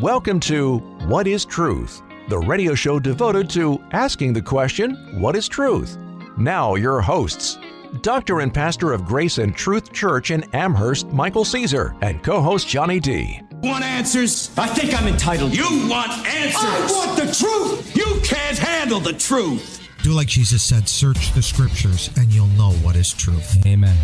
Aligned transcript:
Welcome 0.00 0.40
to 0.40 0.78
What 1.08 1.26
is 1.26 1.44
Truth, 1.44 2.00
the 2.30 2.38
radio 2.38 2.74
show 2.74 2.98
devoted 2.98 3.50
to 3.50 3.78
asking 3.90 4.32
the 4.32 4.40
question, 4.40 4.94
What 5.20 5.36
is 5.36 5.46
truth? 5.46 5.98
Now, 6.38 6.76
your 6.76 7.02
hosts, 7.02 7.58
Doctor 8.00 8.40
and 8.40 8.52
Pastor 8.52 8.94
of 8.94 9.04
Grace 9.04 9.36
and 9.36 9.54
Truth 9.54 9.92
Church 9.92 10.30
in 10.30 10.42
Amherst, 10.54 11.08
Michael 11.08 11.44
Caesar, 11.44 11.94
and 12.00 12.22
co 12.22 12.40
host 12.40 12.66
Johnny 12.66 12.98
D. 12.98 13.42
Want 13.62 13.84
answers? 13.84 14.50
I 14.56 14.68
think 14.68 14.98
I'm 14.98 15.06
entitled. 15.06 15.54
You 15.54 15.66
want 15.86 16.12
answers? 16.26 16.62
I 16.64 16.86
want 16.90 17.18
the 17.18 17.34
truth! 17.34 17.94
You 17.94 18.22
can't 18.24 18.56
handle 18.56 19.00
the 19.00 19.12
truth! 19.12 19.86
Do 20.02 20.12
like 20.12 20.28
Jesus 20.28 20.62
said 20.62 20.88
search 20.88 21.34
the 21.34 21.42
scriptures 21.42 22.08
and 22.16 22.32
you'll 22.32 22.46
know 22.46 22.72
what 22.76 22.96
is 22.96 23.12
truth. 23.12 23.66
Amen. 23.66 23.98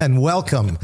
And 0.00 0.22
welcome 0.22 0.78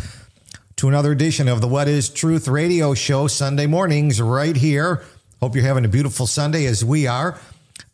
to 0.82 0.88
another 0.88 1.12
edition 1.12 1.46
of 1.46 1.60
the 1.60 1.68
What 1.68 1.86
is 1.86 2.08
Truth 2.08 2.48
radio 2.48 2.92
show, 2.92 3.28
Sunday 3.28 3.68
mornings, 3.68 4.20
right 4.20 4.56
here. 4.56 5.04
Hope 5.38 5.54
you're 5.54 5.64
having 5.64 5.84
a 5.84 5.88
beautiful 5.88 6.26
Sunday 6.26 6.64
as 6.66 6.84
we 6.84 7.06
are. 7.06 7.38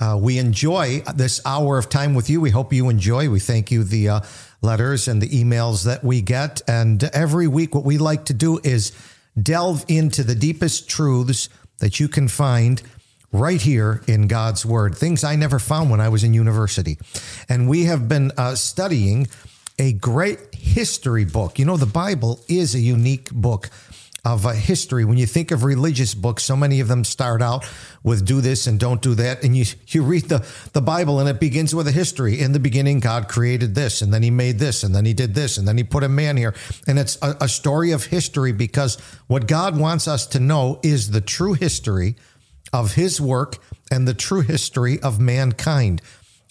Uh, 0.00 0.18
we 0.18 0.38
enjoy 0.38 1.00
this 1.14 1.44
hour 1.44 1.76
of 1.76 1.90
time 1.90 2.14
with 2.14 2.30
you. 2.30 2.40
We 2.40 2.48
hope 2.48 2.72
you 2.72 2.88
enjoy. 2.88 3.28
We 3.28 3.40
thank 3.40 3.70
you 3.70 3.84
the 3.84 4.08
uh, 4.08 4.20
letters 4.62 5.06
and 5.06 5.20
the 5.20 5.28
emails 5.28 5.84
that 5.84 6.02
we 6.02 6.22
get. 6.22 6.62
And 6.66 7.04
every 7.04 7.46
week, 7.46 7.74
what 7.74 7.84
we 7.84 7.98
like 7.98 8.24
to 8.24 8.32
do 8.32 8.58
is 8.64 8.92
delve 9.38 9.84
into 9.88 10.24
the 10.24 10.34
deepest 10.34 10.88
truths 10.88 11.50
that 11.80 12.00
you 12.00 12.08
can 12.08 12.26
find 12.26 12.80
right 13.32 13.60
here 13.60 14.02
in 14.06 14.28
God's 14.28 14.64
Word, 14.64 14.96
things 14.96 15.24
I 15.24 15.36
never 15.36 15.58
found 15.58 15.90
when 15.90 16.00
I 16.00 16.08
was 16.08 16.24
in 16.24 16.32
university. 16.32 16.96
And 17.50 17.68
we 17.68 17.84
have 17.84 18.08
been 18.08 18.32
uh, 18.38 18.54
studying 18.54 19.28
a 19.78 19.92
great 19.92 20.54
history 20.54 21.24
book. 21.24 21.58
You 21.58 21.64
know, 21.64 21.76
the 21.76 21.86
Bible 21.86 22.40
is 22.48 22.74
a 22.74 22.80
unique 22.80 23.30
book 23.30 23.70
of 24.24 24.44
uh, 24.44 24.50
history. 24.50 25.04
When 25.04 25.16
you 25.16 25.26
think 25.26 25.50
of 25.50 25.62
religious 25.62 26.14
books, 26.14 26.42
so 26.42 26.56
many 26.56 26.80
of 26.80 26.88
them 26.88 27.04
start 27.04 27.40
out 27.40 27.64
with 28.02 28.26
do 28.26 28.40
this 28.40 28.66
and 28.66 28.78
don't 28.78 29.00
do 29.00 29.14
that. 29.14 29.44
And 29.44 29.56
you, 29.56 29.64
you 29.88 30.02
read 30.02 30.24
the, 30.24 30.46
the 30.72 30.82
Bible 30.82 31.20
and 31.20 31.28
it 31.28 31.40
begins 31.40 31.74
with 31.74 31.86
a 31.86 31.92
history. 31.92 32.40
In 32.40 32.52
the 32.52 32.58
beginning, 32.58 33.00
God 33.00 33.28
created 33.28 33.74
this, 33.74 34.02
and 34.02 34.12
then 34.12 34.22
he 34.22 34.30
made 34.30 34.58
this, 34.58 34.82
and 34.82 34.94
then 34.94 35.04
he 35.04 35.14
did 35.14 35.34
this, 35.34 35.56
and 35.56 35.66
then 35.66 35.78
he 35.78 35.84
put 35.84 36.02
a 36.02 36.08
man 36.08 36.36
here. 36.36 36.54
And 36.86 36.98
it's 36.98 37.16
a, 37.22 37.36
a 37.42 37.48
story 37.48 37.92
of 37.92 38.06
history 38.06 38.52
because 38.52 38.96
what 39.28 39.46
God 39.46 39.78
wants 39.78 40.08
us 40.08 40.26
to 40.28 40.40
know 40.40 40.80
is 40.82 41.10
the 41.10 41.20
true 41.20 41.54
history 41.54 42.16
of 42.72 42.94
his 42.94 43.20
work 43.20 43.56
and 43.90 44.06
the 44.06 44.14
true 44.14 44.42
history 44.42 45.00
of 45.00 45.20
mankind. 45.20 46.02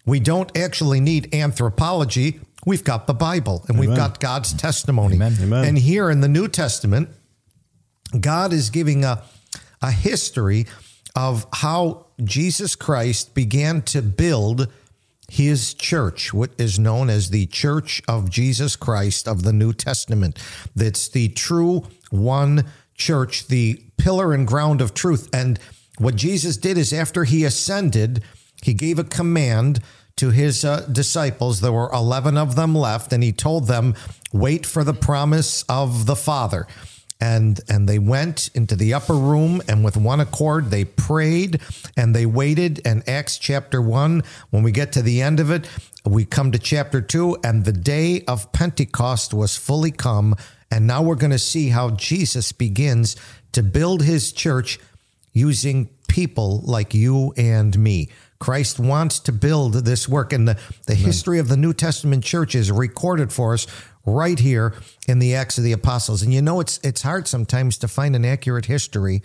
We 0.06 0.19
don't 0.19 0.58
actually 0.58 1.02
need 1.02 1.36
anthropology 1.36 2.39
We've 2.68 2.84
got 2.84 3.08
the 3.08 3.14
Bible 3.14 3.64
and 3.70 3.78
Amen. 3.78 3.90
we've 3.90 3.98
got 3.98 4.20
God's 4.20 4.52
testimony. 4.52 5.16
Amen. 5.16 5.38
Amen. 5.42 5.64
And 5.64 5.78
here 5.78 6.10
in 6.10 6.20
the 6.20 6.28
New 6.28 6.50
Testament, 6.50 7.08
God 8.20 8.52
is 8.52 8.70
giving 8.70 9.06
a, 9.06 9.24
a 9.82 9.92
history 9.92 10.66
of 11.16 11.48
how 11.54 12.08
Jesus 12.22 12.76
Christ 12.76 13.34
began 13.34 13.84
to 13.84 14.02
build 14.02 14.68
his 15.30 15.74
church, 15.74 16.34
what 16.34 16.52
is 16.58 16.78
known 16.78 17.09
as 17.09 17.30
the 17.30 17.46
Church 17.46 18.02
of 18.06 18.30
Jesus 18.30 18.76
Christ 18.76 19.30
of 19.30 19.44
the 19.44 19.54
New 19.54 19.72
Testament. 19.72 20.38
That's 20.76 21.08
the 21.08 21.30
true 21.30 21.84
one 22.09 22.66
church, 22.96 23.48
the 23.48 23.81
pillar 23.98 24.34
and 24.34 24.46
ground 24.46 24.81
of 24.81 24.94
truth. 24.94 25.30
And 25.31 25.58
what 26.00 26.18
Jesus 26.18 26.58
did 26.58 26.78
is 26.78 26.92
after 26.92 27.24
he 27.24 27.46
ascended, 27.46 28.26
he 28.62 28.74
gave 28.74 29.00
a 29.00 29.06
command 29.06 29.80
to 30.18 30.32
his 30.32 30.66
uh, 30.66 30.86
disciples. 30.92 31.62
There 31.62 31.72
were 31.72 31.90
11 31.92 32.38
of 32.38 32.56
them 32.56 32.76
left, 32.76 33.14
and 33.14 33.23
he 33.23 33.32
told 33.32 33.68
them, 33.68 33.96
Wait 34.34 34.66
for 34.66 34.84
the 34.84 34.94
promise 34.94 35.64
of 35.64 36.06
the 36.06 36.16
Father. 36.16 36.68
And, 37.20 37.59
and 37.68 37.90
they 37.90 37.98
went 37.98 38.50
into 38.54 38.76
the 38.76 38.94
upper 38.94 39.16
room 39.16 39.62
and 39.68 39.84
with 39.84 39.98
one 39.98 40.20
accord 40.20 40.70
they 40.70 40.86
prayed 40.86 41.62
and 41.96 42.16
they 42.16 42.28
waited. 42.28 42.80
And 42.86 43.08
Acts 43.09 43.40
chapter 43.40 43.82
1, 43.82 44.22
when 44.52 44.62
we 44.62 44.72
get 44.72 44.92
to 44.92 45.02
the 45.02 45.24
end 45.24 45.40
of 45.40 45.50
it, 45.50 45.68
we 46.06 46.25
come 46.25 46.52
to 46.52 46.59
chapter 46.59 47.02
2, 47.02 47.40
and 47.44 47.66
the 47.66 47.74
day 47.74 48.24
of 48.28 48.52
Pentecost 48.53 49.34
was 49.34 49.58
fully 49.58 49.91
come. 49.91 50.36
And 50.70 50.86
now 50.86 51.02
we're 51.02 51.16
going 51.16 51.31
to 51.31 51.40
see 51.40 51.70
how 51.70 51.91
Jesus 51.91 52.52
begins 52.52 53.16
to 53.53 53.64
build 53.64 54.03
his 54.03 54.31
church 54.31 54.80
using 55.34 55.90
people 56.08 56.62
like 56.62 56.94
you 56.94 57.34
and 57.36 57.78
me. 57.78 58.09
Christ 58.40 58.80
wants 58.80 59.20
to 59.20 59.31
build 59.31 59.74
this 59.74 60.08
work. 60.08 60.34
And 60.34 60.48
the, 60.48 60.59
the 60.86 60.96
history 60.96 61.40
of 61.40 61.48
the 61.48 61.58
New 61.58 61.74
Testament 61.74 62.24
church 62.24 62.56
is 62.56 62.72
recorded 62.72 63.31
for 63.31 63.53
us 63.53 63.68
right 64.06 64.40
here 64.40 64.74
in 65.08 65.20
the 65.20 65.36
Acts 65.36 65.58
of 65.58 65.64
the 65.64 65.74
Apostles. 65.74 66.22
And 66.22 66.34
you 66.34 66.42
know, 66.42 66.59
it's 66.59 66.80
it's 66.84 67.02
hard 67.02 67.28
sometimes 67.28 67.78
to 67.80 67.88
find 67.88 68.16
an 68.16 68.26
accurate 68.26 68.66
history 68.66 69.22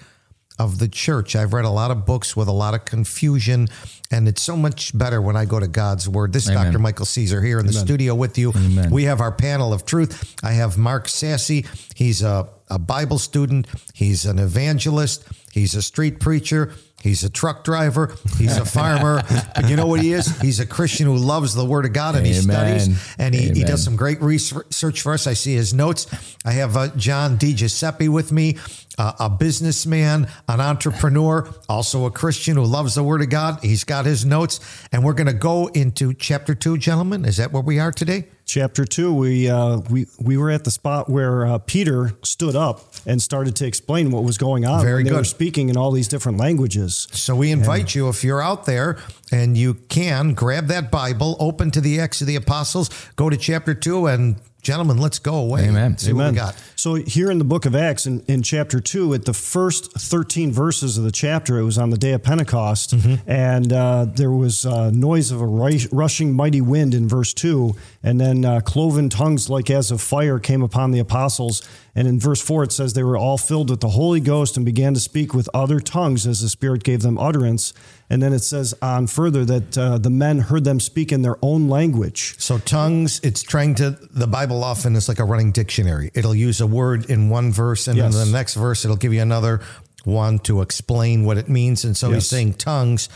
of 0.58 0.78
the 0.78 0.88
church. 0.88 1.34
I've 1.34 1.52
read 1.52 1.64
a 1.64 1.70
lot 1.70 1.90
of 1.90 2.04
books 2.04 2.36
with 2.36 2.48
a 2.48 2.52
lot 2.52 2.74
of 2.74 2.84
confusion, 2.84 3.68
and 4.10 4.28
it's 4.28 4.42
so 4.42 4.56
much 4.56 4.96
better 4.96 5.20
when 5.20 5.36
I 5.36 5.44
go 5.44 5.58
to 5.58 5.66
God's 5.66 6.08
Word. 6.08 6.32
This 6.32 6.44
is 6.44 6.50
Amen. 6.50 6.66
Dr. 6.66 6.78
Michael 6.78 7.06
Caesar 7.06 7.42
here 7.42 7.58
in 7.58 7.66
Amen. 7.66 7.72
the 7.72 7.80
studio 7.80 8.14
with 8.14 8.38
you. 8.38 8.52
Amen. 8.54 8.90
We 8.90 9.04
have 9.04 9.20
our 9.20 9.32
panel 9.32 9.72
of 9.72 9.84
truth. 9.84 10.36
I 10.42 10.52
have 10.52 10.76
Mark 10.76 11.08
Sassy. 11.08 11.66
He's 11.94 12.22
a, 12.22 12.48
a 12.68 12.78
Bible 12.78 13.18
student, 13.18 13.66
he's 13.94 14.24
an 14.24 14.38
evangelist, 14.38 15.24
he's 15.52 15.74
a 15.74 15.82
street 15.82 16.20
preacher. 16.20 16.72
He's 17.02 17.24
a 17.24 17.30
truck 17.30 17.64
driver. 17.64 18.14
He's 18.38 18.56
a 18.56 18.64
farmer. 18.64 19.22
but 19.54 19.68
you 19.68 19.76
know 19.76 19.86
what 19.86 20.00
he 20.00 20.12
is? 20.12 20.40
He's 20.40 20.60
a 20.60 20.66
Christian 20.66 21.06
who 21.06 21.16
loves 21.16 21.54
the 21.54 21.64
Word 21.64 21.84
of 21.84 21.92
God 21.92 22.14
and 22.14 22.26
Amen. 22.26 22.34
he 22.34 22.40
studies 22.40 23.14
and 23.18 23.34
he, 23.34 23.48
he 23.50 23.64
does 23.64 23.82
some 23.82 23.96
great 23.96 24.22
research 24.22 25.00
for 25.00 25.12
us. 25.12 25.26
I 25.26 25.32
see 25.34 25.54
his 25.54 25.74
notes. 25.74 26.06
I 26.44 26.52
have 26.52 26.76
uh, 26.76 26.88
John 26.96 27.38
DiGiuseppe 27.38 28.08
with 28.08 28.30
me, 28.30 28.58
uh, 28.98 29.12
a 29.18 29.28
businessman, 29.28 30.28
an 30.48 30.60
entrepreneur, 30.60 31.48
also 31.68 32.06
a 32.06 32.10
Christian 32.10 32.56
who 32.56 32.64
loves 32.64 32.94
the 32.94 33.02
Word 33.02 33.20
of 33.20 33.30
God. 33.30 33.58
He's 33.62 33.82
got 33.84 34.06
his 34.06 34.24
notes. 34.24 34.60
And 34.92 35.02
we're 35.02 35.14
going 35.14 35.26
to 35.26 35.32
go 35.32 35.66
into 35.68 36.14
chapter 36.14 36.54
two, 36.54 36.78
gentlemen. 36.78 37.24
Is 37.24 37.38
that 37.38 37.52
where 37.52 37.62
we 37.62 37.80
are 37.80 37.90
today? 37.90 38.26
Chapter 38.52 38.84
two, 38.84 39.14
we 39.14 39.48
uh, 39.48 39.78
we 39.88 40.06
we 40.20 40.36
were 40.36 40.50
at 40.50 40.64
the 40.64 40.70
spot 40.70 41.08
where 41.08 41.46
uh, 41.46 41.58
Peter 41.58 42.12
stood 42.22 42.54
up 42.54 42.80
and 43.06 43.20
started 43.22 43.56
to 43.56 43.66
explain 43.66 44.10
what 44.10 44.24
was 44.24 44.36
going 44.36 44.66
on. 44.66 44.84
Very 44.84 45.02
they 45.02 45.10
good. 45.10 45.16
Were 45.16 45.24
speaking 45.24 45.70
in 45.70 45.76
all 45.76 45.90
these 45.90 46.06
different 46.06 46.36
languages. 46.36 47.08
So 47.12 47.34
we 47.34 47.50
invite 47.50 47.94
you, 47.94 48.08
if 48.10 48.22
you're 48.22 48.42
out 48.42 48.66
there 48.66 48.98
and 49.32 49.56
you 49.56 49.74
can, 49.74 50.34
grab 50.34 50.66
that 50.66 50.90
Bible, 50.90 51.36
open 51.40 51.70
to 51.70 51.80
the 51.80 51.98
Acts 51.98 52.20
of 52.20 52.26
the 52.26 52.36
Apostles, 52.36 52.90
go 53.16 53.30
to 53.30 53.36
chapter 53.38 53.74
two, 53.74 54.06
and 54.06 54.36
gentlemen, 54.62 54.98
let's 54.98 55.18
go 55.18 55.34
away. 55.34 55.68
Amen. 55.68 55.98
See 55.98 56.10
Amen. 56.10 56.26
what 56.26 56.30
we 56.32 56.36
got. 56.36 56.62
So 56.76 56.94
here 56.94 57.30
in 57.30 57.38
the 57.38 57.44
book 57.44 57.66
of 57.66 57.74
Acts, 57.74 58.06
in, 58.06 58.20
in 58.28 58.42
chapter 58.42 58.80
two, 58.80 59.12
at 59.12 59.24
the 59.24 59.34
first 59.34 59.92
thirteen 59.92 60.52
verses 60.52 60.96
of 60.96 61.04
the 61.04 61.12
chapter, 61.12 61.58
it 61.58 61.64
was 61.64 61.78
on 61.78 61.90
the 61.90 61.98
day 61.98 62.12
of 62.12 62.22
Pentecost, 62.22 62.96
mm-hmm. 62.96 63.28
and 63.30 63.72
uh, 63.72 64.06
there 64.06 64.30
was 64.30 64.64
a 64.64 64.90
noise 64.92 65.30
of 65.30 65.40
a 65.40 65.46
rushing 65.46 66.32
mighty 66.32 66.60
wind 66.60 66.94
in 66.94 67.08
verse 67.08 67.34
two, 67.34 67.74
and 68.02 68.20
then 68.20 68.44
uh, 68.44 68.60
cloven 68.60 69.08
tongues 69.08 69.50
like 69.50 69.68
as 69.68 69.90
of 69.90 70.00
fire 70.00 70.38
came 70.38 70.62
upon 70.62 70.92
the 70.92 71.00
apostles. 71.00 71.62
And 71.94 72.08
in 72.08 72.18
verse 72.18 72.40
4, 72.40 72.64
it 72.64 72.72
says 72.72 72.94
they 72.94 73.02
were 73.02 73.18
all 73.18 73.36
filled 73.36 73.68
with 73.68 73.80
the 73.80 73.90
Holy 73.90 74.20
Ghost 74.20 74.56
and 74.56 74.64
began 74.64 74.94
to 74.94 75.00
speak 75.00 75.34
with 75.34 75.48
other 75.52 75.78
tongues 75.78 76.26
as 76.26 76.40
the 76.40 76.48
Spirit 76.48 76.84
gave 76.84 77.02
them 77.02 77.18
utterance. 77.18 77.74
And 78.08 78.22
then 78.22 78.32
it 78.32 78.40
says 78.40 78.74
on 78.80 79.06
further 79.06 79.44
that 79.44 79.76
uh, 79.76 79.98
the 79.98 80.10
men 80.10 80.38
heard 80.38 80.64
them 80.64 80.80
speak 80.80 81.12
in 81.12 81.22
their 81.22 81.36
own 81.42 81.68
language. 81.68 82.34
So, 82.38 82.58
tongues, 82.58 83.20
it's 83.22 83.42
trying 83.42 83.74
to, 83.76 83.90
the 83.90 84.26
Bible 84.26 84.64
often 84.64 84.96
is 84.96 85.08
like 85.08 85.18
a 85.18 85.24
running 85.24 85.52
dictionary. 85.52 86.10
It'll 86.14 86.34
use 86.34 86.60
a 86.60 86.66
word 86.66 87.10
in 87.10 87.28
one 87.28 87.52
verse, 87.52 87.88
and 87.88 87.98
yes. 87.98 88.14
in 88.14 88.18
the 88.18 88.36
next 88.36 88.54
verse, 88.54 88.84
it'll 88.84 88.96
give 88.96 89.12
you 89.12 89.20
another 89.20 89.60
one 90.04 90.38
to 90.40 90.62
explain 90.62 91.24
what 91.24 91.38
it 91.38 91.48
means. 91.48 91.84
And 91.84 91.96
so 91.96 92.08
yes. 92.08 92.22
he's 92.22 92.28
saying 92.28 92.54
tongues 92.54 93.08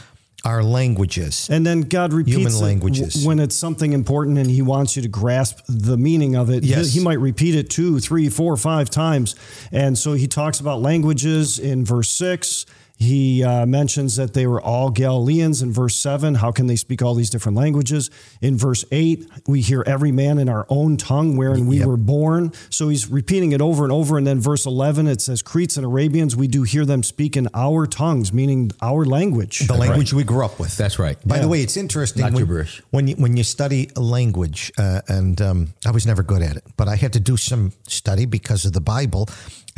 our 0.47 0.63
languages. 0.63 1.49
And 1.51 1.67
then 1.67 1.83
God 1.83 2.13
repeats 2.13 2.37
human 2.37 2.59
languages. 2.61 3.25
It 3.25 3.27
when 3.27 3.41
it's 3.41 3.57
something 3.57 3.93
important 3.93 4.39
and 4.39 4.49
He 4.49 4.63
wants 4.63 4.95
you 4.95 5.03
to 5.03 5.09
grasp 5.09 5.59
the 5.69 5.97
meaning 5.97 6.37
of 6.37 6.51
it. 6.51 6.63
Yes. 6.63 6.93
He, 6.93 7.01
he 7.01 7.05
might 7.05 7.19
repeat 7.19 7.57
it 7.57 7.69
two, 7.69 7.99
three, 7.99 8.29
four, 8.29 8.57
five 8.57 8.89
times. 8.89 9.35
And 9.73 9.99
so 9.99 10.13
He 10.13 10.29
talks 10.29 10.61
about 10.61 10.81
languages 10.81 11.59
in 11.59 11.85
verse 11.85 12.09
six. 12.11 12.65
He 12.99 13.45
uh, 13.45 13.67
mentions 13.67 14.17
that 14.17 14.33
they 14.33 14.47
were 14.47 14.61
all 14.61 14.91
Galileans 14.91 15.61
in 15.61 15.71
verse 15.71 15.97
7. 15.97 16.37
How 16.37 16.51
can 16.51 16.67
they 16.67 16.77
speak 16.77 17.03
all 17.03 17.15
these 17.15 17.29
different 17.29 17.57
languages? 17.57 18.11
In 18.41 18.57
verse 18.57 18.85
8, 18.91 19.29
we 19.47 19.61
hear 19.61 19.85
every 19.87 20.13
man 20.13 20.39
in 20.39 20.49
our 20.49 20.67
own 20.71 20.97
tongue 20.97 21.37
wherein 21.37 21.67
we 21.67 21.79
yep. 21.79 21.87
were 21.87 21.99
born. 21.99 22.53
So 22.71 22.89
he's 22.89 23.09
repeating 23.09 23.53
it 23.53 23.61
over 23.61 23.85
and 23.85 23.93
over. 23.93 24.17
And 24.17 24.27
then 24.27 24.41
verse 24.41 24.65
11, 24.65 25.07
it 25.09 25.21
says, 25.21 25.43
Cretes 25.43 25.77
and 25.77 25.85
Arabians, 25.85 26.35
we 26.37 26.49
do 26.49 26.63
hear 26.63 26.87
them 26.87 27.03
speak 27.03 27.37
in 27.37 27.49
our 27.53 27.87
tongues, 27.87 28.33
meaning 28.33 28.73
our 28.81 29.05
language. 29.05 29.59
The 29.67 29.75
language 29.75 30.13
right. 30.13 30.17
we 30.17 30.25
grew 30.25 30.45
up 30.45 30.59
with. 30.59 30.75
That's 30.77 30.99
right. 30.99 31.19
By 31.27 31.37
yeah. 31.37 31.43
the 31.43 31.49
way, 31.49 31.61
it's 31.61 31.77
interesting 31.77 32.23
Not 32.23 32.33
when, 32.33 32.45
gibberish. 32.45 32.83
when, 32.91 33.09
you, 33.09 33.17
when 33.17 33.37
you 33.37 33.45
study 33.45 33.91
a 33.95 34.01
language, 34.01 34.73
uh, 34.79 35.03
and 35.07 35.41
um, 35.43 35.75
I 35.85 35.91
was 35.91 36.07
never 36.07 36.23
good 36.23 36.41
at 36.41 36.57
it, 36.57 36.65
but 36.79 36.89
I 36.89 36.97
had 36.97 37.13
to 37.13 37.21
do 37.21 37.37
some 37.37 37.73
study 37.87 38.25
because 38.25 38.65
of 38.65 38.73
the 38.73 38.81
Bible. 38.81 39.29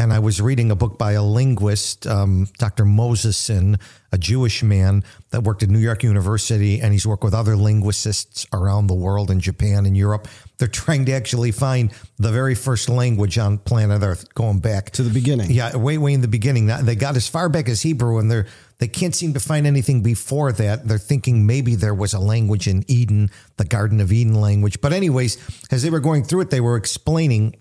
And 0.01 0.13
I 0.13 0.21
was 0.21 0.41
reading 0.41 0.71
a 0.71 0.77
book 0.77 0.97
by 0.97 1.13
a 1.13 1.23
linguist, 1.25 2.07
um, 2.07 2.47
Dr. 2.59 2.85
Mo 2.85 3.08
Mosesson, 3.09 3.81
a 4.13 4.19
Jewish 4.19 4.63
man 4.63 5.05
that 5.31 5.43
worked 5.43 5.63
at 5.63 5.69
New 5.69 5.79
York 5.79 6.03
University, 6.03 6.81
and 6.81 6.93
he's 6.93 7.07
worked 7.07 7.25
with 7.25 7.35
other 7.35 7.57
linguists 7.57 8.47
around 8.53 8.87
the 8.87 8.95
world 8.95 9.31
in 9.31 9.41
Japan 9.41 9.87
and 9.87 9.97
Europe. 9.97 10.29
They're 10.59 10.69
trying 10.69 11.07
to 11.07 11.13
actually 11.13 11.53
find 11.53 11.93
the 12.19 12.31
very 12.31 12.55
first 12.55 12.89
language 12.89 13.39
on 13.39 13.59
planet 13.59 14.03
Earth, 14.03 14.35
going 14.35 14.61
back 14.61 14.91
To 14.93 15.03
the 15.03 15.11
beginning. 15.11 15.51
Yeah, 15.51 15.77
way, 15.77 15.99
way 15.99 16.13
in 16.13 16.21
the 16.21 16.29
beginning. 16.29 16.67
They 16.67 16.97
got 16.97 17.17
as 17.17 17.29
far 17.29 17.49
back 17.49 17.69
as 17.69 17.83
Hebrew, 17.83 18.19
and 18.19 18.31
they're 18.31 18.47
they 18.79 18.89
can't 18.89 19.15
seem 19.15 19.33
to 19.35 19.41
find 19.41 19.67
anything 19.67 20.03
before 20.03 20.53
that. 20.53 20.87
They're 20.87 20.99
thinking 20.99 21.47
maybe 21.47 21.75
there 21.75 21.95
was 21.95 22.15
a 22.15 22.21
language 22.21 22.69
in 22.69 22.85
Eden, 22.87 23.29
the 23.57 23.65
Garden 23.65 24.01
of 24.01 24.13
Eden 24.13 24.41
language. 24.41 24.81
But 24.81 24.93
anyways, 24.93 25.37
as 25.73 25.83
they 25.83 25.91
were 25.91 25.99
going 25.99 26.23
through 26.23 26.43
it, 26.43 26.51
they 26.51 26.61
were 26.61 26.77
explaining 26.77 27.57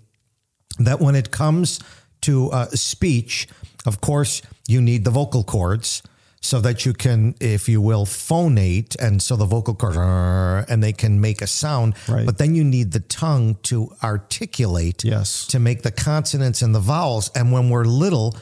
that 0.77 0.99
when 0.99 1.15
it 1.15 1.31
comes 1.31 1.79
to 2.21 2.51
uh, 2.51 2.67
speech, 2.67 3.47
of 3.87 4.01
course, 4.01 4.41
you 4.67 4.81
need 4.81 5.03
the 5.05 5.11
vocal 5.11 5.43
cords 5.43 6.03
so 6.41 6.61
that 6.61 6.85
you 6.85 6.93
can, 6.93 7.33
if 7.39 7.67
you 7.67 7.81
will, 7.81 8.05
phonate, 8.05 8.95
and 8.99 9.21
so 9.21 9.35
the 9.35 9.45
vocal 9.45 9.73
cords, 9.73 9.97
and 9.97 10.83
they 10.83 10.93
can 10.93 11.19
make 11.19 11.41
a 11.41 11.47
sound. 11.47 11.95
Right. 12.07 12.25
But 12.25 12.37
then 12.37 12.53
you 12.53 12.63
need 12.63 12.91
the 12.91 12.99
tongue 12.99 13.55
to 13.63 13.91
articulate, 14.03 15.03
Yes. 15.03 15.47
to 15.47 15.59
make 15.59 15.81
the 15.81 15.91
consonants 15.91 16.61
and 16.61 16.75
the 16.75 16.79
vowels. 16.79 17.31
And 17.33 17.51
when 17.51 17.69
we're 17.69 17.85
little, 17.85 18.35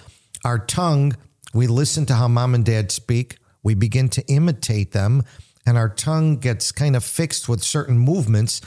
our 0.44 0.60
tongue, 0.60 1.16
we 1.54 1.68
listen 1.68 2.06
to 2.08 2.16
how 2.16 2.28
mom 2.28 2.54
and 2.54 2.66
dad 2.66 2.92
speak, 2.92 3.38
we 3.64 3.76
begin 3.76 4.10
to 4.10 4.22
imitate 4.28 4.92
them, 4.92 5.24
and 5.66 5.78
our 5.78 5.90
tongue 5.90 6.38
gets 6.38 6.72
kind 6.72 6.96
of 6.96 7.04
fixed 7.04 7.48
with 7.48 7.64
certain 7.64 7.98
movements. 7.98 8.62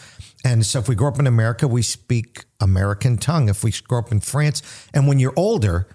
And 0.44 0.64
so 0.64 0.78
if 0.78 0.88
we 0.88 0.94
grow 0.94 1.08
up 1.08 1.18
in 1.18 1.26
America, 1.26 1.68
we 1.68 1.82
speak 1.82 2.44
American 2.60 3.18
tongue. 3.18 3.48
If 3.48 3.62
we 3.62 3.72
grow 3.86 3.98
up 3.98 4.10
in 4.10 4.20
France, 4.20 4.62
and 4.94 5.06
when 5.06 5.18
you're 5.18 5.34
older, 5.36 5.86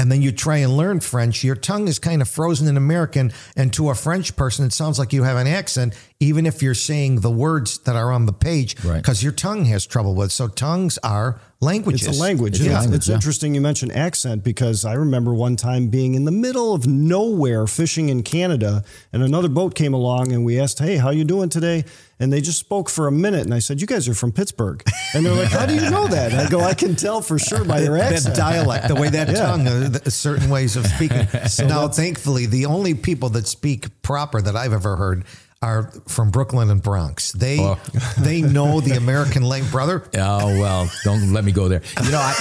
and 0.00 0.10
then 0.10 0.22
you 0.22 0.32
try 0.32 0.56
and 0.56 0.74
learn 0.76 0.98
French, 1.00 1.44
your 1.44 1.54
tongue 1.54 1.86
is 1.86 1.98
kind 1.98 2.22
of 2.22 2.28
frozen 2.28 2.66
in 2.66 2.76
American. 2.78 3.32
And 3.54 3.70
to 3.74 3.90
a 3.90 3.94
French 3.94 4.34
person, 4.34 4.64
it 4.64 4.72
sounds 4.72 4.98
like 4.98 5.12
you 5.12 5.24
have 5.24 5.36
an 5.36 5.46
accent, 5.46 5.92
even 6.18 6.46
if 6.46 6.62
you're 6.62 6.74
saying 6.74 7.20
the 7.20 7.30
words 7.30 7.78
that 7.80 7.96
are 7.96 8.10
on 8.10 8.24
the 8.24 8.32
page, 8.32 8.82
Right. 8.82 8.96
because 8.96 9.22
your 9.22 9.32
tongue 9.32 9.66
has 9.66 9.84
trouble 9.84 10.14
with. 10.14 10.32
So 10.32 10.48
tongues 10.48 10.98
are 11.04 11.38
languages. 11.60 12.06
It's 12.08 12.18
a 12.18 12.20
language. 12.20 12.54
It's 12.56 12.60
a 12.60 12.64
It's, 12.70 12.72
language, 12.80 12.96
it's 12.96 13.08
yeah. 13.08 13.14
interesting 13.16 13.54
you 13.54 13.60
mentioned 13.60 13.92
accent 13.92 14.42
because 14.42 14.86
I 14.86 14.94
remember 14.94 15.34
one 15.34 15.56
time 15.56 15.88
being 15.88 16.14
in 16.14 16.24
the 16.24 16.32
middle 16.32 16.72
of 16.72 16.86
nowhere 16.86 17.66
fishing 17.66 18.08
in 18.08 18.22
Canada 18.22 18.82
and 19.12 19.22
another 19.22 19.48
boat 19.48 19.74
came 19.74 19.92
along 19.92 20.32
and 20.32 20.44
we 20.46 20.58
asked, 20.58 20.78
"Hey, 20.78 20.96
how 20.96 21.10
you 21.10 21.24
doing 21.24 21.50
today?" 21.50 21.84
And 22.20 22.30
they 22.32 22.40
just 22.42 22.58
spoke 22.58 22.90
for 22.90 23.06
a 23.08 23.12
minute 23.12 23.40
and 23.46 23.54
I 23.54 23.58
said, 23.60 23.80
"You 23.80 23.86
guys 23.86 24.06
are 24.06 24.14
from 24.14 24.30
Pittsburgh." 24.30 24.82
And 25.14 25.24
they're 25.24 25.34
like, 25.34 25.48
"How 25.48 25.64
do 25.66 25.74
you 25.74 25.88
know 25.90 26.06
that?" 26.06 26.32
And 26.32 26.40
I 26.40 26.48
go, 26.50 26.60
"I 26.60 26.74
can 26.74 26.94
tell 26.94 27.22
for 27.22 27.38
sure 27.38 27.64
by 27.64 27.80
your 27.80 27.96
that 27.96 28.12
accent." 28.12 28.36
dialect, 28.36 28.88
the 28.88 28.94
way 28.94 29.08
that 29.08 29.28
Yeah. 29.28 29.34
tongue, 29.34 29.66
uh, 29.66 29.88
the, 29.88 30.10
certain 30.10 30.50
ways 30.50 30.76
of 30.76 30.86
speaking. 30.86 31.26
now, 31.66 31.88
thankfully, 31.88 32.44
the 32.46 32.66
only 32.66 32.92
people 32.94 33.30
that 33.30 33.48
speak 33.48 33.88
proper 34.02 34.40
that 34.42 34.54
I've 34.54 34.72
ever 34.74 34.96
heard 34.96 35.24
are 35.62 35.92
from 36.08 36.30
Brooklyn 36.30 36.70
and 36.70 36.82
Bronx. 36.82 37.32
They 37.32 37.58
Oh. 37.58 37.78
they 38.18 38.40
know 38.42 38.80
the 38.80 38.96
American 38.96 39.42
language, 39.42 39.72
brother. 39.72 40.04
Oh 40.16 40.60
well, 40.60 40.90
don't 41.04 41.32
let 41.32 41.44
me 41.44 41.52
go 41.52 41.68
there. 41.68 41.82
You 42.04 42.10
know, 42.12 42.20
I, 42.20 42.32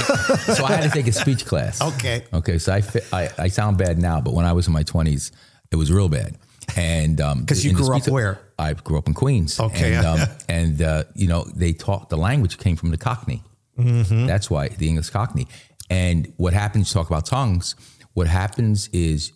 so 0.55 0.65
I 0.65 0.73
had 0.73 0.83
to 0.83 0.89
take 0.89 1.07
a 1.07 1.11
speech 1.13 1.45
class. 1.45 1.81
Okay. 1.81 2.25
Okay. 2.33 2.57
So 2.59 2.73
I, 2.73 2.81
fi- 2.81 3.01
I 3.13 3.29
I 3.37 3.47
sound 3.47 3.77
bad 3.77 3.97
now, 3.97 4.19
but 4.21 4.33
when 4.33 4.45
I 4.45 4.51
was 4.53 4.67
in 4.67 4.73
my 4.73 4.83
twenties, 4.83 5.31
it 5.71 5.77
was 5.77 5.89
real 5.91 6.09
bad. 6.09 6.35
And 6.77 7.19
um, 7.21 7.45
'Cause 7.45 7.63
you 7.63 7.73
grew 7.73 7.95
up 7.95 8.01
speech- 8.03 8.11
where? 8.11 8.39
I 8.57 8.73
grew 8.73 8.97
up 8.97 9.07
in 9.07 9.13
Queens. 9.13 9.59
Okay. 9.59 9.95
And, 9.95 10.05
um, 10.05 10.19
and 10.49 10.81
uh, 10.81 11.03
you 11.15 11.27
know, 11.27 11.45
they 11.55 11.73
taught 11.73 12.09
the 12.09 12.17
language 12.17 12.57
came 12.57 12.75
from 12.75 12.91
the 12.91 12.97
Cockney. 12.97 13.41
Mm-hmm. 13.77 14.25
That's 14.25 14.49
why 14.49 14.67
the 14.69 14.87
English 14.89 15.09
Cockney. 15.11 15.47
And 15.89 16.31
what 16.37 16.53
happens? 16.53 16.89
You 16.93 16.99
talk 16.99 17.09
about 17.09 17.25
tongues. 17.25 17.75
What 18.13 18.27
happens 18.27 18.89
is. 18.93 19.31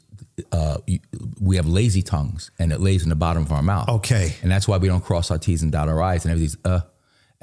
Uh, 0.51 0.77
you, 0.88 0.97
we 1.39 1.57
have 1.57 1.68
lazy 1.68 2.01
tongues, 2.01 2.50
and 2.57 2.71
it 2.71 2.80
lays 2.81 3.03
in 3.03 3.09
the 3.09 3.15
bottom 3.15 3.44
of 3.44 3.51
our 3.51 3.62
mouth. 3.62 3.88
Okay. 3.88 4.33
and 4.41 4.51
that's 4.51 4.68
why 4.68 4.77
we 4.77 4.88
don't 4.88 5.03
cross 5.03 5.30
our 5.30 5.38
T's 5.38 5.62
and 5.62 5.71
dot 5.71 5.88
our 5.88 6.01
I's, 6.01 6.25
and 6.25 6.31
everything's 6.31 6.57
uh, 6.65 6.81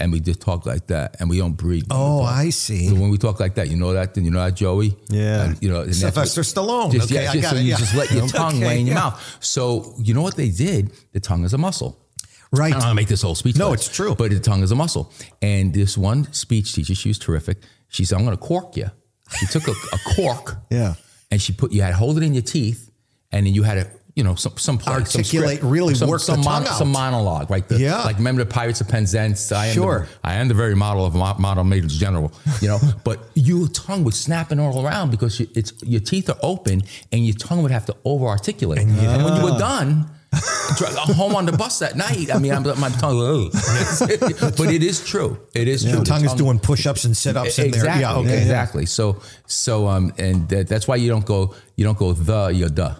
and 0.00 0.10
we 0.12 0.20
just 0.20 0.40
talk 0.40 0.66
like 0.66 0.86
that, 0.88 1.16
and 1.20 1.28
we 1.28 1.38
don't 1.38 1.52
breathe. 1.52 1.84
Oh, 1.90 2.22
I 2.22 2.50
see. 2.50 2.88
So 2.88 2.94
when 2.94 3.10
we 3.10 3.18
talk 3.18 3.38
like 3.38 3.54
that, 3.54 3.68
you 3.68 3.76
know 3.76 3.92
that, 3.92 4.14
then 4.14 4.24
you 4.24 4.30
know 4.30 4.42
that, 4.44 4.54
Joey. 4.56 4.96
Yeah. 5.08 5.44
And, 5.44 5.62
you 5.62 5.70
know, 5.70 5.82
and 5.82 5.94
Sylvester 5.94 6.40
Stallone. 6.40 6.92
Just, 6.92 7.10
Okay, 7.12 7.22
yeah, 7.22 7.30
I 7.30 7.32
just, 7.34 7.42
got 7.42 7.50
so 7.50 7.56
it, 7.56 7.62
you 7.62 7.70
yeah. 7.70 7.76
just 7.76 7.94
let 7.94 8.10
your 8.10 8.26
tongue 8.40 8.56
Okay, 8.56 8.66
lay 8.66 8.80
in 8.80 8.86
your 8.86 8.96
yeah. 8.96 9.02
mouth. 9.02 9.36
So 9.40 9.94
you 9.98 10.14
know 10.14 10.22
what 10.22 10.36
they 10.36 10.48
did? 10.50 10.92
The 11.12 11.20
tongue 11.20 11.44
is 11.44 11.54
a 11.54 11.58
muscle. 11.58 11.98
Right. 12.52 12.68
I 12.68 12.70
don't 12.70 12.80
want 12.80 12.90
to 12.90 12.94
make 12.96 13.08
this 13.08 13.22
whole 13.22 13.36
speech. 13.36 13.56
No, 13.56 13.68
class, 13.68 13.86
it's 13.86 13.96
true. 13.96 14.14
But 14.16 14.30
the 14.30 14.40
tongue 14.40 14.62
is 14.62 14.72
a 14.72 14.74
muscle. 14.74 15.12
And 15.40 15.72
this 15.72 15.96
one 15.96 16.32
speech 16.32 16.74
teacher, 16.74 16.94
she 16.96 17.08
was 17.08 17.18
terrific. 17.18 17.58
She 17.88 18.04
said, 18.04 18.18
"I'm 18.18 18.24
going 18.24 18.36
to 18.36 18.42
cork 18.42 18.76
you." 18.76 18.90
She 19.38 19.46
took 19.46 19.68
a, 19.68 19.70
a 19.70 20.14
cork. 20.16 20.56
Yeah. 20.70 20.94
And 21.30 21.40
she 21.40 21.52
put 21.52 21.70
you 21.70 21.82
had 21.82 21.90
to 21.90 21.96
hold 21.96 22.16
it 22.16 22.24
in 22.24 22.34
your 22.34 22.42
teeth, 22.42 22.90
and 23.30 23.46
then 23.46 23.54
you 23.54 23.62
had 23.62 23.74
to. 23.74 23.99
You 24.16 24.24
know, 24.24 24.34
some 24.34 24.56
some 24.56 24.76
play, 24.78 24.92
some 25.04 25.20
Articulate, 25.20 25.58
script, 25.58 25.62
really 25.72 25.94
some, 25.94 26.08
work 26.08 26.20
the 26.20 26.24
some, 26.26 26.42
tongue 26.42 26.66
out. 26.66 26.76
some 26.78 26.90
monologue, 26.90 27.48
like 27.50 27.68
The, 27.68 27.78
Yeah. 27.78 28.02
like 28.02 28.16
remember 28.18 28.42
the 28.44 28.50
Pirates 28.50 28.80
of 28.80 28.88
Penzance? 28.88 29.52
I 29.52 29.66
am 29.66 29.74
Sure. 29.74 30.08
The, 30.22 30.28
I 30.28 30.34
am 30.34 30.48
the 30.48 30.54
very 30.54 30.74
model 30.74 31.04
of 31.06 31.14
mo- 31.14 31.36
model 31.38 31.62
major 31.64 31.86
general. 31.88 32.32
You 32.60 32.68
know, 32.68 32.78
but 33.04 33.18
your 33.34 33.68
tongue 33.68 34.02
was 34.04 34.16
snapping 34.18 34.58
all 34.58 34.84
around 34.84 35.10
because 35.10 35.38
you, 35.38 35.46
it's 35.54 35.72
your 35.84 36.00
teeth 36.00 36.28
are 36.28 36.38
open 36.42 36.82
and 37.12 37.24
your 37.24 37.36
tongue 37.36 37.62
would 37.62 37.70
have 37.70 37.86
to 37.86 37.96
over 38.04 38.26
articulate. 38.26 38.78
And, 38.80 38.96
when 38.96 39.36
you 39.36 39.44
were 39.44 39.58
done. 39.58 40.10
home 41.16 41.34
on 41.34 41.44
the 41.46 41.52
bus 41.52 41.80
that 41.80 41.96
night. 41.96 42.32
I 42.32 42.38
mean, 42.38 42.52
I'm, 42.52 42.62
my 42.80 42.88
tongue, 42.88 43.18
ugh. 43.20 43.52
but 44.56 44.70
it 44.72 44.82
is 44.82 45.04
true. 45.04 45.38
It 45.54 45.66
is 45.68 45.82
true. 45.82 45.92
The 45.92 45.98
The 45.98 46.04
tongue 46.04 46.24
is 46.24 46.34
doing 46.34 46.58
push-ups 46.60 47.04
and 47.04 47.16
sit-ups 47.16 47.58
in 47.58 47.70
there. 47.72 47.80
exactly, 47.80 48.00
Yeah. 48.02 48.14
Okay. 48.16 48.38
exactly. 48.40 48.86
So, 48.86 49.20
so, 49.46 49.88
um, 49.88 50.12
and 50.18 50.48
that, 50.48 50.68
that's 50.68 50.86
why 50.86 50.96
you 50.96 51.08
don't 51.08 51.26
go, 51.26 51.54
you 51.76 51.84
don't 51.84 51.98
go 51.98 52.12
the, 52.12 52.48
you're 52.48 52.68
duh. 52.68 52.94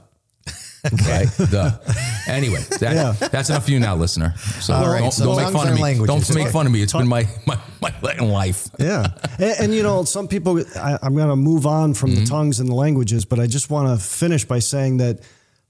Okay, 0.94 1.24
the. 1.38 1.80
Anyway, 2.28 2.60
that, 2.78 2.94
Yeah. 2.94 3.28
that's 3.28 3.50
enough 3.50 3.64
for 3.64 3.70
you 3.72 3.80
now, 3.80 3.96
listener. 3.96 4.34
So 4.60 4.72
All 4.74 4.86
right, 4.88 5.00
don't, 5.00 5.12
so 5.12 5.24
don't 5.24 5.36
make 5.36 5.52
fun 5.52 5.68
of 5.68 5.74
me. 5.74 5.82
languages. 5.82 6.28
Don't 6.28 6.34
make 6.44 6.52
fun 6.52 6.66
of 6.66 6.72
me. 6.72 6.80
It's 6.82 6.92
been 6.92 7.08
my 7.08 7.26
my 7.46 7.58
my 7.80 7.92
life. 8.20 8.68
Yeah. 8.78 9.06
And, 9.38 9.54
and, 9.60 9.74
you 9.74 9.82
know, 9.82 10.04
some 10.04 10.28
people, 10.28 10.62
I, 10.76 10.98
I'm 11.02 11.14
going 11.16 11.28
to 11.28 11.36
move 11.36 11.66
on 11.66 11.94
from 11.94 12.10
Mm-hmm. 12.10 12.20
the 12.24 12.26
tongues 12.30 12.60
and 12.60 12.68
the 12.68 12.74
languages, 12.74 13.24
but 13.24 13.38
I 13.40 13.46
just 13.46 13.68
want 13.70 13.88
to 13.88 14.04
finish 14.04 14.44
by 14.44 14.58
saying 14.60 14.98
that 14.98 15.20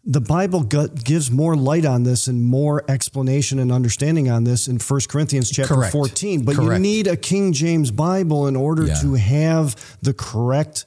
the 0.04 0.20
Bible 0.20 0.62
gives 0.62 1.30
more 1.30 1.54
light 1.56 1.84
on 1.84 2.02
this 2.04 2.26
and 2.26 2.42
more 2.42 2.82
explanation 2.90 3.58
and 3.58 3.70
understanding 3.70 4.30
on 4.30 4.44
this 4.44 4.66
in 4.68 4.78
1 4.78 5.00
Corinthians 5.08 5.50
chapter 5.50 5.74
Correct. 5.74 5.92
14. 5.92 6.44
But 6.44 6.56
you 6.56 6.78
need 6.78 7.06
a 7.06 7.16
King 7.16 7.52
James 7.52 7.90
Bible 7.90 8.46
in 8.48 8.56
order 8.56 8.86
Yeah. 8.86 8.94
to 9.02 9.14
have 9.14 9.76
the 10.02 10.14
correct 10.14 10.84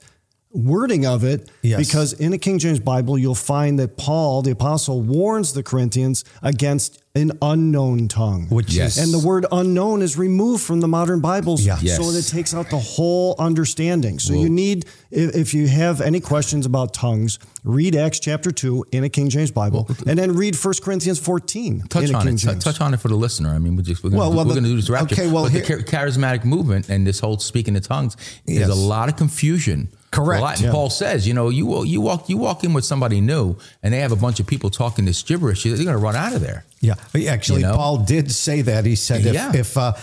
wording 0.53 1.05
of 1.05 1.23
it 1.23 1.49
Yes. 1.63 1.79
because 1.79 2.13
in 2.13 2.31
a 2.33 2.37
King 2.37 2.59
James 2.59 2.79
Bible 2.79 3.17
you'll 3.17 3.33
find 3.35 3.79
that 3.79 3.97
Paul 3.97 4.41
the 4.43 4.51
apostle 4.51 5.01
warns 5.01 5.53
the 5.53 5.63
Corinthians 5.63 6.23
against 6.43 6.99
an 7.15 7.31
unknown 7.43 8.07
tongue 8.07 8.47
Which 8.49 8.73
Yes. 8.73 8.97
is 8.97 9.03
and 9.03 9.13
the 9.21 9.27
word 9.27 9.45
unknown 9.51 10.01
is 10.03 10.17
removed 10.17 10.63
from 10.63 10.79
the 10.79 10.87
modern 10.87 11.19
Bibles. 11.21 11.63
Yeah. 11.63 11.77
Yes. 11.81 11.97
So 11.97 12.11
that 12.11 12.19
it 12.19 12.27
takes 12.29 12.53
out 12.55 12.69
the 12.71 12.79
whole 12.79 13.35
understanding. 13.37 14.17
So 14.19 14.33
you 14.33 14.49
need, 14.49 14.85
if, 15.11 15.35
if 15.35 15.53
you 15.53 15.67
have 15.67 16.01
any 16.01 16.19
questions 16.19 16.65
about 16.65 16.91
tongues, 16.93 17.37
read 17.63 17.95
Acts 17.95 18.19
chapter 18.19 18.49
2 18.51 18.85
in 18.91 19.03
a 19.03 19.09
King 19.09 19.29
James 19.29 19.51
Bible 19.51 19.87
and 20.07 20.17
then 20.17 20.35
read 20.35 20.55
1 20.55 20.73
Corinthians 20.83 21.19
14 21.19 21.83
Touch 21.89 22.05
in 22.09 22.15
a 22.15 22.17
on 22.17 22.25
King 22.25 22.33
it. 22.35 22.37
T- 22.39 22.47
James. 22.47 22.63
touch 22.63 22.81
on 22.81 22.93
it 22.95 22.99
for 22.99 23.09
the 23.09 23.15
listener. 23.15 23.49
I 23.53 23.59
mean, 23.59 23.75
we're 23.75 23.83
just 23.83 24.03
we're 24.03 24.09
gonna, 24.09 24.19
Well, 24.19 24.31
do, 24.31 24.37
well, 24.37 24.45
we're 24.47 24.55
gonna 24.55 24.67
do 24.69 24.75
this 24.75 24.89
rapture. 24.89 25.13
okay, 25.15 25.27
well, 25.31 25.43
but 25.43 25.51
here- 25.51 25.61
the 25.77 25.83
char- 25.83 26.05
charismatic 26.07 26.45
movement 26.45 26.89
and 26.89 27.05
this 27.05 27.19
whole 27.19 27.37
speaking 27.37 27.75
in 27.75 27.81
tongues, 27.83 28.17
there's 28.47 28.59
Yes. 28.61 28.69
a 28.69 28.73
lot 28.75 29.07
of 29.09 29.15
confusion. 29.17 29.89
Correct. 30.13 30.41
Lot. 30.41 30.61
Yeah. 30.61 30.71
Paul 30.71 30.89
says, 30.89 31.27
you 31.27 31.33
know, 31.33 31.49
you 31.49 31.83
you 31.83 31.99
walk 32.01 32.29
you 32.29 32.37
walk 32.37 32.63
in 32.63 32.73
with 32.73 32.85
somebody 32.85 33.19
new, 33.19 33.57
and 33.81 33.93
they 33.93 33.99
have 33.99 34.11
a 34.11 34.15
bunch 34.15 34.39
of 34.39 34.47
people 34.47 34.69
talking 34.69 35.05
this 35.05 35.21
gibberish. 35.23 35.63
They're 35.63 35.75
going 35.75 35.87
to 35.87 35.97
run 35.97 36.15
out 36.15 36.33
of 36.33 36.41
there. 36.41 36.65
Yeah, 36.81 36.95
actually, 37.29 37.61
You 37.61 37.67
know? 37.67 37.75
Paul 37.75 37.97
did 37.99 38.31
say 38.31 38.61
that. 38.61 38.85
He 38.85 38.95
said 38.95 39.25
if 39.25 39.33
Yeah. 39.33 39.51
if 39.55 39.77
uh, 39.77 39.93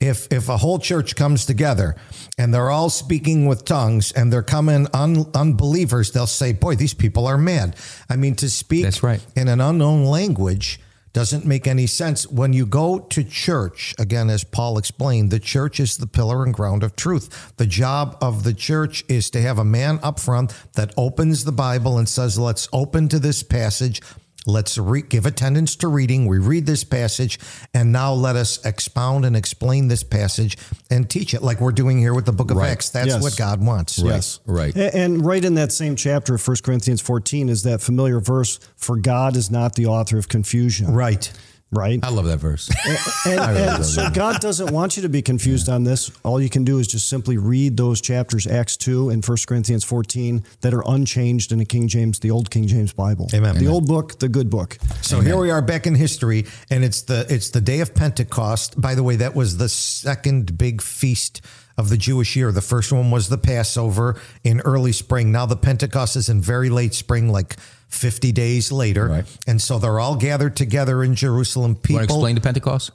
if 0.00 0.26
if 0.32 0.48
a 0.48 0.56
whole 0.56 0.78
church 0.80 1.14
comes 1.14 1.46
together 1.46 1.94
and 2.36 2.52
they're 2.52 2.70
all 2.70 2.90
speaking 2.90 3.46
with 3.46 3.64
tongues 3.64 4.10
and 4.12 4.32
they're 4.32 4.42
coming 4.42 4.88
un, 4.92 5.26
unbelievers, 5.34 6.10
they'll 6.12 6.26
say, 6.26 6.52
"Boy, 6.52 6.74
these 6.74 6.94
people 6.94 7.26
are 7.26 7.38
mad." 7.38 7.76
I 8.10 8.16
mean, 8.16 8.34
to 8.36 8.50
speak 8.50 8.82
That's 8.84 9.02
right. 9.02 9.20
in 9.36 9.48
an 9.48 9.60
unknown 9.60 10.04
language 10.04 10.80
doesn't 11.12 11.44
make 11.44 11.66
any 11.66 11.86
sense. 11.86 12.26
When 12.26 12.52
you 12.52 12.64
go 12.64 12.98
to 12.98 13.24
church, 13.24 13.94
again, 13.98 14.30
as 14.30 14.44
Paul 14.44 14.78
explained, 14.78 15.30
the 15.30 15.38
church 15.38 15.78
is 15.78 15.96
the 15.96 16.06
pillar 16.06 16.42
and 16.42 16.54
ground 16.54 16.82
of 16.82 16.96
truth. 16.96 17.52
The 17.56 17.66
job 17.66 18.16
of 18.20 18.44
the 18.44 18.54
church 18.54 19.04
is 19.08 19.28
to 19.30 19.40
have 19.40 19.58
a 19.58 19.64
man 19.64 20.00
up 20.02 20.18
front 20.18 20.54
that 20.74 20.94
opens 20.96 21.44
the 21.44 21.52
Bible 21.52 21.98
and 21.98 22.08
says, 22.08 22.38
let's 22.38 22.68
open 22.72 23.08
to 23.08 23.18
this 23.18 23.42
passage. 23.42 24.00
Let's 24.46 24.76
re- 24.78 25.02
give 25.02 25.24
attendance 25.26 25.76
to 25.76 25.88
reading. 25.88 26.26
We 26.26 26.38
read 26.38 26.66
this 26.66 26.84
passage, 26.84 27.38
and 27.72 27.92
now 27.92 28.12
let 28.12 28.34
us 28.36 28.64
expound 28.64 29.24
and 29.24 29.36
explain 29.36 29.88
this 29.88 30.02
passage 30.02 30.56
and 30.90 31.08
teach 31.08 31.32
it 31.34 31.42
like 31.42 31.60
we're 31.60 31.72
doing 31.72 31.98
here 31.98 32.14
with 32.14 32.26
the 32.26 32.32
book 32.32 32.50
of 32.50 32.56
Right. 32.56 32.70
Acts. 32.70 32.90
That's 32.90 33.06
Yes. 33.08 33.22
what 33.22 33.36
God 33.36 33.60
wants. 33.64 33.98
Yes. 33.98 34.40
Right. 34.46 34.76
And 34.76 35.24
right 35.24 35.44
in 35.44 35.54
that 35.54 35.70
same 35.72 35.94
chapter 35.96 36.34
of 36.34 36.40
1 36.40 36.62
Corinthians 36.64 37.00
14 37.00 37.48
is 37.48 37.62
that 37.62 37.80
familiar 37.80 38.20
verse, 38.20 38.58
for 38.76 38.96
God 38.96 39.36
is 39.36 39.50
not 39.50 39.74
the 39.76 39.86
author 39.86 40.18
of 40.18 40.28
confusion. 40.28 40.92
Right. 40.92 41.30
Right? 41.72 41.98
I 42.02 42.10
love 42.10 42.26
that 42.26 42.38
verse. 42.38 42.70
And, 43.24 43.40
I 43.40 43.52
really 43.52 43.68
and 43.68 43.84
so 43.84 44.02
that. 44.02 44.14
God 44.14 44.40
doesn't 44.40 44.72
want 44.72 44.96
you 44.96 45.02
to 45.02 45.08
be 45.08 45.22
confused 45.22 45.68
on 45.68 45.84
this. 45.84 46.10
All 46.24 46.40
you 46.40 46.50
can 46.50 46.64
do 46.64 46.78
is 46.78 46.88
just 46.88 47.08
simply 47.08 47.38
read 47.38 47.76
those 47.76 48.00
chapters, 48.00 48.46
Acts 48.46 48.76
2 48.76 49.10
and 49.10 49.24
1 49.24 49.38
Corinthians 49.46 49.84
14, 49.84 50.44
that 50.60 50.74
are 50.74 50.82
unchanged 50.86 51.52
in 51.52 51.58
the 51.58 51.64
King 51.64 51.88
James, 51.88 52.18
the 52.18 52.30
old 52.30 52.50
King 52.50 52.66
James 52.66 52.92
Bible. 52.92 53.28
Amen. 53.32 53.54
The 53.54 53.60
Amen. 53.60 53.72
old 53.72 53.86
book, 53.86 54.18
the 54.18 54.28
good 54.28 54.50
book. 54.50 54.76
So 55.02 55.20
here 55.20 55.36
we 55.36 55.50
are 55.50 55.62
back 55.62 55.86
in 55.86 55.94
history, 55.94 56.46
and 56.68 56.84
it's 56.84 57.02
the 57.02 57.26
it's 57.28 57.50
the 57.50 57.60
day 57.60 57.80
of 57.80 57.94
Pentecost. 57.94 58.80
By 58.80 58.94
the 58.94 59.02
way, 59.02 59.16
that 59.16 59.34
was 59.34 59.56
the 59.56 59.68
second 59.68 60.58
big 60.58 60.82
feast 60.82 61.40
of 61.76 61.88
the 61.88 61.96
Jewish 61.96 62.36
year. 62.36 62.52
The 62.52 62.60
first 62.60 62.92
one 62.92 63.10
was 63.10 63.28
the 63.28 63.38
Passover 63.38 64.20
in 64.44 64.60
early 64.60 64.92
spring. 64.92 65.32
Now 65.32 65.46
the 65.46 65.56
Pentecost 65.56 66.16
is 66.16 66.28
in 66.28 66.40
very 66.40 66.70
late 66.70 66.94
spring, 66.94 67.30
like 67.30 67.56
fifty 67.92 68.32
days 68.32 68.72
later, 68.72 69.06
Right. 69.08 69.24
and 69.46 69.60
so 69.60 69.78
they're 69.78 70.00
all 70.00 70.16
gathered 70.16 70.56
together 70.56 71.02
in 71.04 71.14
Jerusalem. 71.14 71.72
You 71.72 71.74
want 71.74 71.82
People, 71.84 71.98
to 71.98 72.04
explain 72.04 72.34
the 72.34 72.40
Pentecost 72.40 72.90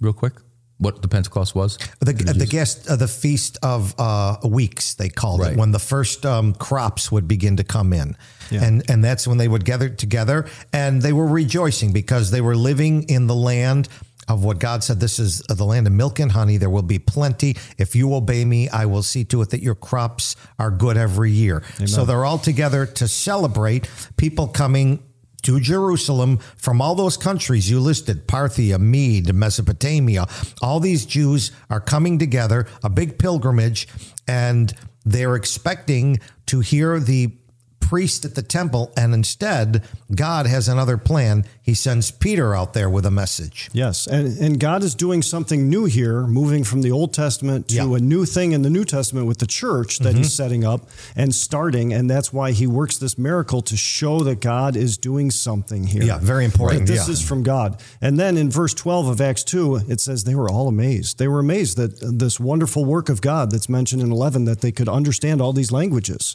real 0.00 0.12
quick? 0.12 0.34
What 0.78 1.00
the 1.02 1.08
Pentecost 1.08 1.54
was? 1.54 1.78
the 2.00 2.12
the 2.12 2.46
guest 2.46 2.90
uh, 2.90 2.96
the 2.96 3.06
feast 3.08 3.58
of 3.62 3.94
uh, 3.98 4.36
weeks 4.44 4.94
they 4.94 5.08
called 5.08 5.40
Right. 5.40 5.52
it 5.52 5.56
when 5.58 5.70
the 5.70 5.78
first 5.78 6.26
um, 6.26 6.52
crops 6.52 7.12
would 7.12 7.28
begin 7.28 7.56
to 7.58 7.64
come 7.64 7.92
in, 7.92 8.16
and 8.50 8.82
and 8.90 9.02
that's 9.04 9.26
when 9.26 9.38
they 9.38 9.46
would 9.48 9.64
gather 9.64 9.88
together 9.88 10.46
and 10.72 11.00
they 11.00 11.12
were 11.12 11.26
rejoicing 11.28 11.92
because 11.92 12.32
they 12.32 12.40
were 12.40 12.56
living 12.56 13.04
in 13.04 13.28
the 13.28 13.36
land 13.36 13.88
of 14.28 14.44
what 14.44 14.58
God 14.58 14.82
said. 14.82 15.00
This 15.00 15.18
is 15.18 15.40
the 15.40 15.64
land 15.64 15.86
of 15.86 15.92
milk 15.92 16.18
and 16.18 16.32
honey. 16.32 16.56
There 16.56 16.70
will 16.70 16.82
be 16.82 16.98
plenty 16.98 17.56
if 17.78 17.94
you 17.94 18.14
obey 18.14 18.44
me. 18.44 18.68
I 18.68 18.86
will 18.86 19.02
see 19.02 19.24
to 19.26 19.42
it 19.42 19.50
that 19.50 19.62
your 19.62 19.74
crops 19.74 20.36
are 20.58 20.70
good 20.70 20.96
every 20.96 21.30
year. 21.30 21.62
So 21.86 22.04
they're 22.04 22.24
all 22.24 22.38
together 22.38 22.86
to 22.86 23.08
celebrate. 23.08 23.88
People 24.16 24.48
coming 24.48 25.02
to 25.42 25.60
Jerusalem 25.60 26.38
from 26.56 26.80
all 26.80 26.94
those 26.94 27.16
countries 27.18 27.70
you 27.70 27.78
listed 27.78 28.26
Parthia, 28.26 28.80
Mede, 28.80 29.34
Mesopotamia. 29.34 30.26
All 30.62 30.80
these 30.80 31.04
Jews 31.04 31.52
are 31.68 31.80
coming 31.80 32.18
together, 32.18 32.66
a 32.82 32.88
big 32.88 33.18
pilgrimage, 33.18 33.86
and 34.26 34.72
they're 35.04 35.36
expecting 35.36 36.18
to 36.46 36.60
hear 36.60 36.98
the 36.98 37.36
priest 37.78 38.24
at 38.24 38.34
the 38.34 38.42
temple. 38.42 38.90
And 38.96 39.12
instead, 39.12 39.84
God 40.14 40.46
has 40.46 40.66
another 40.66 40.96
plan. 40.96 41.44
He 41.64 41.72
sends 41.72 42.10
Peter 42.10 42.54
out 42.54 42.74
there 42.74 42.90
with 42.90 43.06
a 43.06 43.10
message. 43.10 43.70
Yes, 43.72 44.06
and 44.06 44.36
and 44.38 44.60
God 44.60 44.82
is 44.84 44.94
doing 44.94 45.22
something 45.22 45.66
new 45.70 45.86
here, 45.86 46.26
moving 46.26 46.62
from 46.62 46.82
the 46.82 46.90
Old 46.90 47.14
Testament 47.14 47.68
to 47.68 47.74
Yeah. 47.76 47.82
Mm-hmm. 47.84 47.94
a 47.94 48.00
new 48.00 48.24
thing 48.26 48.52
in 48.52 48.60
the 48.60 48.68
New 48.68 48.84
Testament 48.84 49.26
with 49.26 49.38
the 49.38 49.46
church 49.46 50.00
that 50.00 50.14
He's 50.14 50.34
setting 50.34 50.62
up 50.62 50.82
and 51.16 51.34
starting, 51.34 51.94
and 51.94 52.10
that's 52.10 52.34
why 52.34 52.52
He 52.52 52.66
works 52.66 52.98
this 52.98 53.16
miracle 53.16 53.62
to 53.62 53.76
show 53.78 54.20
that 54.24 54.40
God 54.42 54.76
is 54.76 54.98
doing 54.98 55.30
something 55.30 55.86
here. 55.86 56.02
Yeah, 56.02 56.18
very 56.18 56.44
important, 56.44 56.86
That 56.86 56.92
this 56.92 57.08
yeah. 57.08 57.12
is 57.14 57.22
from 57.26 57.42
God. 57.42 57.80
And 58.02 58.18
then 58.20 58.36
in 58.36 58.50
verse 58.50 58.74
twelve 58.74 59.08
of 59.08 59.22
Acts 59.22 59.42
two, 59.42 59.76
it 59.88 60.00
says 60.00 60.24
they 60.24 60.34
were 60.34 60.50
all 60.50 60.68
amazed. 60.68 61.18
They 61.18 61.28
were 61.28 61.40
amazed 61.40 61.78
that 61.78 62.18
this 62.18 62.38
wonderful 62.38 62.84
work 62.84 63.08
of 63.08 63.22
God 63.22 63.50
that's 63.50 63.70
mentioned 63.70 64.02
in 64.02 64.12
eleven 64.12 64.44
that 64.44 64.60
they 64.60 64.70
could 64.72 64.88
understand 64.90 65.40
all 65.40 65.54
these 65.54 65.72
languages. 65.72 66.34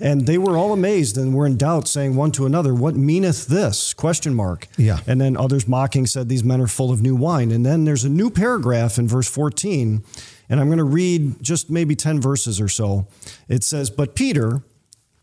And 0.00 0.26
they 0.26 0.38
were 0.38 0.56
all 0.56 0.72
amazed 0.72 1.16
and 1.18 1.34
were 1.34 1.46
in 1.46 1.56
doubt, 1.56 1.88
saying 1.88 2.14
one 2.14 2.30
to 2.32 2.44
another, 2.46 2.72
"What 2.74 2.94
meaneth 2.96 3.46
this?" 3.46 3.94
Question 3.94 4.34
mark. 4.34 4.57
Yeah. 4.76 5.00
And 5.06 5.20
then 5.20 5.36
others 5.36 5.66
mocking 5.68 6.06
said, 6.06 6.28
These 6.28 6.44
men 6.44 6.60
are 6.60 6.66
full 6.66 6.90
of 6.90 7.00
new 7.02 7.14
wine. 7.16 7.50
And 7.50 7.64
then 7.64 7.84
there's 7.84 8.04
a 8.04 8.08
new 8.08 8.30
paragraph 8.30 8.98
in 8.98 9.06
verse 9.08 9.28
14. 9.28 10.02
And 10.50 10.60
I'm 10.60 10.66
going 10.66 10.78
to 10.78 10.84
read 10.84 11.42
just 11.42 11.70
maybe 11.70 11.94
10 11.94 12.20
verses 12.20 12.60
or 12.60 12.68
so. 12.68 13.06
It 13.48 13.62
says, 13.64 13.90
But 13.90 14.14
Peter, 14.14 14.62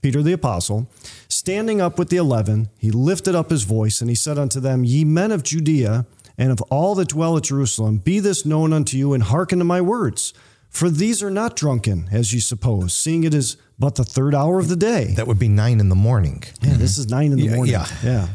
Peter 0.01 0.21
the 0.21 0.33
apostle, 0.33 0.87
standing 1.27 1.81
up 1.81 1.97
with 1.97 2.09
the 2.09 2.17
eleven, 2.17 2.69
he 2.77 2.91
lifted 2.91 3.33
up 3.35 3.49
his 3.49 3.63
voice 3.63 4.01
and 4.01 4.09
he 4.09 4.15
said 4.15 4.37
unto 4.37 4.59
them, 4.59 4.83
Ye 4.83 5.03
men 5.03 5.31
of 5.31 5.41
Judea 5.43 6.05
and 6.37 6.51
of 6.51 6.61
all 6.63 6.95
that 6.95 7.09
dwell 7.09 7.37
at 7.37 7.43
Jerusalem, 7.43 7.97
be 7.97 8.19
this 8.19 8.45
known 8.45 8.71
unto 8.73 8.97
you 8.97 9.13
and 9.13 9.23
hearken 9.23 9.57
to 9.59 9.65
my 9.65 9.81
words. 9.81 10.33
For 10.69 10.89
these 10.89 11.23
are 11.23 11.31
not 11.31 11.55
drunken, 11.55 12.09
as 12.11 12.33
you 12.33 12.41
suppose, 12.41 12.93
seeing 12.93 13.23
it 13.23 13.33
is 13.33 13.55
but 13.79 13.95
the 13.95 14.03
third 14.03 14.35
hour 14.35 14.59
of 14.59 14.67
the 14.67 14.75
day. 14.75 15.13
That 15.15 15.25
would 15.27 15.39
be 15.39 15.47
nine 15.47 15.79
in 15.79 15.87
the 15.89 15.95
morning. 15.95 16.43
Yeah, 16.61 16.73
this 16.73 16.97
is 16.97 17.07
nine 17.09 17.31
in 17.31 17.37
the 17.37 17.45
Yeah, 17.45 17.55
morning. 17.55 17.71
yeah. 17.73 17.87
yeah. 18.03 18.27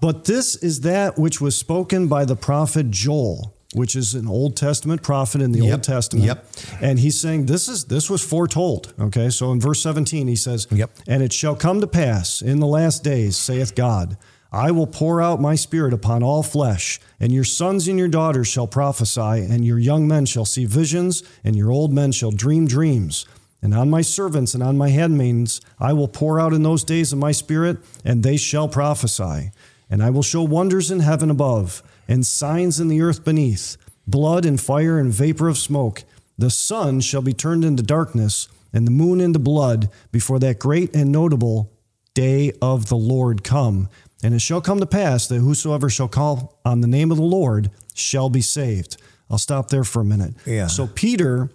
But 0.00 0.24
this 0.24 0.56
is 0.56 0.80
that 0.82 1.18
which 1.18 1.40
was 1.40 1.56
spoken 1.56 2.06
by 2.08 2.24
the 2.24 2.36
prophet 2.36 2.90
Joel, 2.90 3.54
which 3.74 3.96
is 3.96 4.14
an 4.14 4.28
Old 4.28 4.56
Testament 4.56 5.02
prophet 5.02 5.40
in 5.42 5.52
the 5.52 5.60
Yep, 5.60 5.72
Old 5.72 5.82
Testament. 5.82 6.24
yep. 6.26 6.46
And 6.80 6.98
he's 6.98 7.18
saying 7.18 7.46
this 7.46 7.68
is 7.68 7.84
this 7.86 8.08
was 8.10 8.22
foretold. 8.22 8.94
Okay. 9.00 9.30
So 9.30 9.52
in 9.52 9.60
verse 9.60 9.80
17, 9.82 10.28
he 10.28 10.36
says, 10.36 10.66
Yep. 10.70 10.90
And 11.06 11.22
it 11.22 11.32
shall 11.32 11.56
come 11.56 11.80
to 11.80 11.86
pass 11.86 12.42
in 12.42 12.60
the 12.60 12.66
last 12.66 13.02
days, 13.04 13.36
saith 13.36 13.74
God, 13.74 14.16
I 14.52 14.70
will 14.70 14.86
pour 14.86 15.20
out 15.20 15.40
my 15.40 15.54
spirit 15.56 15.92
upon 15.92 16.22
all 16.22 16.42
flesh, 16.42 17.00
and 17.18 17.32
your 17.32 17.44
sons 17.44 17.88
and 17.88 17.98
your 17.98 18.08
daughters 18.08 18.46
shall 18.48 18.66
prophesy, 18.68 19.20
and 19.20 19.64
your 19.64 19.78
young 19.78 20.06
men 20.06 20.24
shall 20.24 20.44
see 20.44 20.64
visions, 20.66 21.22
and 21.44 21.56
your 21.56 21.70
old 21.72 21.92
men 21.92 22.12
shall 22.12 22.30
dream 22.30 22.66
dreams. 22.66 23.26
And 23.60 23.74
on 23.74 23.90
my 23.90 24.02
servants 24.02 24.54
and 24.54 24.62
on 24.62 24.78
my 24.78 24.90
handmaidens 24.90 25.60
I 25.80 25.92
will 25.94 26.06
pour 26.08 26.38
out 26.38 26.52
in 26.52 26.62
those 26.62 26.84
days 26.84 27.12
of 27.12 27.18
my 27.18 27.32
spirit, 27.32 27.78
and 28.04 28.22
they 28.22 28.36
shall 28.36 28.68
prophesy. 28.68 29.50
And 29.88 30.02
I 30.02 30.10
will 30.10 30.22
show 30.22 30.42
wonders 30.42 30.90
in 30.90 31.00
heaven 31.00 31.30
above, 31.30 31.82
and 32.08 32.26
signs 32.26 32.80
in 32.80 32.88
the 32.88 33.02
earth 33.02 33.24
beneath, 33.24 33.76
blood 34.06 34.44
and 34.44 34.60
fire 34.60 34.98
and 34.98 35.12
vapor 35.12 35.48
of 35.48 35.58
smoke. 35.58 36.04
The 36.38 36.50
sun 36.50 37.00
shall 37.00 37.22
be 37.22 37.32
turned 37.32 37.64
into 37.64 37.82
darkness, 37.82 38.48
and 38.72 38.86
the 38.86 38.90
moon 38.90 39.20
into 39.20 39.38
blood, 39.38 39.88
before 40.12 40.38
that 40.40 40.58
great 40.58 40.94
and 40.94 41.12
notable 41.12 41.72
day 42.14 42.52
of 42.60 42.88
the 42.88 42.96
Lord 42.96 43.44
come. 43.44 43.88
And 44.22 44.34
it 44.34 44.40
shall 44.40 44.60
come 44.60 44.80
to 44.80 44.86
pass 44.86 45.28
that 45.28 45.38
whosoever 45.38 45.88
shall 45.88 46.08
call 46.08 46.58
on 46.64 46.80
the 46.80 46.88
name 46.88 47.10
of 47.10 47.16
the 47.16 47.22
Lord 47.22 47.70
shall 47.94 48.28
be 48.28 48.40
saved. 48.40 48.96
I'll 49.30 49.38
stop 49.38 49.68
there 49.68 49.84
for 49.84 50.00
a 50.00 50.04
minute. 50.04 50.34
Yeah. 50.46 50.66
So 50.66 50.86
Peter, 50.86 51.50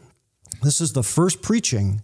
this 0.62 0.80
is 0.80 0.94
the 0.94 1.04
first 1.04 1.42
preaching, 1.42 2.02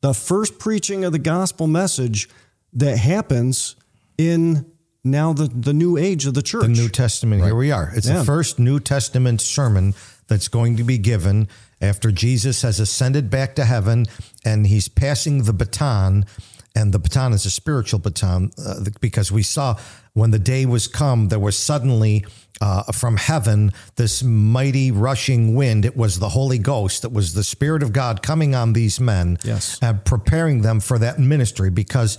the 0.00 0.14
first 0.14 0.58
preaching 0.58 1.04
of 1.04 1.12
the 1.12 1.18
gospel 1.18 1.66
message 1.66 2.28
that 2.72 2.98
happens 2.98 3.76
in 4.16 4.70
now 5.04 5.32
the, 5.32 5.44
the 5.48 5.72
new 5.72 5.96
age 5.96 6.26
of 6.26 6.34
the 6.34 6.42
church. 6.42 6.62
The 6.62 6.68
New 6.68 6.88
Testament. 6.88 7.42
Here 7.44 7.54
we 7.54 7.70
are. 7.72 7.92
It's 7.94 8.08
Yeah. 8.08 8.18
the 8.18 8.24
first 8.24 8.58
New 8.58 8.80
Testament 8.80 9.40
sermon 9.40 9.94
that's 10.26 10.48
going 10.48 10.76
to 10.76 10.84
be 10.84 10.98
given 10.98 11.48
after 11.80 12.10
Jesus 12.10 12.62
has 12.62 12.80
ascended 12.80 13.30
back 13.30 13.54
to 13.56 13.64
heaven 13.64 14.06
and 14.44 14.66
he's 14.66 14.88
passing 14.88 15.44
the 15.44 15.52
baton. 15.52 16.24
And 16.74 16.92
the 16.92 16.98
baton 16.98 17.32
is 17.32 17.46
a 17.46 17.50
spiritual 17.50 17.98
baton 17.98 18.50
uh, 18.64 18.84
because 19.00 19.32
we 19.32 19.42
saw 19.42 19.76
when 20.12 20.30
the 20.30 20.38
day 20.38 20.66
was 20.66 20.86
come, 20.86 21.28
there 21.28 21.38
was 21.38 21.56
suddenly 21.58 22.24
uh, 22.60 22.82
from 22.92 23.16
heaven 23.16 23.72
this 23.96 24.22
mighty 24.22 24.90
rushing 24.90 25.54
wind. 25.54 25.84
It 25.84 25.96
was 25.96 26.18
the 26.18 26.28
Holy 26.30 26.58
Ghost. 26.58 27.04
It 27.04 27.12
was 27.12 27.34
the 27.34 27.44
Spirit 27.44 27.82
of 27.82 27.92
God 27.92 28.22
coming 28.22 28.54
on 28.54 28.72
these 28.74 29.00
men, 29.00 29.38
Yes. 29.44 29.78
and 29.80 30.04
preparing 30.04 30.62
them 30.62 30.80
for 30.80 30.98
that 30.98 31.18
ministry. 31.20 31.70
Because 31.70 32.18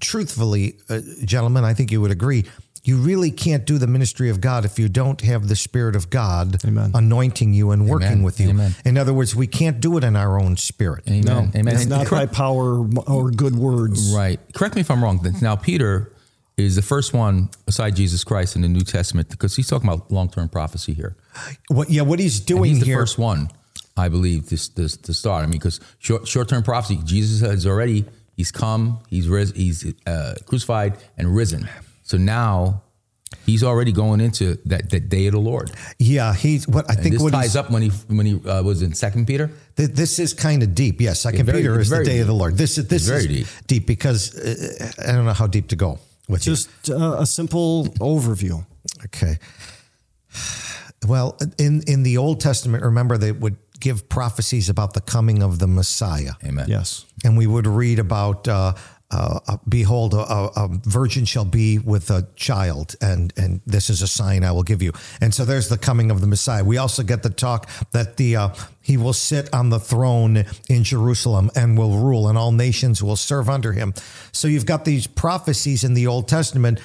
truthfully, 0.00 0.76
uh, 0.88 1.00
gentlemen, 1.24 1.64
I 1.64 1.74
think 1.74 1.90
you 1.90 2.00
would 2.00 2.10
agree. 2.10 2.44
You 2.86 2.98
really 2.98 3.30
can't 3.30 3.64
do 3.64 3.78
the 3.78 3.86
ministry 3.86 4.28
of 4.28 4.42
God 4.42 4.66
if 4.66 4.78
you 4.78 4.90
don't 4.90 5.18
have 5.22 5.48
the 5.48 5.56
Spirit 5.56 5.96
of 5.96 6.10
God 6.10 6.62
Amen. 6.66 6.90
anointing 6.94 7.54
you 7.54 7.70
and 7.70 7.88
working 7.88 8.08
Amen. 8.08 8.22
with 8.22 8.38
you. 8.40 8.50
Amen. 8.50 8.74
In 8.84 8.98
other 8.98 9.14
words, 9.14 9.34
we 9.34 9.46
can't 9.46 9.80
do 9.80 9.96
it 9.96 10.04
in 10.04 10.16
our 10.16 10.38
own 10.38 10.58
spirit. 10.58 11.04
Amen. 11.08 11.22
No, 11.24 11.38
Amen. 11.58 11.68
it's 11.68 11.82
And 11.82 11.90
not 11.90 12.00
by 12.04 12.04
correct- 12.26 12.34
power 12.34 12.86
or 13.06 13.30
good 13.30 13.56
words. 13.56 14.12
Right. 14.14 14.38
Correct 14.52 14.74
me 14.74 14.82
if 14.82 14.90
I'm 14.90 15.02
wrong. 15.02 15.18
Now, 15.40 15.56
Peter 15.56 16.12
is 16.58 16.76
the 16.76 16.82
first 16.82 17.14
one 17.14 17.48
aside 17.66 17.96
Jesus 17.96 18.22
Christ 18.22 18.54
in 18.54 18.60
the 18.60 18.68
New 18.68 18.82
Testament 18.82 19.30
because 19.30 19.56
he's 19.56 19.66
talking 19.66 19.88
about 19.88 20.10
long 20.12 20.28
term 20.28 20.50
prophecy 20.50 20.92
here. 20.92 21.16
What? 21.68 21.88
Yeah, 21.88 22.02
what 22.02 22.18
he's 22.18 22.38
And 22.40 22.46
doing 22.46 22.70
he's 22.72 22.80
the 22.80 22.86
here. 22.86 22.98
first 22.98 23.16
one, 23.18 23.50
I 23.96 24.10
believe, 24.10 24.50
this 24.50 24.68
this 24.68 24.94
to 24.98 25.14
start. 25.14 25.42
I 25.42 25.46
mean, 25.46 25.52
because 25.52 25.80
short 26.00 26.28
short 26.28 26.50
term 26.50 26.62
prophecy, 26.62 27.00
Jesus 27.02 27.40
has 27.40 27.66
already 27.66 28.04
he's 28.36 28.50
come, 28.52 28.98
he's 29.08 29.28
ris, 29.28 29.52
he's 29.52 29.84
uh, 30.06 30.34
crucified 30.46 30.98
and 31.18 31.34
risen. 31.36 31.68
So 32.02 32.16
now 32.18 32.82
he's 33.46 33.62
already 33.64 33.92
going 33.92 34.20
into 34.20 34.56
that 34.66 34.90
that 34.90 35.08
day 35.08 35.26
of 35.26 35.32
the 35.32 35.40
Lord. 35.40 35.70
yeah, 35.98 36.34
he's 36.34 36.68
what 36.68 36.84
I 36.90 36.94
And 36.94 37.02
think. 37.02 37.14
this 37.14 37.22
What 37.22 37.32
ties 37.32 37.56
up 37.56 37.70
when 37.70 37.82
he 37.82 37.90
when 38.08 38.26
he 38.26 38.34
uh, 38.48 38.62
was 38.62 38.82
in 38.82 38.94
Second 38.94 39.26
Peter. 39.26 39.50
th- 39.76 39.90
this 39.90 40.18
is 40.18 40.34
kind 40.34 40.62
of 40.62 40.74
deep. 40.74 41.00
Yes, 41.00 41.20
Second 41.20 41.46
very- 41.46 41.58
Peter 41.62 41.80
is 41.80 41.88
the 41.88 41.96
very 41.96 42.04
day 42.06 42.20
of 42.20 42.26
the. 42.26 42.34
Lord. 42.34 42.56
This 42.56 42.78
is 42.78 42.86
this 42.88 43.08
It's 43.08 43.10
is 43.10 43.26
very 43.26 43.44
deep. 43.66 43.86
because 43.86 44.34
uh, 44.36 45.08
I 45.08 45.12
don't 45.12 45.24
know 45.24 45.32
how 45.34 45.46
deep 45.48 45.68
to 45.68 45.76
go 45.76 45.98
with 46.28 46.46
you. 46.46 46.52
Just 46.52 46.68
uh, 46.90 47.16
a 47.20 47.26
simple 47.26 47.86
overview. 48.00 48.64
Okay. 49.06 49.38
Well, 51.06 51.36
in 51.58 51.82
in 51.86 52.02
the 52.02 52.16
Old 52.18 52.40
Testament, 52.40 52.82
remember 52.84 53.18
they 53.18 53.32
would 53.32 53.56
give 53.80 54.08
prophecies 54.08 54.68
about 54.68 54.94
the 54.94 55.00
coming 55.00 55.42
of 55.42 55.58
the 55.58 55.66
Messiah. 55.66 56.32
Amen. 56.44 56.66
Yes. 56.68 57.04
and 57.24 57.36
we 57.36 57.46
would 57.46 57.66
read 57.66 57.98
about 57.98 58.46
uh, 58.48 58.74
uh, 59.10 59.38
uh, 59.46 59.56
behold 59.68 60.14
a, 60.14 60.18
a, 60.18 60.50
a 60.56 60.68
virgin 60.84 61.24
shall 61.24 61.44
be 61.44 61.78
with 61.78 62.10
a 62.10 62.26
child 62.36 62.96
and 63.00 63.32
and 63.36 63.60
this 63.66 63.90
is 63.90 64.02
a 64.02 64.08
sign 64.08 64.42
i 64.42 64.50
will 64.50 64.62
give 64.64 64.82
you 64.82 64.92
and 65.20 65.32
so 65.32 65.44
there's 65.44 65.68
the 65.68 65.78
coming 65.78 66.10
of 66.10 66.20
the 66.20 66.26
messiah 66.26 66.64
we 66.64 66.78
also 66.78 67.02
get 67.02 67.22
the 67.22 67.30
talk 67.30 67.68
that 67.92 68.16
the 68.16 68.34
uh, 68.34 68.48
he 68.80 68.96
will 68.96 69.12
sit 69.12 69.52
on 69.54 69.68
the 69.70 69.78
throne 69.78 70.44
in 70.68 70.82
jerusalem 70.82 71.50
and 71.54 71.78
will 71.78 71.98
rule 71.98 72.28
and 72.28 72.38
all 72.38 72.50
nations 72.50 73.02
will 73.02 73.14
serve 73.14 73.48
under 73.48 73.72
him 73.72 73.92
so 74.32 74.48
you've 74.48 74.66
got 74.66 74.84
these 74.84 75.06
prophecies 75.06 75.84
in 75.84 75.94
the 75.94 76.06
old 76.06 76.26
testament 76.26 76.80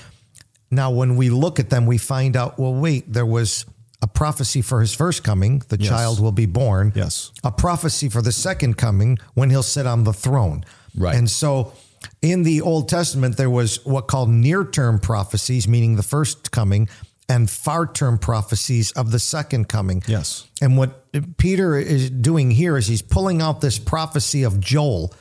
now 0.72 0.92
when 0.92 1.16
we 1.16 1.30
look 1.30 1.60
at 1.60 1.70
them, 1.70 1.86
we 1.86 1.98
find 1.98 2.36
out, 2.38 2.60
well, 2.60 2.74
wait, 2.74 3.12
there 3.12 3.26
was 3.26 3.66
a 4.02 4.08
prophecy 4.08 4.62
for 4.62 4.82
his 4.82 4.94
first 4.94 5.24
coming, 5.24 5.62
the 5.70 5.78
Yes. 5.80 5.90
child 5.90 6.20
will 6.20 6.32
be 6.32 6.46
born. 6.46 6.94
Yes. 6.96 7.32
A 7.44 7.52
prophecy 7.52 8.08
for 8.10 8.22
the 8.22 8.32
second 8.32 8.76
coming 8.78 9.18
when 9.34 9.50
he'll 9.50 9.64
sit 9.64 9.86
on 9.86 10.04
the 10.06 10.14
throne. 10.14 10.64
Right. 10.96 11.16
And 11.16 11.30
so 11.30 11.74
in 12.22 12.44
the 12.44 12.62
Old 12.62 12.88
Testament, 12.88 13.36
there 13.38 13.50
was 13.50 13.86
what 13.86 14.08
called 14.08 14.30
near 14.30 14.64
term 14.64 15.00
prophecies, 15.00 15.68
meaning 15.68 15.96
the 15.98 16.04
first 16.04 16.52
coming, 16.52 16.88
and 17.28 17.50
far 17.50 17.86
term 17.86 18.18
prophecies 18.18 18.92
of 18.94 19.12
the 19.12 19.20
second 19.20 19.68
coming. 19.68 20.02
Yes. 20.08 20.46
And 20.62 20.78
what 20.78 21.06
Peter 21.38 21.78
is 21.78 22.10
doing 22.10 22.52
here 22.52 22.78
is 22.78 22.88
he's 22.88 23.02
pulling 23.02 23.42
out 23.42 23.62
this 23.62 23.78
prophecy 23.78 24.44
of 24.44 24.60
Joel. 24.60 25.14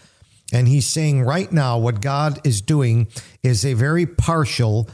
And 0.53 0.67
he's 0.69 0.87
saying 0.87 1.23
right 1.25 1.53
now, 1.53 1.77
what 1.79 2.01
God 2.01 2.41
is 2.45 2.63
doing 2.63 3.09
is 3.43 3.67
a 3.67 3.75
very 3.75 4.07
partial 4.07 4.89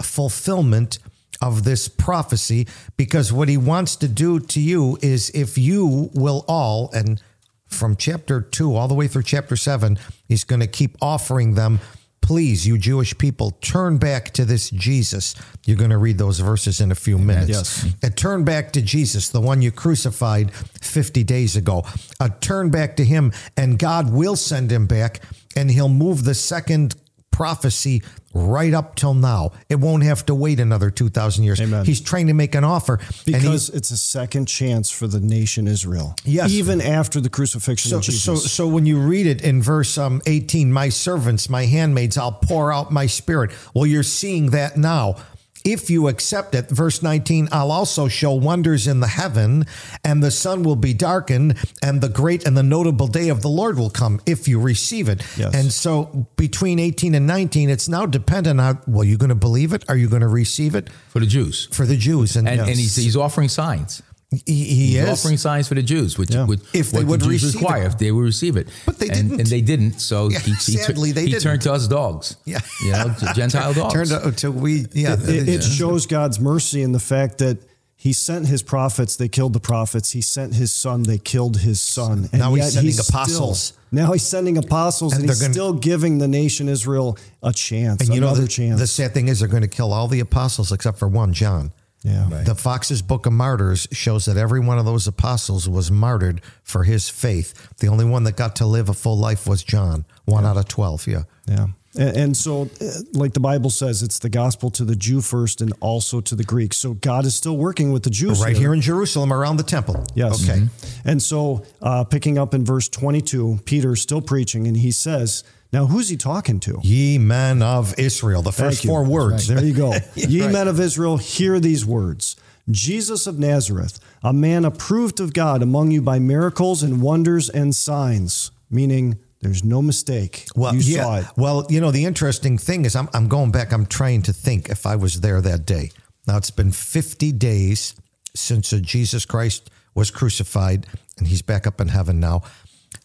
fulfillment 0.00 0.98
of 1.40 1.64
this 1.64 1.88
prophecy 1.88 2.66
because 2.96 3.32
what 3.32 3.48
he 3.48 3.56
wants 3.56 3.96
to 3.96 4.08
do 4.08 4.38
to 4.38 4.60
you 4.60 4.98
is 5.02 5.30
if 5.30 5.56
you 5.56 6.10
will 6.14 6.44
all, 6.48 6.90
and 6.92 7.20
from 7.66 7.96
chapter 7.96 8.40
two 8.40 8.74
all 8.74 8.88
the 8.88 8.94
way 8.94 9.06
through 9.08 9.22
chapter 9.22 9.56
seven, 9.56 9.98
he's 10.28 10.44
going 10.44 10.60
to 10.60 10.66
keep 10.66 10.96
offering 11.00 11.54
them. 11.54 11.80
Please, 12.20 12.66
you 12.66 12.76
Jewish 12.76 13.16
people, 13.16 13.52
turn 13.62 13.96
back 13.96 14.30
to 14.32 14.44
this 14.44 14.70
Jesus. 14.70 15.34
You're 15.66 15.78
going 15.78 15.90
to 15.90 15.98
read 15.98 16.18
those 16.18 16.38
verses 16.38 16.80
in 16.80 16.92
a 16.92 16.94
few 16.94 17.18
minutes. 17.18 17.48
Yes. 17.48 17.94
A 18.02 18.10
turn 18.10 18.44
back 18.44 18.72
to 18.72 18.82
Jesus, 18.82 19.30
the 19.30 19.40
one 19.40 19.62
you 19.62 19.72
crucified 19.72 20.54
50 20.54 21.24
days 21.24 21.56
ago. 21.56 21.84
A 22.20 22.28
turn 22.28 22.70
back 22.70 22.96
to 22.96 23.04
him, 23.04 23.32
and 23.56 23.78
God 23.78 24.12
will 24.12 24.36
send 24.36 24.70
him 24.70 24.86
back, 24.86 25.20
and 25.56 25.70
he'll 25.70 25.88
move 25.88 26.24
the 26.24 26.34
second 26.34 26.94
prophecy 27.40 28.02
right 28.34 28.74
up 28.74 28.96
till 28.96 29.14
now. 29.14 29.52
It 29.70 29.76
won't 29.76 30.02
have 30.02 30.26
to 30.26 30.34
wait 30.34 30.60
another 30.60 30.90
2,000 30.90 31.42
years. 31.42 31.58
Amen. 31.58 31.86
He's 31.86 32.02
trying 32.02 32.26
to 32.26 32.34
make 32.34 32.54
an 32.54 32.64
offer. 32.64 32.96
and 32.96 33.14
he- 33.24 33.32
Because 33.32 33.70
it's 33.70 33.90
a 33.90 33.96
second 33.96 34.44
chance 34.44 34.90
for 34.90 35.06
the 35.06 35.20
nation 35.20 35.66
Israel. 35.66 36.14
Yes. 36.26 36.50
Even 36.50 36.82
after 36.82 37.18
the 37.18 37.30
crucifixion 37.30 37.92
so, 37.92 37.96
of 37.96 38.02
Jesus. 38.02 38.22
so, 38.22 38.34
so 38.34 38.68
when 38.68 38.84
you 38.84 39.00
read 39.00 39.26
it 39.26 39.40
in 39.40 39.62
verse 39.62 39.96
um, 39.96 40.20
18, 40.26 40.70
my 40.70 40.90
servants, 40.90 41.48
my 41.48 41.64
handmaids, 41.64 42.18
I'll 42.18 42.30
pour 42.30 42.74
out 42.74 42.92
my 42.92 43.06
spirit. 43.06 43.52
Well, 43.72 43.86
you're 43.86 44.02
seeing 44.02 44.50
that 44.50 44.76
now. 44.76 45.16
If 45.64 45.90
you 45.90 46.08
accept 46.08 46.54
it, 46.54 46.70
verse 46.70 47.02
19, 47.02 47.48
I'll 47.52 47.70
also 47.70 48.08
show 48.08 48.32
wonders 48.32 48.86
in 48.86 49.00
the 49.00 49.06
heaven, 49.06 49.66
and 50.04 50.22
the 50.22 50.30
sun 50.30 50.62
will 50.62 50.76
be 50.76 50.94
darkened, 50.94 51.58
and 51.82 52.00
the 52.00 52.08
great 52.08 52.46
and 52.46 52.56
the 52.56 52.62
notable 52.62 53.06
day 53.06 53.28
of 53.28 53.42
the 53.42 53.48
Lord 53.48 53.78
will 53.78 53.90
come 53.90 54.20
if 54.26 54.48
you 54.48 54.60
receive 54.60 55.08
it. 55.08 55.22
Yes. 55.36 55.54
And 55.54 55.72
so 55.72 56.26
between 56.36 56.78
18 56.78 57.14
and 57.14 57.26
19, 57.26 57.70
it's 57.70 57.88
now 57.88 58.06
dependent 58.06 58.60
on, 58.60 58.80
well, 58.86 59.04
you 59.04 59.16
going 59.16 59.30
to 59.30 59.34
believe 59.34 59.72
it? 59.72 59.84
Are 59.88 59.96
you 59.96 60.08
going 60.08 60.22
to 60.22 60.28
receive 60.28 60.74
it? 60.74 60.88
for 61.10 61.18
the 61.18 61.26
Jews. 61.26 61.66
For 61.72 61.84
the 61.84 61.96
Jews. 61.96 62.36
And, 62.36 62.48
And, 62.48 62.60
and 62.60 62.68
he's, 62.68 62.94
he's 62.94 63.16
offering 63.16 63.48
signs. 63.48 64.02
He, 64.30 64.38
he 64.46 64.64
He's 64.64 64.96
is. 64.96 65.08
offering 65.08 65.36
signs 65.38 65.66
for 65.66 65.74
the 65.74 65.82
Jews, 65.82 66.16
which, 66.16 66.30
Yeah. 66.30 66.46
which 66.46 66.60
If 66.72 66.92
they 66.92 67.02
would 67.02 67.20
the 67.20 67.26
Jews 67.26 67.42
receive 67.44 67.60
require 67.62 67.82
it. 67.82 67.86
if 67.86 67.98
they 67.98 68.12
would 68.12 68.22
receive 68.24 68.56
it. 68.56 68.68
But 68.86 68.98
they 68.98 69.08
and, 69.08 69.16
didn't. 69.28 69.40
and 69.40 69.46
they 69.48 69.60
didn't. 69.60 69.98
So 70.00 70.28
Yeah, 70.30 70.38
he, 70.38 70.52
he, 70.52 70.56
sadly, 70.76 71.10
they 71.12 71.22
he 71.22 71.30
didn't. 71.32 71.42
turned 71.42 71.62
to 71.62 71.72
us 71.72 71.88
dogs. 71.88 72.36
Yeah. 72.44 72.60
you 72.84 72.92
know, 72.92 73.14
Gentile 73.34 73.74
dogs. 73.80 73.92
Turned 73.92 74.08
to, 74.10 74.30
to 74.42 74.52
we, 74.52 74.86
yeah. 74.92 75.14
it, 75.18 75.48
it 75.48 75.62
shows 75.62 76.06
God's 76.06 76.38
mercy 76.38 76.82
in 76.82 76.92
the 76.92 77.00
fact 77.00 77.38
that 77.38 77.58
he 77.96 78.12
sent 78.14 78.46
his 78.46 78.62
prophets, 78.62 79.16
they 79.16 79.28
killed 79.28 79.52
the 79.52 79.60
prophets. 79.60 80.12
He 80.12 80.22
sent 80.22 80.54
his 80.54 80.72
son, 80.72 81.02
they 81.02 81.18
killed 81.18 81.58
his 81.58 81.80
son. 81.82 82.30
And 82.32 82.40
Now 82.40 82.54
he's 82.54 82.72
sending 82.72 82.92
still- 82.92 83.04
apostles. 83.10 83.74
now 83.92 84.12
he's 84.12 84.22
sending 84.22 84.56
apostles, 84.56 85.12
And 85.12 85.22
and, 85.22 85.30
he's 85.30 85.40
gonna- 85.42 85.52
still 85.52 85.74
giving 85.74 86.16
the 86.18 86.28
nation 86.28 86.68
Israel 86.68 87.18
a 87.42 87.52
chance, 87.52 88.00
And 88.00 88.14
you 88.14 88.20
know, 88.22 88.28
another 88.28 88.42
the, 88.42 88.48
chance. 88.48 88.80
the 88.80 88.86
sad 88.86 89.12
thing 89.12 89.28
is 89.28 89.40
they're 89.40 89.48
going 89.48 89.62
to 89.62 89.68
kill 89.68 89.92
all 89.92 90.08
the 90.08 90.20
apostles 90.20 90.72
except 90.72 90.98
for 90.98 91.08
one, 91.08 91.34
John. 91.34 91.72
Yeah, 92.02 92.30
right. 92.30 92.46
The 92.46 92.54
Fox's 92.54 93.02
Book 93.02 93.26
of 93.26 93.32
Martyrs 93.32 93.86
shows 93.92 94.24
that 94.24 94.36
every 94.36 94.60
one 94.60 94.78
of 94.78 94.86
those 94.86 95.06
apostles 95.06 95.68
was 95.68 95.90
martyred 95.90 96.40
for 96.62 96.84
his 96.84 97.10
faith. 97.10 97.76
The 97.78 97.88
only 97.88 98.06
one 98.06 98.24
that 98.24 98.36
got 98.36 98.56
to 98.56 98.66
live 98.66 98.88
a 98.88 98.94
full 98.94 99.18
life 99.18 99.46
was 99.46 99.62
John, 99.62 100.06
one 100.24 100.46
out 100.46 100.56
of 100.56 100.66
12. 100.66 101.06
Yeah. 101.06 101.22
Yeah. 101.46 101.66
And, 101.98 102.16
and 102.16 102.36
so, 102.36 102.70
uh, 102.80 102.86
like 103.12 103.32
the 103.32 103.40
Bible 103.40 103.68
says, 103.68 104.02
it's 104.02 104.20
the 104.20 104.28
gospel 104.30 104.70
to 104.70 104.84
the 104.84 104.94
Jew 104.94 105.20
first 105.20 105.60
and 105.60 105.74
also 105.80 106.20
to 106.20 106.34
the 106.34 106.44
Greek. 106.44 106.72
So 106.72 106.94
God 106.94 107.26
is 107.26 107.34
still 107.34 107.56
working 107.56 107.92
with 107.92 108.04
the 108.04 108.10
Jews. 108.10 108.40
Right 108.40 108.56
here 108.56 108.72
in 108.72 108.80
Jerusalem 108.80 109.32
around 109.32 109.56
the 109.56 109.64
temple. 109.64 110.04
Yes. 110.14 110.48
Okay. 110.48 110.68
And 111.04 111.22
so, 111.22 111.64
uh, 111.82 112.04
picking 112.04 112.38
up 112.38 112.54
in 112.54 112.64
verse 112.64 112.88
22, 112.88 113.60
Peter's 113.64 114.00
still 114.00 114.22
preaching, 114.22 114.68
and 114.68 114.76
he 114.76 114.92
says, 114.92 115.42
Now, 115.72 115.86
who's 115.86 116.08
he 116.08 116.16
talking 116.16 116.58
to? 116.60 116.80
Ye 116.82 117.18
men 117.18 117.62
of 117.62 117.96
Israel, 117.98 118.42
the 118.42 118.52
first 118.52 118.84
four 118.84 119.04
words. 119.04 119.46
There 119.46 119.64
you 119.64 119.74
go. 119.74 119.94
Ye 120.14 120.42
Right. 120.42 120.52
men 120.52 120.68
of 120.68 120.80
Israel, 120.80 121.16
hear 121.16 121.60
these 121.60 121.86
words. 121.86 122.36
Jesus 122.70 123.26
of 123.26 123.38
Nazareth, 123.38 124.00
a 124.22 124.32
man 124.32 124.64
approved 124.64 125.20
of 125.20 125.32
God 125.32 125.62
among 125.62 125.90
you 125.90 126.02
by 126.02 126.18
miracles 126.18 126.82
and 126.82 127.00
wonders 127.00 127.48
and 127.48 127.74
signs, 127.74 128.50
meaning 128.70 129.18
there's 129.40 129.64
no 129.64 129.80
mistake. 129.80 130.46
Well, 130.54 130.74
you 130.74 130.80
yeah. 130.80 131.02
saw 131.02 131.16
it. 131.18 131.26
Well, 131.36 131.66
you 131.70 131.80
know, 131.80 131.90
the 131.90 132.04
interesting 132.04 132.58
thing 132.58 132.84
is 132.84 132.94
I'm, 132.94 133.08
I'm 133.14 133.28
going 133.28 133.50
back, 133.50 133.72
I'm 133.72 133.86
trying 133.86 134.22
to 134.22 134.32
think 134.32 134.68
if 134.68 134.86
I 134.86 134.96
was 134.96 135.20
there 135.20 135.40
that 135.40 135.66
day. 135.66 135.90
Now, 136.26 136.36
it's 136.36 136.50
been 136.50 136.72
50 136.72 137.32
days 137.32 137.94
since 138.34 138.72
uh, 138.72 138.78
Jesus 138.78 139.24
Christ 139.24 139.70
was 139.94 140.10
crucified, 140.10 140.86
and 141.18 141.26
he's 141.26 141.42
back 141.42 141.66
up 141.66 141.80
in 141.80 141.88
heaven 141.88 142.20
now. 142.20 142.42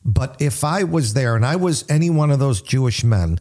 But 0.06 0.40
if 0.40 0.64
I 0.64 0.84
was 0.84 1.14
there 1.16 1.36
and 1.36 1.46
I 1.46 1.56
was 1.56 1.84
any 1.90 2.12
one 2.12 2.30
of 2.30 2.40
those 2.40 2.62
Jewish 2.62 3.04
men, 3.04 3.40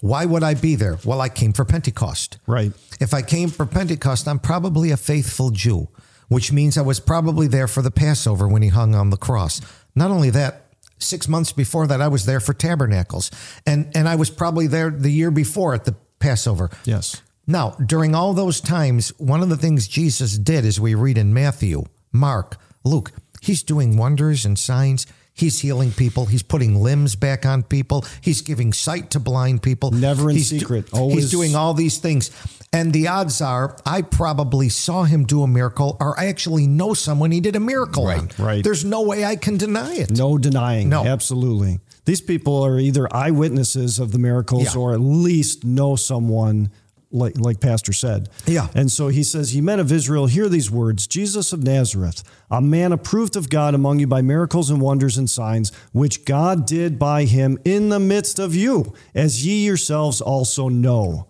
why 0.00 0.24
would 0.24 0.42
I 0.42 0.54
be 0.54 0.74
there? 0.74 0.98
Well, 1.04 1.20
I 1.20 1.28
came 1.28 1.52
for 1.52 1.64
Pentecost. 1.64 2.38
Right. 2.46 2.72
If 3.00 3.12
I 3.12 3.22
came 3.22 3.50
for 3.50 3.66
Pentecost, 3.66 4.26
I'm 4.26 4.38
probably 4.38 4.90
a 4.90 4.96
faithful 4.96 5.50
Jew, 5.50 5.88
which 6.28 6.52
means 6.52 6.78
I 6.78 6.82
was 6.82 7.00
probably 7.00 7.46
there 7.46 7.68
for 7.68 7.82
the 7.82 7.90
Passover 7.90 8.48
when 8.48 8.62
he 8.62 8.68
hung 8.68 8.94
on 8.94 9.10
the 9.10 9.16
cross. 9.16 9.60
Not 9.94 10.10
only 10.10 10.30
that, 10.30 10.62
six 10.98 11.28
months 11.28 11.52
before 11.52 11.86
that, 11.86 12.00
I 12.00 12.08
was 12.08 12.26
there 12.26 12.40
for 12.40 12.54
Tabernacles, 12.54 13.30
and 13.66 13.90
and 13.94 14.08
I 14.08 14.16
was 14.16 14.30
probably 14.30 14.66
there 14.66 14.90
the 14.90 15.10
year 15.10 15.30
before 15.30 15.74
at 15.74 15.84
the 15.84 15.94
Passover. 16.18 16.70
Yes. 16.84 17.22
Now, 17.46 17.70
during 17.72 18.14
all 18.14 18.32
those 18.34 18.60
times, 18.60 19.10
one 19.18 19.42
of 19.42 19.48
the 19.48 19.56
things 19.56 19.86
Jesus 19.86 20.36
did, 20.36 20.64
as 20.64 20.80
we 20.80 20.94
read 20.94 21.16
in 21.16 21.32
Matthew, 21.32 21.84
Mark, 22.12 22.56
Luke, 22.82 23.12
he's 23.40 23.62
doing 23.62 23.96
wonders 23.96 24.44
and 24.44 24.58
signs. 24.58 25.06
He's 25.36 25.60
healing 25.60 25.92
people. 25.92 26.24
He's 26.26 26.42
putting 26.42 26.76
limbs 26.82 27.14
back 27.14 27.44
on 27.44 27.62
people. 27.62 28.04
He's 28.22 28.40
giving 28.40 28.72
sight 28.72 29.10
to 29.10 29.20
blind 29.20 29.62
people. 29.62 29.90
Never 29.90 30.30
in 30.30 30.36
he's 30.36 30.48
do- 30.50 30.58
secret. 30.58 30.88
he's 30.92 31.30
doing 31.30 31.54
all 31.54 31.74
these 31.74 31.98
things. 31.98 32.30
And 32.72 32.92
the 32.92 33.08
odds 33.08 33.40
are 33.42 33.76
I 33.84 34.00
probably 34.02 34.70
saw 34.70 35.04
him 35.04 35.24
do 35.24 35.42
a 35.42 35.46
miracle 35.46 35.96
or 36.00 36.18
I 36.18 36.26
actually 36.26 36.66
know 36.66 36.94
someone 36.94 37.30
he 37.32 37.40
did 37.40 37.54
a 37.54 37.60
miracle 37.60 38.06
Right, 38.06 38.18
on. 38.18 38.30
right. 38.38 38.64
There's 38.64 38.84
no 38.84 39.02
way 39.02 39.24
I 39.26 39.36
can 39.36 39.56
deny 39.58 39.94
it. 39.94 40.10
No 40.10 40.38
denying. 40.38 40.88
No. 40.88 41.04
Absolutely. 41.04 41.80
These 42.06 42.22
people 42.22 42.62
are 42.64 42.78
either 42.78 43.06
eyewitnesses 43.14 43.98
of 43.98 44.12
the 44.12 44.18
miracles 44.18 44.74
Yeah. 44.74 44.80
or 44.80 44.94
at 44.94 45.00
least 45.00 45.64
know 45.64 45.96
someone, 45.96 46.70
like, 47.16 47.38
like 47.38 47.60
Pastor 47.60 47.92
said. 47.92 48.28
Yeah. 48.46 48.68
And 48.74 48.90
so 48.90 49.08
he 49.08 49.22
says, 49.22 49.54
Ye 49.54 49.60
men 49.60 49.80
of 49.80 49.90
Israel, 49.90 50.26
hear 50.26 50.48
these 50.48 50.70
words 50.70 51.06
Jesus 51.06 51.52
of 51.52 51.62
Nazareth, 51.62 52.22
a 52.50 52.60
man 52.60 52.92
approved 52.92 53.36
of 53.36 53.50
God 53.50 53.74
among 53.74 53.98
you 53.98 54.06
by 54.06 54.22
miracles 54.22 54.70
and 54.70 54.80
wonders 54.80 55.18
and 55.18 55.28
signs, 55.28 55.72
which 55.92 56.24
God 56.24 56.66
did 56.66 56.98
by 56.98 57.24
him 57.24 57.58
in 57.64 57.88
the 57.88 58.00
midst 58.00 58.38
of 58.38 58.54
you, 58.54 58.94
as 59.14 59.46
ye 59.46 59.64
yourselves 59.64 60.20
also 60.20 60.68
know. 60.68 61.26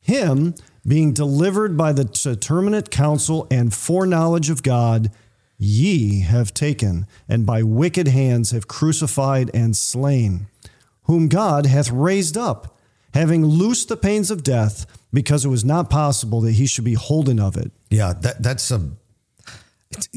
Him 0.00 0.54
being 0.86 1.12
delivered 1.12 1.76
by 1.76 1.92
the 1.92 2.04
determinate 2.04 2.90
counsel 2.90 3.46
and 3.50 3.72
foreknowledge 3.74 4.50
of 4.50 4.62
God, 4.62 5.10
ye 5.58 6.20
have 6.22 6.54
taken, 6.54 7.06
and 7.28 7.44
by 7.44 7.62
wicked 7.62 8.08
hands 8.08 8.50
have 8.50 8.68
crucified 8.68 9.50
and 9.52 9.76
slain, 9.76 10.46
whom 11.04 11.28
God 11.28 11.66
hath 11.66 11.90
raised 11.90 12.36
up, 12.36 12.78
having 13.12 13.44
loosed 13.44 13.88
the 13.88 13.96
pains 13.96 14.30
of 14.30 14.42
death, 14.42 14.86
because 15.12 15.44
it 15.44 15.48
was 15.48 15.64
not 15.64 15.90
possible 15.90 16.40
that 16.42 16.52
he 16.52 16.66
should 16.66 16.84
be 16.84 16.94
holden 16.94 17.40
of 17.40 17.56
it. 17.56 17.72
Yeah, 17.90 18.12
that 18.20 18.42
that's 18.42 18.70
a. 18.70 18.90
It's, 19.90 20.08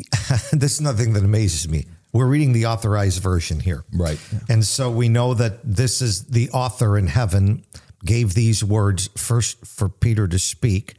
this 0.52 0.74
is 0.74 0.82
nothing 0.82 1.14
that 1.14 1.24
amazes 1.24 1.68
me. 1.68 1.86
We're 2.12 2.28
reading 2.28 2.54
the 2.54 2.68
authorized 2.68 3.24
version 3.24 3.60
here, 3.60 3.86
Right. 3.92 4.20
And 4.48 4.64
so 4.64 4.92
we 4.92 5.10
know 5.10 5.34
that 5.34 5.60
this 5.64 6.00
is 6.02 6.26
the 6.26 6.50
author 6.52 6.96
in 6.96 7.08
heaven 7.08 7.66
gave 8.06 8.36
these 8.36 8.64
words 8.64 9.10
first 9.18 9.66
for 9.66 9.90
Peter 9.90 10.28
to 10.28 10.38
speak, 10.38 10.96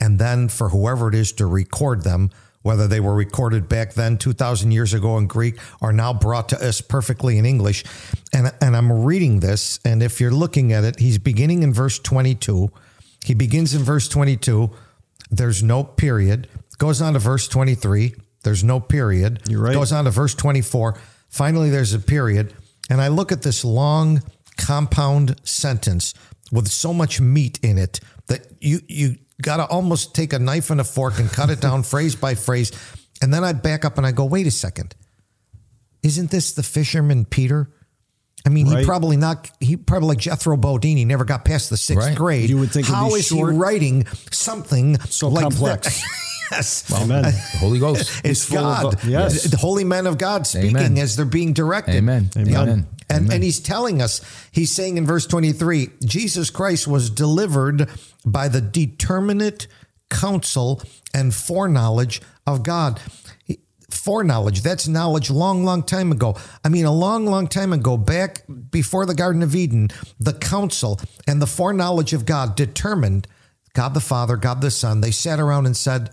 and 0.00 0.18
then 0.18 0.48
for 0.48 0.70
whoever 0.70 1.08
it 1.08 1.14
is 1.14 1.30
to 1.32 1.46
record 1.46 2.02
them, 2.02 2.30
whether 2.62 2.88
they 2.88 2.98
were 2.98 3.14
recorded 3.14 3.68
back 3.68 3.94
then, 3.94 4.18
two 4.18 4.32
thousand 4.32 4.72
years 4.72 4.92
ago 4.92 5.16
in 5.18 5.28
Greek, 5.28 5.56
or 5.80 5.92
now 5.92 6.12
brought 6.12 6.48
to 6.48 6.66
us 6.66 6.80
perfectly 6.80 7.38
in 7.38 7.46
English. 7.46 7.84
And 8.32 8.52
and 8.60 8.76
I'm 8.76 9.04
reading 9.04 9.38
this, 9.38 9.78
and 9.84 10.02
if 10.02 10.20
you're 10.20 10.32
looking 10.32 10.72
at 10.72 10.82
it, 10.82 10.98
he's 10.98 11.18
beginning 11.18 11.62
in 11.62 11.72
verse 11.72 12.00
22. 12.00 12.72
He 13.26 13.34
begins 13.34 13.74
in 13.74 13.82
verse 13.82 14.06
22. 14.06 14.70
There's 15.32 15.60
no 15.60 15.82
period. 15.82 16.48
Goes 16.78 17.02
on 17.02 17.14
to 17.14 17.18
verse 17.18 17.48
23. 17.48 18.14
There's 18.44 18.62
no 18.62 18.78
period. 18.78 19.40
You're 19.48 19.62
right. 19.62 19.74
Goes 19.74 19.90
on 19.90 20.04
to 20.04 20.12
verse 20.12 20.32
24. 20.36 20.96
Finally, 21.28 21.70
there's 21.70 21.92
a 21.92 21.98
period. 21.98 22.54
And 22.88 23.00
I 23.00 23.08
look 23.08 23.32
at 23.32 23.42
this 23.42 23.64
long 23.64 24.22
compound 24.56 25.40
sentence 25.42 26.14
with 26.52 26.68
so 26.68 26.94
much 26.94 27.20
meat 27.20 27.58
in 27.64 27.78
it 27.78 27.98
that 28.28 28.46
you 28.60 28.78
you 28.86 29.16
got 29.42 29.56
to 29.56 29.66
almost 29.66 30.14
take 30.14 30.32
a 30.32 30.38
knife 30.38 30.70
and 30.70 30.80
a 30.80 30.84
fork 30.84 31.18
and 31.18 31.28
cut 31.28 31.50
it 31.50 31.60
down 31.60 31.82
phrase 31.82 32.14
by 32.14 32.36
phrase. 32.36 32.70
And 33.20 33.34
then 33.34 33.42
I 33.42 33.54
back 33.54 33.84
up 33.84 33.98
and 33.98 34.06
I 34.06 34.12
go, 34.12 34.24
wait 34.24 34.46
a 34.46 34.52
second. 34.52 34.94
Isn't 36.04 36.30
this 36.30 36.52
the 36.52 36.62
fisherman 36.62 37.24
Peter? 37.24 37.72
I 38.46 38.48
mean, 38.48 38.68
Right. 38.70 38.78
he 38.80 38.84
probably 38.86 39.16
not. 39.16 39.50
He 39.60 39.76
probably 39.76 40.08
like 40.10 40.18
Jethro 40.18 40.56
Bodine. 40.56 40.96
He 40.96 41.04
never 41.04 41.24
got 41.24 41.44
past 41.44 41.68
the 41.68 41.76
sixth 41.76 42.06
Right. 42.06 42.16
grade. 42.16 42.48
You 42.48 42.58
would 42.58 42.70
think 42.72 42.86
How 42.86 43.14
is 43.16 43.26
short. 43.26 43.52
he 43.52 43.58
writing 43.58 44.06
something 44.30 44.98
So 45.10 45.28
like 45.28 45.42
complex. 45.42 46.00
Yes, 46.52 46.84
Amen. 46.92 47.22
The 47.24 47.30
Holy 47.58 47.80
Ghost. 47.80 48.08
it's 48.24 48.44
full 48.44 48.58
of, 48.58 48.82
God. 48.92 48.94
uh, 49.04 49.08
yes. 49.08 49.42
the 49.42 49.56
holy 49.56 49.82
men 49.82 50.06
of 50.06 50.16
God 50.16 50.46
speaking 50.46 50.76
Amen. 50.76 50.96
as 50.96 51.16
they're 51.16 51.24
being 51.24 51.52
directed. 51.52 51.96
Amen. 51.96 52.30
Know? 52.36 52.42
Amen. 52.62 52.86
And 53.10 53.18
Amen. 53.24 53.32
and 53.32 53.42
he's 53.42 53.58
telling 53.58 54.00
us, 54.00 54.20
he's 54.52 54.72
saying 54.72 54.96
in 54.96 55.06
verse 55.06 55.26
23, 55.26 55.90
Jesus 56.04 56.50
Christ 56.50 56.86
was 56.86 57.10
delivered 57.10 57.88
by 58.24 58.46
the 58.46 58.60
determinate 58.60 59.66
counsel 60.08 60.80
and 61.12 61.34
foreknowledge 61.34 62.22
of 62.46 62.62
God. 62.62 63.00
He- 63.44 63.58
Foreknowledge, 63.96 64.62
that's 64.62 64.86
knowledge 64.86 65.30
long, 65.30 65.64
long 65.64 65.82
time 65.82 66.12
ago. 66.12 66.36
I 66.64 66.68
mean, 66.68 66.84
a 66.84 66.92
long, 66.92 67.26
long 67.26 67.48
time 67.48 67.72
ago, 67.72 67.96
back 67.96 68.44
before 68.70 69.06
the 69.06 69.14
Garden 69.14 69.42
of 69.42 69.54
Eden, 69.54 69.88
the 70.20 70.32
council 70.32 71.00
and 71.26 71.42
the 71.42 71.46
foreknowledge 71.46 72.12
of 72.12 72.26
God 72.26 72.54
determined 72.56 73.26
God 73.74 73.94
the 73.94 74.00
Father, 74.00 74.36
God 74.36 74.60
the 74.60 74.70
Son. 74.70 75.00
They 75.00 75.10
sat 75.10 75.40
around 75.40 75.66
and 75.66 75.76
said, 75.76 76.10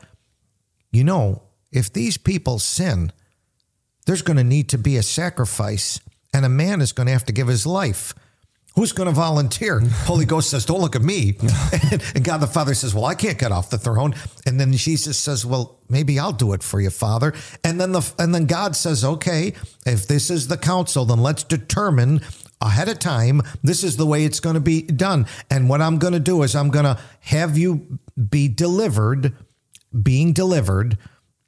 you 0.92 1.04
know, 1.04 1.44
if 1.72 1.92
these 1.92 2.18
people 2.18 2.60
sin, 2.60 3.12
there's 4.06 4.22
going 4.22 4.38
to 4.38 4.44
need 4.44 4.70
to 4.70 4.78
be 4.78 4.98
a 4.98 5.04
sacrifice, 5.04 6.00
and 6.34 6.46
a 6.46 6.50
man 6.50 6.82
is 6.82 6.92
going 6.92 7.08
to 7.08 7.14
have 7.14 7.26
to 7.26 7.34
give 7.34 7.48
his 7.48 7.66
life. 7.66 8.14
Who's 8.76 8.92
going 8.92 9.08
to 9.08 9.14
volunteer? 9.14 9.80
Holy 10.06 10.26
Ghost 10.26 10.50
says, 10.50 10.66
Don't 10.66 10.82
look 10.82 10.96
at 10.96 11.02
me. 11.02 11.38
And, 12.16 12.24
God 12.24 12.38
the 12.38 12.48
Father 12.48 12.74
says, 12.74 12.94
Well, 12.94 13.06
I 13.06 13.16
can't 13.16 13.38
get 13.38 13.52
off 13.52 13.70
the 13.70 13.78
throne. 13.78 14.16
And 14.46 14.60
then 14.60 14.74
Jesus 14.74 15.18
says, 15.18 15.46
Well, 15.46 15.80
maybe 15.90 16.20
I'll 16.20 16.34
do 16.34 16.54
it 16.54 16.64
for 16.64 16.82
you, 16.82 16.90
Father. 16.90 17.34
And 17.64 17.80
then 17.80 17.92
the 17.92 18.14
and 18.18 18.34
then 18.34 18.46
God 18.46 18.76
says, 18.76 19.04
Okay, 19.04 19.54
if 19.86 20.08
this 20.08 20.30
is 20.30 20.48
the 20.48 20.58
council, 20.58 21.06
then 21.06 21.22
let's 21.22 21.44
determine 21.44 22.22
ahead 22.62 22.88
of 22.88 22.98
time 22.98 23.42
this 23.62 23.84
is 23.84 23.98
the 23.98 24.06
way 24.06 24.24
it's 24.24 24.40
going 24.40 24.56
to 24.56 24.62
be 24.62 24.82
done. 24.82 25.28
And 25.50 25.70
what 25.70 25.82
I'm 25.82 25.98
going 26.00 26.14
to 26.14 26.20
do 26.20 26.44
is 26.44 26.56
I'm 26.56 26.70
going 26.70 26.86
to 26.86 26.98
have 27.22 27.58
you 27.58 28.00
be 28.30 28.48
delivered, 28.48 29.36
being 30.02 30.34
delivered 30.34 30.98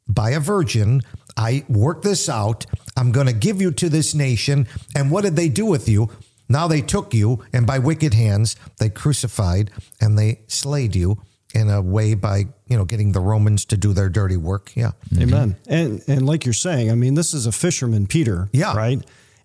by 0.07 0.31
a 0.31 0.39
virgin. 0.39 1.01
I 1.37 1.65
work 1.67 2.01
this 2.03 2.29
out. 2.29 2.65
I'm 2.95 3.11
going 3.11 3.27
to 3.27 3.33
give 3.33 3.61
you 3.61 3.71
to 3.71 3.89
this 3.89 4.13
nation. 4.13 4.67
And 4.95 5.09
what 5.09 5.23
did 5.23 5.35
they 5.35 5.49
do 5.49 5.65
with 5.65 5.89
you? 5.89 6.09
Now 6.47 6.67
they 6.67 6.81
took 6.81 7.13
you, 7.13 7.43
and 7.53 7.65
by 7.65 7.79
wicked 7.79 8.13
hands 8.13 8.55
they 8.77 8.89
crucified 8.89 9.71
and 9.99 10.17
they 10.17 10.41
slayed 10.47 10.95
you 10.95 11.19
in 11.53 11.69
a 11.69 11.81
way 11.81 12.13
by 12.13 12.45
you 12.67 12.77
know 12.77 12.85
getting 12.85 13.13
the 13.13 13.19
Romans 13.19 13.65
to 13.65 13.77
do 13.77 13.93
their 13.93 14.09
dirty 14.09 14.37
work. 14.37 14.71
Yeah, 14.75 14.91
mm-hmm. 15.09 15.23
Amen. 15.23 15.55
And 15.67 16.03
and 16.07 16.25
like 16.25 16.45
you're 16.45 16.53
saying, 16.53 16.91
I 16.91 16.95
mean, 16.95 17.15
this 17.15 17.33
is 17.33 17.45
a 17.45 17.51
fisherman, 17.51 18.07
Peter. 18.07 18.49
Yeah. 18.51 18.75
Right. 18.75 19.03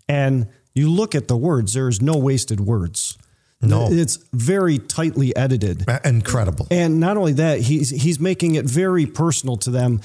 And 0.08 0.48
you 0.74 0.90
look 0.90 1.14
at 1.14 1.28
the 1.28 1.36
words. 1.36 1.74
There 1.74 1.88
is 1.88 2.02
no 2.02 2.16
wasted 2.16 2.60
words. 2.60 3.16
No. 3.62 3.88
It's 3.90 4.18
very 4.32 4.78
tightly 4.78 5.36
edited. 5.36 5.84
incredible. 6.04 6.66
And 6.70 6.98
not 6.98 7.16
only 7.18 7.34
that, 7.34 7.60
he's 7.60 7.90
he's 7.90 8.18
making 8.18 8.54
it 8.54 8.64
very 8.64 9.04
personal 9.04 9.56
to 9.58 9.70
them 9.70 10.00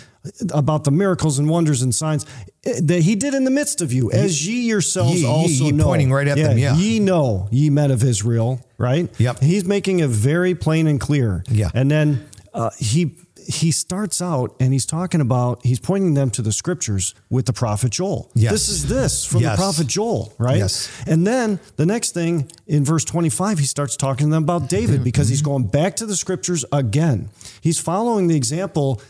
about 0.53 0.83
the 0.83 0.91
miracles 0.91 1.39
and 1.39 1.49
wonders 1.49 1.81
and 1.81 1.93
signs 1.95 2.25
that 2.63 3.01
he 3.03 3.15
did 3.15 3.33
in 3.33 3.43
the 3.45 3.51
midst 3.51 3.81
of 3.81 3.93
you, 3.93 4.11
as 4.11 4.45
ye 4.45 4.67
yourselves 4.67 5.21
Ye- 5.21 5.27
also 5.27 5.65
ye 5.65 5.71
know. 5.71 5.83
pointing 5.85 6.11
right 6.11 6.27
at 6.27 6.35
them, 6.35 6.57
yeah. 6.57 6.75
Ye 6.75 6.99
know, 6.99 7.47
ye 7.51 7.69
men 7.69 7.91
of 7.91 8.03
Israel, 8.03 8.59
right? 8.77 9.09
Yep. 9.19 9.39
He's 9.39 9.65
making 9.65 9.99
it 9.99 10.09
very 10.09 10.53
plain 10.55 10.87
and 10.87 10.99
clear. 10.99 11.43
Yeah. 11.47 11.69
And 11.73 11.89
then 11.89 12.27
uh, 12.53 12.71
he 12.77 13.15
he 13.47 13.71
starts 13.71 14.21
out 14.21 14.55
and 14.59 14.73
he's 14.73 14.85
talking 14.85 15.21
about 15.21 15.63
he's 15.65 15.79
pointing 15.79 16.13
them 16.13 16.29
to 16.31 16.41
the 16.41 16.51
scriptures 16.51 17.13
with 17.29 17.45
the 17.45 17.53
prophet 17.53 17.91
Joel. 17.91 18.29
Yes. 18.33 18.51
This 18.51 18.69
is 18.69 18.87
this 18.89 19.25
from 19.25 19.41
Yes. 19.41 19.55
the 19.57 19.61
prophet 19.61 19.87
Joel, 19.87 20.33
right? 20.37 20.57
Yes. 20.57 20.89
And 21.07 21.25
then 21.25 21.59
the 21.75 21.85
next 21.85 22.13
thing 22.13 22.49
in 22.67 22.83
verse 22.83 23.05
25, 23.05 23.59
he 23.59 23.65
starts 23.65 23.95
talking 23.95 24.27
to 24.27 24.31
them 24.31 24.43
about 24.43 24.69
David 24.69 25.03
because 25.09 25.29
he's 25.29 25.41
going 25.41 25.67
back 25.67 25.95
to 25.97 26.05
the 26.05 26.15
scriptures 26.15 26.65
again. 26.71 27.29
He's 27.61 27.79
following 27.79 28.27
the 28.27 28.35
example, 28.35 29.01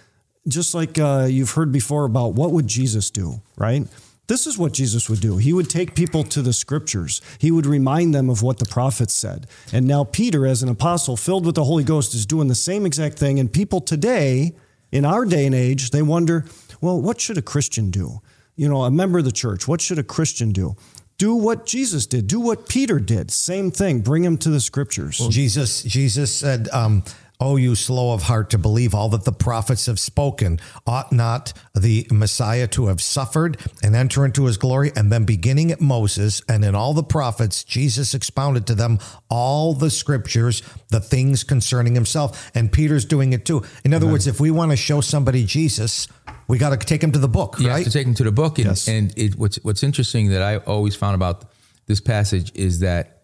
just 0.48 0.76
like 0.76 1.00
uh, 1.00 1.28
you've 1.30 1.52
heard 1.52 1.72
before 1.72 2.06
about 2.06 2.34
what 2.34 2.52
would 2.52 2.68
Jesus 2.68 3.10
do, 3.10 3.42
right? 3.58 3.88
This 4.28 4.48
is 4.48 4.58
what 4.58 4.74
Jesus 4.74 5.10
would 5.10 5.20
do. 5.22 5.38
He 5.38 5.54
would 5.54 5.70
take 5.70 5.96
people 5.96 6.24
to 6.24 6.42
the 6.42 6.54
scriptures. 6.54 7.22
He 7.38 7.52
would 7.52 7.66
remind 7.66 8.16
them 8.16 8.30
of 8.30 8.42
what 8.42 8.58
the 8.58 8.66
prophets 8.66 9.14
said. 9.14 9.48
And 9.72 9.88
now 9.88 10.04
Peter, 10.04 10.48
as 10.48 10.64
an 10.64 10.70
apostle 10.70 11.16
filled 11.16 11.46
with 11.46 11.56
the 11.56 11.64
Holy 11.64 11.84
Ghost, 11.84 12.16
is 12.16 12.26
doing 12.26 12.48
the 12.48 12.56
same 12.56 12.86
exact 12.86 13.20
thing. 13.20 13.40
And 13.40 13.52
people 13.52 13.82
today, 13.82 14.56
in 14.92 15.06
our 15.06 15.26
day 15.26 15.46
and 15.46 15.54
age, 15.54 15.92
they 15.92 16.02
wonder, 16.02 16.46
well, 16.82 17.00
what 17.00 17.22
should 17.22 17.38
a 17.38 17.44
Christian 17.44 17.92
do? 17.92 18.22
You 18.56 18.68
know, 18.70 18.84
a 18.84 18.92
member 18.92 19.20
of 19.20 19.26
the 19.26 19.32
church, 19.32 19.68
what 19.68 19.82
should 19.82 20.00
a 20.00 20.04
Christian 20.04 20.52
do? 20.52 20.76
Do 21.18 21.36
what 21.36 21.66
Jesus 21.66 22.08
did. 22.08 22.28
Do 22.28 22.40
what 22.40 22.68
Peter 22.68 23.00
did. 23.00 23.32
Same 23.32 23.72
thing. 23.72 24.02
Bring 24.02 24.24
him 24.24 24.38
to 24.40 24.50
the 24.50 24.60
scriptures. 24.60 25.18
Jesus, 25.30 25.84
Jesus 25.84 26.34
said, 26.34 26.68
um, 26.74 27.04
"Oh, 27.40 27.56
you 27.56 27.76
slow 27.76 28.14
of 28.14 28.24
heart 28.24 28.50
to 28.52 28.58
believe 28.58 28.94
all 28.96 29.10
that 29.10 29.24
the 29.26 29.32
prophets 29.32 29.86
have 29.88 30.00
spoken. 30.00 30.60
Ought 30.88 31.12
not 31.12 31.54
the 31.74 32.08
Messiah 32.12 32.68
to 32.70 32.88
have 32.88 33.02
suffered 33.02 33.58
and 33.84 33.96
enter 33.96 34.26
into 34.26 34.46
His 34.46 34.58
glory?" 34.58 34.92
And 34.96 35.12
then, 35.12 35.26
beginning 35.26 35.72
at 35.72 35.82
Moses 35.82 36.42
and 36.50 36.64
in 36.66 36.76
all 36.76 36.94
the 36.94 37.04
prophets, 37.04 37.64
Jesus 37.64 38.14
expounded 38.14 38.66
to 38.68 38.76
them 38.76 39.00
all 39.30 39.74
the 39.74 39.90
scriptures, 39.90 40.62
the 40.90 41.00
things 41.00 41.44
concerning 41.44 41.96
Himself. 41.96 42.52
And 42.56 42.72
Peter's 42.72 43.06
doing 43.06 43.34
it 43.34 43.46
too. 43.46 43.64
In 43.84 43.94
other 43.94 44.08
words, 44.08 44.28
if 44.28 44.40
we 44.40 44.52
want 44.52 44.72
to 44.72 44.78
show 44.78 45.02
somebody 45.02 45.44
Jesus, 45.46 46.08
we 46.48 46.58
got 46.58 46.70
to 46.70 46.78
take 46.86 47.04
him 47.04 47.12
to 47.12 47.20
the 47.20 47.28
book, 47.28 47.60
You 47.60 47.68
right? 47.70 47.78
have 47.78 47.86
to 47.86 47.92
take 47.92 48.06
him 48.08 48.14
to 48.16 48.24
the 48.24 48.32
book. 48.32 48.58
And, 48.60 48.68
Yes. 48.68 48.88
and 48.88 49.14
it, 49.18 49.36
what's 49.38 49.58
what's 49.64 49.84
interesting 49.84 50.30
that 50.30 50.42
I 50.42 50.58
always 50.58 50.96
found 50.96 51.16
about 51.16 51.46
this 51.88 52.00
passage 52.00 52.52
is 52.56 52.80
that 52.80 53.15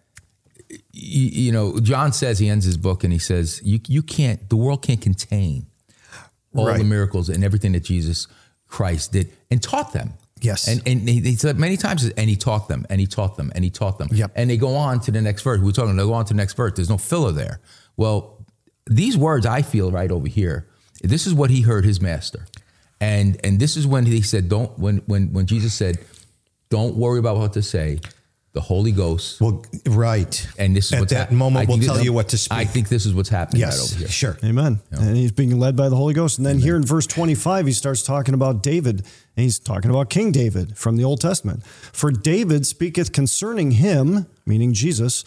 you 0.94 1.52
know 1.52 1.80
John 1.80 2.14
says 2.14 2.40
he 2.40 2.50
ends 2.50 2.66
his 2.66 2.78
book 2.78 3.04
and 3.04 3.12
he 3.14 3.20
says 3.20 3.62
you 3.64 3.80
you 3.88 4.02
can't 4.02 4.50
the 4.50 4.56
world 4.56 4.82
can't 4.84 5.02
contain 5.02 5.68
all 6.56 6.68
Right. 6.68 6.78
the 6.78 6.84
miracles 6.84 7.30
and 7.30 7.44
everything 7.44 7.72
that 7.74 7.84
Jesus 7.84 8.28
Christ 8.68 9.12
did 9.14 9.32
and 9.50 9.62
taught 9.64 9.94
them. 9.94 10.14
Yes. 10.42 10.68
And 10.68 10.82
and 10.88 11.08
he, 11.08 11.22
he 11.22 11.36
said 11.36 11.60
many 11.60 11.78
times, 11.78 12.04
and 12.10 12.30
he 12.30 12.36
taught 12.36 12.68
them, 12.68 12.86
and 12.90 13.00
he 13.00 13.06
taught 13.08 13.38
them, 13.38 13.52
and 13.54 13.64
he 13.64 13.70
taught 13.70 14.00
them. 14.00 14.10
Yep. 14.12 14.32
And 14.36 14.50
they 14.50 14.58
go 14.58 14.76
on 14.76 15.00
to 15.02 15.12
the 15.12 15.22
next 15.22 15.44
verse. 15.44 15.60
We're 15.62 15.72
talking. 15.72 15.96
They 15.96 16.04
go 16.04 16.14
on 16.14 16.26
to 16.26 16.34
the 16.34 16.38
next 16.38 16.56
verse. 16.56 16.74
There's 16.76 16.90
no 16.90 16.98
filler 16.98 17.32
there. 17.32 17.62
Well, 17.96 18.44
these 18.88 19.16
words 19.18 19.46
I 19.46 19.62
feel 19.62 19.92
right 19.92 20.10
over 20.12 20.28
here. 20.28 20.68
This 21.04 21.28
is 21.28 21.34
what 21.34 21.52
he 21.52 21.62
heard 21.62 21.86
his 21.86 22.02
master, 22.02 22.48
and 23.00 23.40
and 23.46 23.60
this 23.60 23.78
is 23.78 23.86
when 23.86 24.06
he 24.08 24.22
said, 24.24 24.50
"Don't." 24.50 24.78
When 24.80 24.98
when 25.06 25.32
when 25.32 25.46
Jesus 25.46 25.74
said, 25.76 26.00
"Don't 26.70 26.96
worry 26.96 27.20
about 27.20 27.38
what 27.38 27.54
to 27.54 27.62
say." 27.62 28.00
The 28.54 28.60
Holy 28.60 28.92
Ghost, 28.92 29.40
well, 29.40 29.64
right. 29.88 30.48
and 30.58 30.76
this 30.76 30.88
is 30.88 30.94
at 30.94 31.00
what's 31.00 31.14
that 31.14 31.30
hap- 31.30 31.32
moment, 31.32 31.70
we'll 31.70 31.80
tell 31.80 32.04
you 32.04 32.12
what 32.12 32.28
to 32.30 32.38
speak. 32.38 32.58
I 32.58 32.66
think 32.66 32.90
this 32.90 33.06
is 33.06 33.14
what's 33.14 33.30
happening 33.30 33.62
right 33.62 33.70
yes, 33.70 33.94
over 33.94 34.00
here. 34.00 34.08
sure. 34.10 34.38
Amen. 34.44 34.82
And 34.92 35.16
he's 35.16 35.32
being 35.32 35.58
led 35.58 35.78
by 35.78 35.88
the 35.88 35.96
Holy 35.96 36.14
Ghost. 36.14 36.38
And 36.38 36.46
then 36.46 36.60
here 36.60 36.76
in 36.76 36.84
verse 36.84 37.08
25, 37.08 37.68
he 37.68 37.72
starts 37.72 38.04
talking 38.04 38.34
about 38.34 38.62
David, 38.62 39.06
and 39.38 39.44
he's 39.44 39.58
talking 39.58 39.90
about 39.90 40.10
King 40.10 40.34
David 40.34 40.78
from 40.78 40.98
the 40.98 41.04
Old 41.06 41.22
Testament. 41.22 41.66
For 41.66 42.12
David 42.12 42.66
speaketh 42.66 43.14
concerning 43.14 43.72
him, 43.72 44.26
meaning 44.46 44.74
Jesus, 44.74 45.24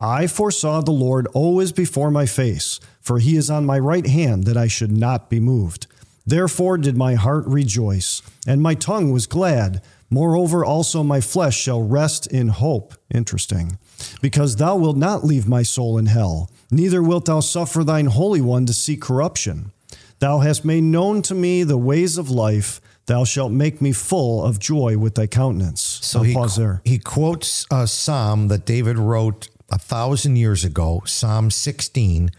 I 0.00 0.28
foresaw 0.28 0.80
the 0.80 0.92
Lord 0.92 1.26
always 1.34 1.72
before 1.72 2.12
my 2.12 2.24
face, 2.24 2.78
for 3.00 3.18
he 3.18 3.36
is 3.36 3.50
on 3.50 3.66
my 3.66 3.80
right 3.80 4.06
hand 4.06 4.44
that 4.44 4.56
I 4.56 4.68
should 4.68 4.92
not 4.92 5.28
be 5.28 5.40
moved. 5.40 5.88
Therefore 6.24 6.78
did 6.78 6.96
my 6.96 7.14
heart 7.14 7.44
rejoice, 7.46 8.22
and 8.46 8.62
my 8.62 8.74
tongue 8.74 9.10
was 9.10 9.26
glad. 9.26 9.82
Moreover, 10.10 10.64
also 10.64 11.04
my 11.04 11.20
flesh 11.20 11.56
shall 11.56 11.80
rest 11.82 12.26
in 12.26 12.48
hope. 12.48 12.94
Interesting. 13.14 13.78
Because 14.20 14.56
thou 14.56 14.76
wilt 14.76 14.96
not 14.96 15.24
leave 15.24 15.46
my 15.46 15.62
soul 15.62 15.98
in 15.98 16.06
hell, 16.06 16.50
neither 16.70 17.02
wilt 17.02 17.26
thou 17.26 17.40
suffer 17.40 17.84
thine 17.84 18.06
Holy 18.06 18.40
One 18.40 18.66
to 18.66 18.72
see 18.72 18.96
corruption. 18.96 19.70
Thou 20.18 20.40
hast 20.40 20.64
made 20.64 20.82
known 20.82 21.22
to 21.22 21.34
me 21.34 21.62
the 21.62 21.78
ways 21.78 22.18
of 22.18 22.28
life. 22.28 22.80
Thou 23.06 23.24
shalt 23.24 23.52
make 23.52 23.80
me 23.80 23.92
full 23.92 24.44
of 24.44 24.58
joy 24.58 24.98
with 24.98 25.14
thy 25.14 25.26
countenance. 25.26 25.80
So 25.80 26.18
I'll 26.18 26.24
he, 26.24 26.34
pause 26.34 26.56
there. 26.56 26.82
he 26.84 26.98
quotes 26.98 27.66
a 27.70 27.86
psalm 27.86 28.48
that 28.48 28.66
David 28.66 28.98
wrote 28.98 29.48
a 29.70 29.78
thousand 29.78 30.36
years 30.36 30.64
ago, 30.64 31.02
Psalm 31.06 31.50
16, 31.50 32.30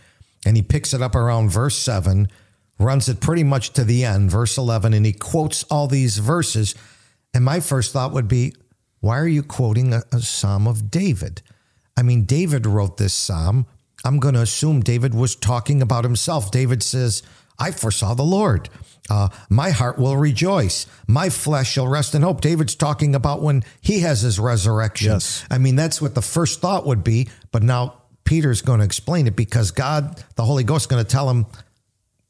and 0.45 0.55
he 0.55 0.62
picks 0.62 0.93
it 0.93 1.01
up 1.01 1.15
around 1.15 1.49
verse 1.49 1.77
7, 1.77 2.27
runs 2.77 3.10
it 3.10 3.19
pretty 3.19 3.43
much 3.43 3.71
to 3.71 3.84
the 3.84 4.03
end, 4.03 4.29
verse 4.29 4.57
11, 4.57 4.93
and 4.93 5.05
he 5.05 5.13
quotes 5.13 5.63
all 5.63 5.88
these 5.88 6.17
verses. 6.17 6.75
And 7.34 7.46
my 7.46 7.60
first 7.60 7.94
thought 7.94 8.12
would 8.12 8.28
be, 8.28 8.54
why 9.00 9.20
are 9.20 9.28
you 9.28 9.44
quoting 9.44 9.94
a, 9.94 10.04
a 10.12 10.20
psalm 10.20 10.67
of 10.67 10.91
David? 10.91 11.41
I 11.98 12.04
mean, 12.04 12.26
David 12.26 12.65
wrote 12.65 12.98
this 12.98 13.13
psalm. 13.13 13.65
I'm 14.04 14.20
going 14.20 14.34
to 14.36 14.41
assume 14.41 14.82
David 14.82 15.13
was 15.13 15.36
talking 15.36 15.82
about 15.82 16.04
himself. 16.04 16.52
David 16.52 16.84
says, 16.84 17.24
I 17.60 17.72
foresaw 17.72 18.13
the 18.15 18.24
Lord. 18.24 18.70
Uh, 19.10 19.30
my 19.50 19.70
heart 19.72 20.00
will 20.00 20.17
rejoice. 20.17 20.88
My 21.08 21.30
flesh 21.30 21.72
shall 21.72 21.88
rest 21.88 22.15
in 22.15 22.22
hope. 22.22 22.41
David's 22.41 22.76
talking 22.76 23.13
about 23.13 23.41
when 23.41 23.63
he 23.82 24.00
has 24.00 24.22
his 24.22 24.39
resurrection. 24.39 25.12
Yes. 25.12 25.46
I 25.52 25.58
mean, 25.58 25.76
that's 25.76 26.02
what 26.02 26.15
the 26.15 26.22
first 26.22 26.62
thought 26.62 26.86
would 26.88 27.04
be. 27.04 27.30
But 27.52 27.62
now 27.62 28.02
Peter's 28.24 28.62
going 28.62 28.80
to 28.80 28.86
explain 28.86 29.28
it 29.28 29.36
because 29.36 29.72
God, 29.72 30.24
the 30.36 30.46
Holy 30.46 30.63
Ghost, 30.63 30.84
is 30.84 30.88
going 30.88 31.04
to 31.04 31.10
tell 31.10 31.30
him. 31.30 31.46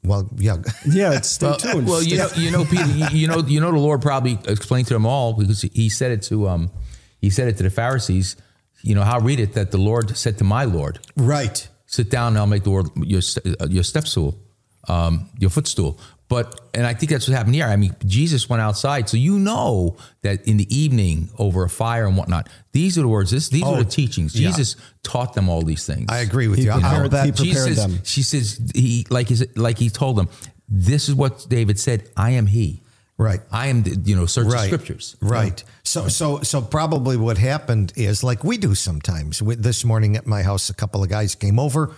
Well, 0.03 0.29
yeah, 0.37 0.57
Yeah, 0.85 1.13
it's 1.17 1.29
stay 1.29 1.45
Well, 1.47 1.57
tuned. 1.57 1.87
well, 1.87 2.01
you 2.03 2.17
know, 2.17 2.27
you 2.35 2.51
know, 2.51 2.65
Peter, 2.65 2.85
you, 2.87 3.05
you 3.11 3.27
know, 3.27 3.39
you 3.39 3.59
know, 3.59 3.71
the 3.71 3.77
Lord 3.77 4.01
probably 4.01 4.39
explained 4.47 4.87
to 4.87 4.93
them 4.93 5.05
all 5.05 5.33
because 5.33 5.61
he 5.61 5.89
said 5.89 6.11
it 6.11 6.21
to, 6.23 6.47
um, 6.49 6.71
he 7.19 7.29
said 7.29 7.47
it 7.47 7.57
to 7.57 7.63
the 7.63 7.69
Pharisees. 7.69 8.35
You 8.81 8.95
know, 8.95 9.03
I'll 9.03 9.19
read 9.21 9.39
it 9.39 9.53
that 9.53 9.69
the 9.71 9.77
Lord 9.77 10.17
said 10.17 10.39
to 10.39 10.43
my 10.43 10.63
Lord, 10.63 10.97
right. 11.15 11.67
"Sit 11.85 12.09
down, 12.09 12.29
and 12.29 12.39
I'll 12.39 12.47
make 12.47 12.63
the 12.63 12.71
Lord 12.71 12.87
your 12.95 13.21
your 13.69 13.83
step 13.83 14.07
stool, 14.07 14.39
um, 14.87 15.29
your 15.37 15.51
footstool." 15.51 15.99
But 16.31 16.61
and 16.73 16.87
I 16.87 16.93
think 16.93 17.11
that's 17.11 17.27
what 17.27 17.35
happened 17.35 17.55
here. 17.55 17.65
I 17.65 17.75
mean, 17.75 17.93
Jesus 18.05 18.47
went 18.49 18.61
outside, 18.61 19.09
so 19.09 19.17
you 19.17 19.37
know 19.37 19.97
that 20.21 20.47
in 20.47 20.55
the 20.55 20.67
evening 20.75 21.29
over 21.37 21.65
a 21.65 21.69
fire 21.69 22.05
and 22.07 22.15
whatnot. 22.15 22.47
These 22.71 22.97
are 22.97 23.01
the 23.01 23.09
words. 23.09 23.31
This, 23.31 23.49
these 23.49 23.63
Oh, 23.65 23.73
are 23.75 23.83
the 23.83 23.89
teachings. 23.89 24.33
yeah. 24.39 24.47
Jesus 24.49 24.77
taught 25.03 25.33
them 25.33 25.49
all 25.49 25.61
these 25.61 25.85
things. 25.85 26.05
I 26.09 26.19
agree 26.19 26.47
with 26.47 26.59
He 26.59 26.65
you. 26.65 26.71
I'll 26.71 26.79
prepared- 26.79 27.11
bet- 27.11 27.25
he 27.25 27.31
prepared 27.33 27.67
Jesus, 27.67 27.83
them. 27.83 27.99
She 28.05 28.23
says 28.23 28.61
he 28.73 29.05
like 29.09 29.27
he 29.27 29.35
like 29.57 29.77
he 29.77 29.89
told 29.89 30.15
them. 30.15 30.29
This 30.69 31.09
is 31.09 31.15
what 31.15 31.45
David 31.49 31.77
said. 31.77 32.09
I 32.15 32.29
am 32.31 32.47
he. 32.47 32.81
Right. 33.17 33.41
I 33.51 33.67
am. 33.67 33.83
The, 33.83 33.99
you 34.05 34.15
know, 34.15 34.25
search 34.25 34.47
the 34.47 34.57
scriptures. 34.67 35.17
Right. 35.21 35.61
So 35.83 36.07
so 36.07 36.39
so 36.43 36.61
probably 36.61 37.17
what 37.17 37.37
happened 37.37 37.91
is 37.97 38.23
like 38.23 38.45
we 38.45 38.57
do 38.57 38.73
sometimes. 38.73 39.41
We, 39.41 39.55
this 39.55 39.83
morning 39.83 40.15
at 40.15 40.25
my 40.25 40.43
house, 40.43 40.69
a 40.69 40.73
couple 40.73 41.03
of 41.03 41.09
guys 41.09 41.35
came 41.35 41.59
over, 41.59 41.93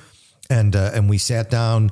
and 0.50 0.76
uh, 0.76 0.90
and 0.96 1.08
we 1.08 1.20
sat 1.20 1.52
down 1.52 1.92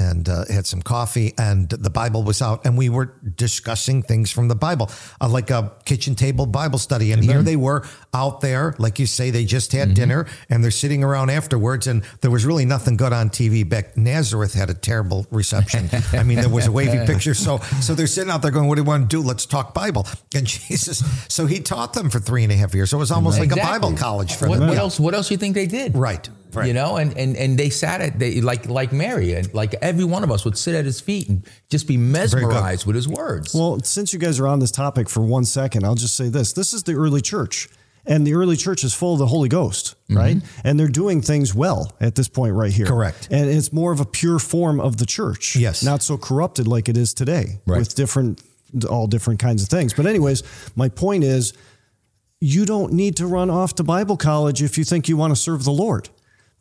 and 0.00 0.28
uh, 0.28 0.44
had 0.48 0.66
some 0.66 0.82
coffee, 0.82 1.34
and 1.38 1.68
the 1.68 1.90
Bible 1.90 2.22
was 2.22 2.40
out, 2.42 2.64
and 2.64 2.76
we 2.78 2.88
were 2.88 3.14
discussing 3.36 4.02
things 4.02 4.30
from 4.30 4.48
the 4.48 4.54
Bible, 4.54 4.90
uh, 5.20 5.28
like 5.28 5.50
a 5.50 5.72
kitchen 5.84 6.14
table 6.14 6.46
Bible 6.46 6.78
study. 6.78 7.12
And 7.12 7.22
here 7.22 7.42
they 7.42 7.56
were 7.56 7.86
out 8.14 8.40
there, 8.40 8.74
like 8.78 8.98
you 8.98 9.06
say, 9.06 9.30
they 9.30 9.44
just 9.44 9.72
had 9.72 9.94
dinner, 9.94 10.26
and 10.48 10.64
they're 10.64 10.70
sitting 10.70 11.04
around 11.04 11.30
afterwards, 11.30 11.86
and 11.86 12.02
there 12.22 12.30
was 12.30 12.44
really 12.46 12.64
nothing 12.64 12.96
good 12.96 13.12
on 13.12 13.28
TV. 13.30 13.68
Back 13.68 13.96
Nazareth 13.96 14.54
had 14.54 14.70
a 14.70 14.74
terrible 14.74 15.26
reception. 15.30 15.88
I 16.12 16.22
mean, 16.22 16.40
there 16.40 16.48
was 16.48 16.66
a 16.66 16.72
wavy 16.72 17.04
picture, 17.12 17.34
so 17.34 17.58
so 17.80 17.94
they're 17.94 18.06
sitting 18.06 18.30
out 18.30 18.42
there 18.42 18.50
going, 18.50 18.68
"What 18.68 18.76
do 18.76 18.82
you 18.82 18.86
want 18.86 19.10
to 19.10 19.16
do? 19.16 19.22
Let's 19.22 19.46
talk 19.46 19.74
Bible." 19.74 20.06
And 20.34 20.46
Jesus, 20.54 21.02
so 21.28 21.46
he 21.46 21.60
taught 21.60 21.92
them 21.92 22.10
for 22.10 22.18
three 22.20 22.42
and 22.42 22.52
a 22.52 22.56
half 22.56 22.74
years. 22.74 22.90
So 22.90 22.96
it 22.96 23.00
was 23.00 23.10
almost 23.10 23.38
like 23.38 23.52
a 23.52 23.56
Bible 23.56 23.92
college 23.96 24.34
for 24.34 24.48
what, 24.48 24.58
them. 24.58 24.68
What 24.68 24.74
Yeah. 24.74 24.80
else? 24.80 24.98
What 24.98 25.14
else 25.14 25.28
do 25.28 25.34
you 25.34 25.38
think 25.38 25.54
they 25.54 25.66
did? 25.66 25.94
Right. 25.96 26.28
Right. 26.52 26.66
You 26.68 26.74
know, 26.74 26.96
and 26.96 27.16
and 27.16 27.36
and 27.36 27.58
they 27.58 27.70
sat 27.70 28.00
at 28.00 28.18
they 28.18 28.40
like 28.40 28.68
like 28.68 28.92
Mary 28.92 29.34
and 29.34 29.52
like 29.54 29.74
every 29.82 30.04
one 30.04 30.24
of 30.24 30.30
us 30.30 30.44
would 30.44 30.58
sit 30.58 30.74
at 30.74 30.84
his 30.84 31.00
feet 31.00 31.28
and 31.28 31.46
just 31.68 31.86
be 31.86 31.96
mesmerized 31.96 32.86
with 32.86 32.96
his 32.96 33.08
words. 33.08 33.54
Well, 33.54 33.80
since 33.80 34.12
you 34.12 34.18
guys 34.18 34.40
are 34.40 34.46
on 34.46 34.58
this 34.58 34.70
topic 34.70 35.08
for 35.08 35.20
one 35.20 35.44
second, 35.44 35.84
I'll 35.84 35.94
just 35.94 36.16
say 36.16 36.28
this. 36.28 36.52
This 36.52 36.72
is 36.72 36.82
the 36.84 36.94
early 36.94 37.20
church. 37.20 37.68
And 38.06 38.26
the 38.26 38.32
early 38.32 38.56
church 38.56 38.82
is 38.82 38.94
full 38.94 39.12
of 39.12 39.18
the 39.18 39.26
Holy 39.26 39.50
Ghost, 39.50 39.94
mm-hmm. 40.04 40.16
right? 40.16 40.36
And 40.64 40.80
they're 40.80 40.88
doing 40.88 41.20
things 41.20 41.54
well 41.54 41.92
at 42.00 42.14
this 42.14 42.28
point 42.28 42.54
right 42.54 42.72
here. 42.72 42.86
Correct. 42.86 43.28
And 43.30 43.48
it's 43.48 43.74
more 43.74 43.92
of 43.92 44.00
a 44.00 44.06
pure 44.06 44.38
form 44.38 44.80
of 44.80 44.96
the 44.96 45.04
church. 45.04 45.54
Yes. 45.54 45.82
Not 45.82 46.02
so 46.02 46.16
corrupted 46.16 46.66
like 46.66 46.88
it 46.88 46.96
is 46.96 47.12
today 47.12 47.60
Right. 47.66 47.78
with 47.78 47.94
different, 47.94 48.42
all 48.88 49.06
different 49.06 49.38
kinds 49.38 49.62
of 49.62 49.68
things. 49.68 49.92
But, 49.92 50.06
anyways, 50.06 50.42
my 50.74 50.88
point 50.88 51.24
is 51.24 51.52
you 52.40 52.64
don't 52.64 52.94
need 52.94 53.16
to 53.16 53.26
run 53.26 53.50
off 53.50 53.74
to 53.76 53.84
Bible 53.84 54.16
college 54.16 54.62
if 54.62 54.78
you 54.78 54.84
think 54.84 55.08
you 55.08 55.18
want 55.18 55.32
to 55.32 55.40
serve 55.40 55.64
the 55.64 55.70
Lord. 55.70 56.08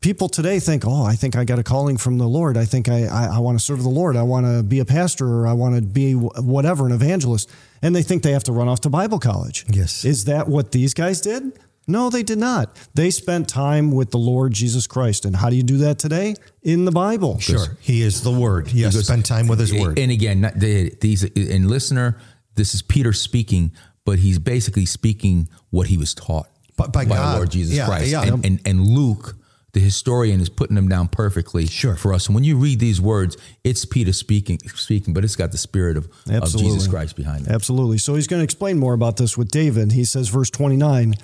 People 0.01 0.29
today 0.29 0.59
think, 0.59 0.85
oh, 0.87 1.03
I 1.03 1.15
think 1.15 1.35
I 1.35 1.43
got 1.43 1.59
a 1.59 1.63
calling 1.63 1.97
from 1.97 2.17
the 2.17 2.27
Lord. 2.27 2.55
I 2.55 2.63
think 2.63 2.87
I, 2.87 3.03
I, 3.05 3.35
I 3.35 3.39
want 3.39 3.59
to 3.59 3.63
serve 3.63 3.83
the 3.83 3.89
Lord. 3.89 4.15
I 4.15 4.23
want 4.23 4.45
to 4.45 4.63
be 4.63 4.79
a 4.79 4.85
pastor 4.85 5.27
or 5.27 5.45
I 5.47 5.51
want 5.53 5.75
to 5.75 5.81
be 5.81 6.13
whatever, 6.13 6.85
an 6.85 6.93
evangelist. 6.93 7.49
And 7.81 7.93
they 7.93 8.01
think 8.01 8.23
they 8.23 8.31
have 8.31 8.45
to 8.45 8.53
run 8.53 8.69
off 8.69 8.79
to 8.81 8.89
Bible 8.89 9.19
college. 9.19 9.65
Yes. 9.69 10.05
Is 10.05 10.23
that 10.25 10.47
what 10.47 10.71
these 10.71 10.93
guys 10.93 11.19
did? 11.19 11.59
No, 11.85 12.09
they 12.09 12.23
did 12.23 12.37
not. 12.37 12.77
They 12.93 13.09
spent 13.09 13.49
time 13.49 13.91
with 13.91 14.11
the 14.11 14.19
Lord 14.19 14.53
Jesus 14.53 14.87
Christ. 14.87 15.25
And 15.25 15.35
how 15.35 15.49
do 15.49 15.55
you 15.57 15.63
do 15.63 15.77
that 15.79 15.99
today? 15.99 16.35
In 16.61 16.85
the 16.85 16.91
Bible. 16.91 17.39
Sure, 17.39 17.77
he 17.81 18.01
is 18.01 18.21
the 18.23 18.31
Word. 18.31 18.71
Yes, 18.71 18.93
Because- 18.93 19.07
spend 19.07 19.25
time 19.25 19.47
with 19.47 19.59
His 19.59 19.73
Word. 19.73 19.97
And 19.99 20.11
again, 20.11 20.49
they, 20.55 20.91
these 21.01 21.23
and 21.23 21.67
listener, 21.69 22.17
this 22.55 22.73
is 22.73 22.81
Peter 22.83 23.11
speaking, 23.11 23.71
but 24.05 24.19
he's 24.19 24.39
basically 24.39 24.85
speaking 24.85 25.49
what 25.71 25.87
he 25.87 25.97
was 25.97 26.13
taught 26.13 26.47
But 26.77 26.93
by 26.93 27.05
God. 27.05 27.33
the 27.33 27.37
Lord 27.37 27.49
Jesus 27.51 27.75
Yeah, 27.75 27.85
Christ. 27.87 28.11
yeah. 28.11 28.21
And, 28.23 28.45
and 28.45 28.61
and 28.65 28.87
Luke, 28.87 29.35
the 29.73 29.79
historian, 29.79 30.41
is 30.41 30.49
putting 30.49 30.75
them 30.75 30.87
down 30.87 31.07
perfectly 31.07 31.65
Sure. 31.67 31.95
for 31.95 32.13
us. 32.13 32.27
And 32.27 32.35
when 32.35 32.43
you 32.43 32.57
read 32.57 32.79
these 32.79 32.99
words, 32.99 33.37
it's 33.63 33.85
Peter 33.85 34.13
speaking, 34.13 34.59
speaking, 34.75 35.13
but 35.13 35.23
it's 35.23 35.35
got 35.35 35.51
the 35.51 35.57
spirit 35.57 35.97
of, 35.97 36.09
of 36.29 36.51
Jesus 36.51 36.87
Christ 36.87 37.15
behind 37.15 37.47
it. 37.47 37.51
Absolutely. 37.51 37.97
So 37.97 38.15
he's 38.15 38.27
going 38.27 38.39
to 38.39 38.43
explain 38.43 38.79
more 38.79 38.93
about 38.93 39.17
this 39.17 39.37
with 39.37 39.49
David. 39.51 39.91
He 39.91 40.05
says, 40.05 40.29
verse 40.29 40.49
29 40.49 41.15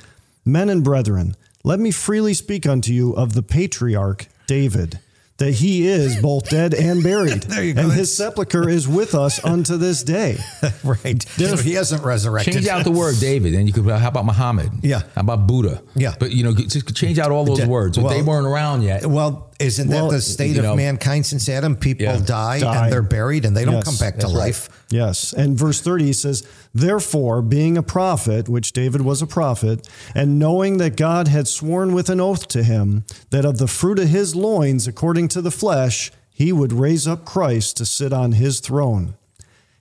Men 0.46 0.70
and 0.70 0.84
brethren, 0.84 1.36
let 1.64 1.80
me 1.80 1.90
freely 1.90 2.36
speak 2.36 2.68
unto 2.68 2.94
you 2.94 3.14
of 3.14 3.34
the 3.34 3.42
patriarch 3.42 4.28
David, 4.46 5.00
that 5.38 5.52
he 5.52 5.86
is 5.88 6.16
both 6.22 6.50
dead 6.50 6.74
and 6.74 7.04
buried. 7.04 7.44
There 7.56 7.64
you 7.64 7.74
go. 7.74 7.82
And 7.82 7.92
his 7.92 8.16
sepulchre 8.16 8.70
is 8.70 8.88
with 8.88 9.14
us 9.16 9.44
unto 9.44 9.78
this 9.78 10.04
day. 10.04 10.38
right. 10.84 11.22
So 11.38 11.58
he 11.58 11.74
hasn't 11.74 12.04
resurrected. 12.04 12.54
Change 12.54 12.68
out 12.68 12.84
the 12.84 12.92
word 12.92 13.16
David, 13.20 13.54
and 13.54 13.68
you 13.68 13.74
could. 13.74 13.86
How 13.86 14.08
about 14.10 14.26
Muhammad? 14.26 14.70
Yeah. 14.82 15.02
How 15.14 15.22
about 15.22 15.46
Buddha? 15.48 15.82
Yeah. 15.96 16.16
But 16.20 16.32
you 16.32 16.44
know, 16.44 16.54
just 16.54 16.96
change 16.96 17.20
out 17.20 17.32
all 17.32 17.46
those 17.46 17.60
Yeah. 17.60 17.68
words. 17.68 17.98
If 17.98 18.08
they 18.08 18.18
Well- 18.18 18.26
weren't 18.26 18.48
around 18.48 18.84
yet. 18.84 19.06
Well, 19.06 19.52
isn't 19.60 19.90
Well, 19.90 20.10
that 20.10 20.16
the 20.16 20.22
state 20.22 20.58
of 20.58 20.64
know- 20.64 20.76
mankind 20.76 21.26
since 21.26 21.48
Adam? 21.50 21.76
People 21.76 22.06
Yeah. 22.06 22.20
die, 22.26 22.60
Die. 22.60 22.84
and 22.86 22.92
they're 22.94 23.02
buried 23.02 23.46
and 23.46 23.56
they 23.56 23.64
don't 23.66 23.76
Yes, 23.76 23.86
come 23.86 23.96
back 23.98 24.20
to 24.20 24.28
life. 24.28 24.70
right. 24.70 24.80
Yes. 24.90 25.34
And 25.34 25.58
verse 25.58 25.82
30 25.82 26.06
he 26.06 26.14
says, 26.14 26.48
Therefore, 26.74 27.42
being 27.42 27.78
a 27.78 27.84
prophet, 27.84 28.48
which 28.48 28.72
David 28.72 29.02
was 29.02 29.22
a 29.22 29.28
prophet, 29.28 29.90
and 30.14 30.38
knowing 30.40 30.78
that 30.78 30.96
God 30.96 31.28
had 31.28 31.48
sworn 31.48 31.94
with 31.94 32.10
an 32.10 32.20
oath 32.22 32.48
to 32.50 32.64
him 32.64 33.04
that 33.32 33.46
of 33.46 33.58
the 33.58 33.68
fruit 33.68 34.00
of 34.00 34.10
his 34.10 34.36
loins, 34.36 34.88
according 34.88 35.28
to 35.30 35.42
the 35.42 35.52
flesh, 35.52 36.12
he 36.30 36.52
would 36.52 36.74
raise 36.74 37.08
up 37.08 37.26
Christ 37.26 37.78
to 37.78 37.86
sit 37.86 38.14
on 38.14 38.34
his 38.34 38.60
throne. 38.60 39.16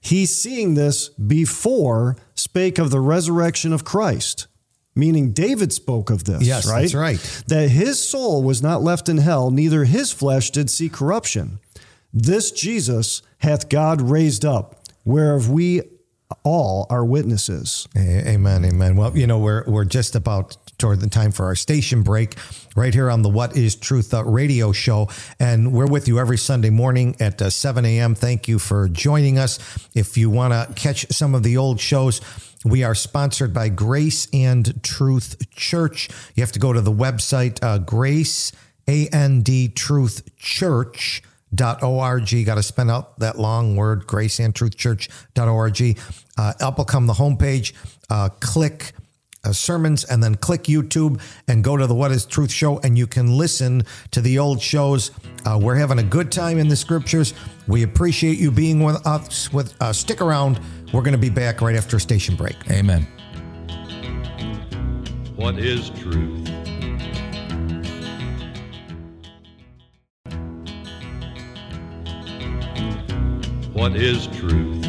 He, 0.01 0.27
seeing 0.27 0.75
this 0.75 1.09
before, 1.09 2.17
spake 2.35 2.79
of 2.79 2.91
the 2.91 3.01
resurrection 3.01 3.73
of 3.73 3.85
Christ. 3.85 4.47
Meaning 4.97 5.33
David 5.33 5.73
spoke 5.73 6.09
of 6.11 6.25
this, 6.25 6.43
Yes, 6.47 6.69
right? 6.71 6.83
that's 6.83 6.95
right. 6.95 7.43
That 7.49 7.71
his 7.71 7.99
soul 8.03 8.43
was 8.43 8.63
not 8.63 8.83
left 8.83 9.09
in 9.09 9.19
hell, 9.19 9.51
neither 9.51 9.85
his 9.85 10.13
flesh 10.13 10.51
did 10.51 10.71
see 10.71 10.89
corruption. 10.89 11.59
This 12.13 12.53
Jesus 12.53 13.21
hath 13.39 13.69
God 13.69 14.01
raised 14.01 14.45
up, 14.45 14.74
whereof 15.05 15.51
we 15.51 15.83
all 16.43 16.87
are 16.91 17.05
witnesses. 17.05 17.89
Amen, 17.97 18.65
amen. 18.65 18.97
Well, 18.97 19.17
you 19.17 19.27
know, 19.27 19.39
we're 19.39 19.65
we're 19.67 19.85
just 19.85 20.15
about 20.15 20.57
toward 20.79 21.01
the 21.01 21.09
time 21.09 21.31
for 21.31 21.47
our 21.47 21.55
station 21.55 22.03
break 22.03 22.35
right 22.75 22.93
here 22.93 23.11
on 23.11 23.23
the 23.23 23.29
What 23.29 23.57
Is 23.57 23.77
Truth 23.77 24.13
uh, 24.13 24.25
radio 24.25 24.73
show, 24.73 25.09
and 25.39 25.73
we're 25.73 25.87
with 25.87 26.09
you 26.09 26.19
every 26.19 26.39
Sunday 26.39 26.71
morning 26.71 27.17
at 27.21 27.41
uh, 27.41 27.51
7 27.51 27.85
a.m. 27.85 28.15
Thank 28.15 28.49
you 28.49 28.59
for 28.59 28.89
joining 28.89 29.39
us. 29.39 29.59
If 29.95 30.17
you 30.17 30.31
want 30.31 30.53
to 30.53 30.73
catch 30.75 31.07
some 31.13 31.35
of 31.35 31.43
the 31.43 31.57
old 31.57 31.81
shows. 31.81 32.21
We 32.67 32.83
are 32.83 32.95
sponsored 32.95 33.53
by 33.53 33.69
Grace 33.69 34.27
and 34.33 34.83
Truth 34.83 35.51
Church. 35.51 36.09
You 36.35 36.43
have 36.43 36.53
to 36.53 36.59
go 36.59 36.73
to 36.73 36.81
the 36.81 36.91
website, 36.91 37.63
uh, 37.63 37.77
Grace, 37.77 38.53
A-N-D, 38.89 39.69
Truth 39.69 40.35
Church 40.39 41.23
org. 41.61 42.45
Got 42.45 42.55
to 42.55 42.63
spell 42.63 42.91
out 42.91 43.19
that 43.19 43.39
long 43.39 43.77
word, 43.77 44.07
graceandtruthchurch.org. 44.07 45.99
Uh, 46.37 46.53
up 46.61 46.79
will 46.79 46.85
come 46.85 47.07
the 47.07 47.15
homepage. 47.15 47.73
Uh, 48.11 48.29
click 48.41 48.93
uh, 49.45 49.53
sermons 49.53 50.05
and 50.05 50.23
then 50.23 50.35
click 50.35 50.65
YouTube 50.65 51.21
and 51.49 51.63
go 51.63 51.77
to 51.77 51.87
the 51.87 51.95
What 51.95 52.11
is 52.11 52.25
Truth 52.27 52.51
show 52.51 52.79
and 52.81 52.97
you 52.97 53.07
can 53.07 53.37
listen 53.37 53.83
to 54.11 54.21
the 54.21 54.39
old 54.39 54.61
shows. 54.61 55.11
Uh, 55.45 55.59
we're 55.61 55.75
having 55.75 55.99
a 55.99 56.03
good 56.03 56.33
time 56.33 56.59
in 56.59 56.69
the 56.69 56.77
scriptures. 56.77 57.35
We 57.67 57.83
appreciate 57.83 58.39
you 58.39 58.51
being 58.51 58.83
with 58.83 59.07
us. 59.07 59.53
With 59.53 59.75
uh, 59.81 59.93
stick 59.93 60.21
around. 60.21 60.61
We're 60.93 61.03
going 61.03 61.13
to 61.13 61.19
be 61.19 61.31
back 61.31 61.61
right 61.61 61.77
after 61.77 61.97
a 61.97 62.01
station 62.01 62.37
break. 62.37 62.57
Amen. 62.71 63.07
What 65.37 65.59
is 65.59 65.91
truth? 65.91 66.64
What 73.85 73.97
is 73.97 74.29
truth? 74.29 74.83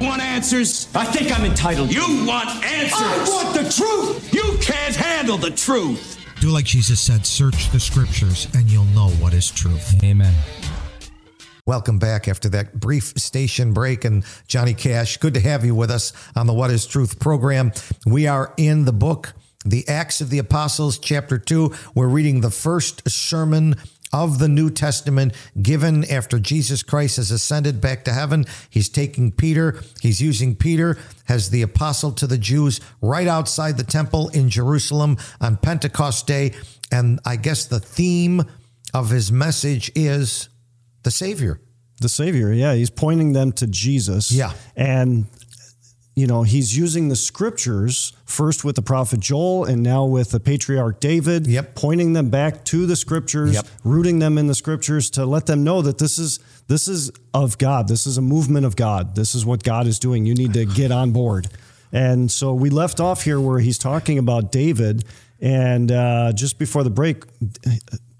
Want 0.00 0.20
answers? 0.20 0.88
I 0.92 1.04
think 1.04 1.30
I'm 1.30 1.44
entitled. 1.44 1.94
You 1.94 2.26
want 2.26 2.48
answers? 2.64 3.00
I 3.00 3.26
want 3.28 3.54
the 3.54 3.62
truth. 3.70 4.34
You 4.34 4.58
can't 4.60 4.96
handle 4.96 5.36
the 5.36 5.52
truth. 5.52 6.18
Do 6.40 6.50
like 6.50 6.64
Jesus 6.64 6.98
said, 6.98 7.24
search 7.24 7.70
the 7.70 7.78
scriptures 7.78 8.48
and 8.52 8.68
you'll 8.68 8.86
know 8.86 9.10
what 9.20 9.34
is 9.34 9.52
truth. 9.52 10.02
Amen. 10.02 10.34
Welcome 11.64 12.00
back 12.00 12.26
after 12.26 12.48
that 12.48 12.80
brief 12.80 13.16
station 13.16 13.72
break. 13.72 14.04
And 14.04 14.24
Johnny 14.48 14.74
Cash, 14.74 15.18
good 15.18 15.34
to 15.34 15.40
have 15.40 15.64
you 15.64 15.76
with 15.76 15.92
us 15.92 16.12
on 16.34 16.48
the 16.48 16.54
What 16.54 16.72
is 16.72 16.88
Truth 16.88 17.20
program. 17.20 17.70
We 18.04 18.26
are 18.26 18.52
in 18.56 18.84
the 18.84 18.92
book, 18.92 19.32
The 19.64 19.86
Acts 19.86 20.20
of 20.20 20.30
the 20.30 20.40
Apostles, 20.40 20.98
chapter 20.98 21.38
2. 21.38 21.72
We're 21.94 22.08
reading 22.08 22.40
the 22.40 22.50
first 22.50 23.08
sermon 23.08 23.76
of 24.14 24.38
the 24.38 24.48
New 24.48 24.70
Testament 24.70 25.34
given 25.60 26.08
after 26.08 26.38
Jesus 26.38 26.84
Christ 26.84 27.16
has 27.16 27.32
ascended 27.32 27.80
back 27.80 28.04
to 28.04 28.12
heaven. 28.12 28.46
He's 28.70 28.88
taking 28.88 29.32
Peter, 29.32 29.82
he's 30.00 30.22
using 30.22 30.54
Peter 30.54 30.96
as 31.28 31.50
the 31.50 31.62
apostle 31.62 32.12
to 32.12 32.28
the 32.28 32.38
Jews 32.38 32.80
right 33.02 33.26
outside 33.26 33.76
the 33.76 33.82
temple 33.82 34.28
in 34.28 34.48
Jerusalem 34.48 35.16
on 35.40 35.56
Pentecost 35.56 36.28
Day. 36.28 36.52
and 36.92 37.18
I 37.24 37.34
guess 37.34 37.64
the 37.64 37.80
theme 37.80 38.42
of 38.92 39.10
his 39.10 39.32
message 39.32 39.90
is 39.96 40.48
the 41.02 41.10
Savior. 41.10 41.60
The 42.00 42.08
Savior, 42.08 42.52
yeah, 42.52 42.74
he's 42.74 42.90
pointing 42.90 43.32
them 43.32 43.50
to 43.52 43.66
Jesus. 43.66 44.30
Yeah. 44.30 44.52
And, 44.76 45.26
you 46.16 46.26
know, 46.28 46.44
he's 46.44 46.76
using 46.76 47.08
the 47.08 47.16
scriptures 47.16 48.12
first 48.24 48.64
with 48.64 48.76
the 48.76 48.82
prophet 48.82 49.18
Joel 49.20 49.64
and 49.64 49.82
now 49.82 50.04
with 50.04 50.30
the 50.30 50.38
patriarch 50.38 51.00
David, 51.00 51.46
Yep. 51.46 51.74
pointing 51.74 52.12
them 52.12 52.30
back 52.30 52.64
to 52.66 52.86
the 52.86 52.94
scriptures, 52.96 53.54
Yep. 53.54 53.66
rooting 53.82 54.20
them 54.20 54.38
in 54.38 54.46
the 54.46 54.54
scriptures 54.54 55.10
to 55.10 55.26
let 55.26 55.46
them 55.46 55.64
know 55.64 55.82
that 55.82 55.98
this 55.98 56.18
is 56.18 56.38
this 56.66 56.88
is 56.88 57.10
of 57.34 57.58
God. 57.58 57.88
This 57.88 58.06
is 58.06 58.16
a 58.16 58.22
movement 58.22 58.64
of 58.64 58.74
God. 58.74 59.16
This 59.16 59.34
is 59.34 59.44
what 59.44 59.62
God 59.62 59.86
is 59.86 59.98
doing. 59.98 60.24
You 60.24 60.34
need 60.34 60.54
to 60.54 60.64
get 60.64 60.90
on 60.90 61.10
board. 61.10 61.48
And 61.92 62.30
so 62.30 62.54
we 62.54 62.70
left 62.70 63.00
off 63.00 63.22
here 63.24 63.38
where 63.38 63.58
he's 63.58 63.76
talking 63.76 64.16
about 64.18 64.50
David. 64.50 65.04
And 65.40 65.92
uh, 65.92 66.32
just 66.32 66.58
before 66.58 66.82
the 66.82 66.90
break, 66.90 67.24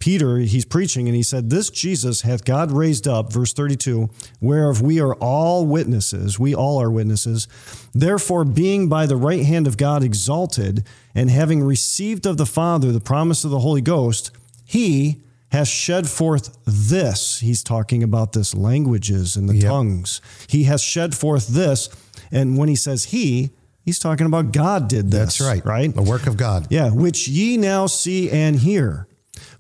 Peter, 0.05 0.37
he's 0.37 0.67
preaching 0.67 1.09
and 1.09 1.17
he 1.17 1.23
said, 1.23 1.49
This 1.49 1.71
Jesus 1.71 2.21
hath 2.21 2.45
God 2.45 2.71
raised 2.71 3.09
up, 3.09 3.33
verse 3.33 3.55
32, 3.55 4.11
whereof 4.39 4.83
we 4.83 5.01
are 5.01 5.15
all 5.15 5.65
witnesses. 5.65 6.39
We 6.39 6.55
all 6.55 6.79
are 6.79 6.91
witnesses. 6.91 7.49
Therefore, 7.95 8.45
being 8.45 8.91
by 8.91 9.07
the 9.07 9.17
right 9.17 9.47
hand 9.47 9.67
of 9.67 9.79
God 9.79 10.03
exalted, 10.05 10.85
and 11.15 11.31
having 11.31 11.63
received 11.63 12.27
of 12.27 12.37
the 12.37 12.45
Father 12.45 12.93
the 12.93 13.01
promise 13.01 13.47
of 13.47 13.51
the 13.51 13.61
Holy 13.61 13.81
Ghost, 13.81 14.31
he 14.67 15.23
has 15.53 15.69
shed 15.69 16.07
forth 16.07 16.59
this. 16.67 17.39
He's 17.39 17.63
talking 17.63 18.03
about 18.03 18.35
this 18.35 18.55
languages 18.55 19.37
and 19.37 19.49
the 19.49 19.57
Yep. 19.57 19.71
tongues. 19.71 20.21
He 20.49 20.65
has 20.65 20.83
shed 20.83 21.15
forth 21.15 21.49
this. 21.49 21.89
And 22.31 22.59
when 22.59 22.69
he 22.69 22.77
says 22.77 23.05
he, 23.05 23.53
he's 23.81 23.99
talking 23.99 24.27
about 24.27 24.53
God 24.53 24.87
did 24.87 25.11
this. 25.11 25.39
That's 25.39 25.41
right. 25.41 25.65
Right? 25.65 25.95
The 25.95 26.03
work 26.03 26.27
of 26.27 26.37
God. 26.37 26.67
Yeah, 26.69 26.91
which 26.91 27.27
ye 27.27 27.57
now 27.57 27.87
see 27.87 28.31
and 28.31 28.57
hear. 28.57 29.09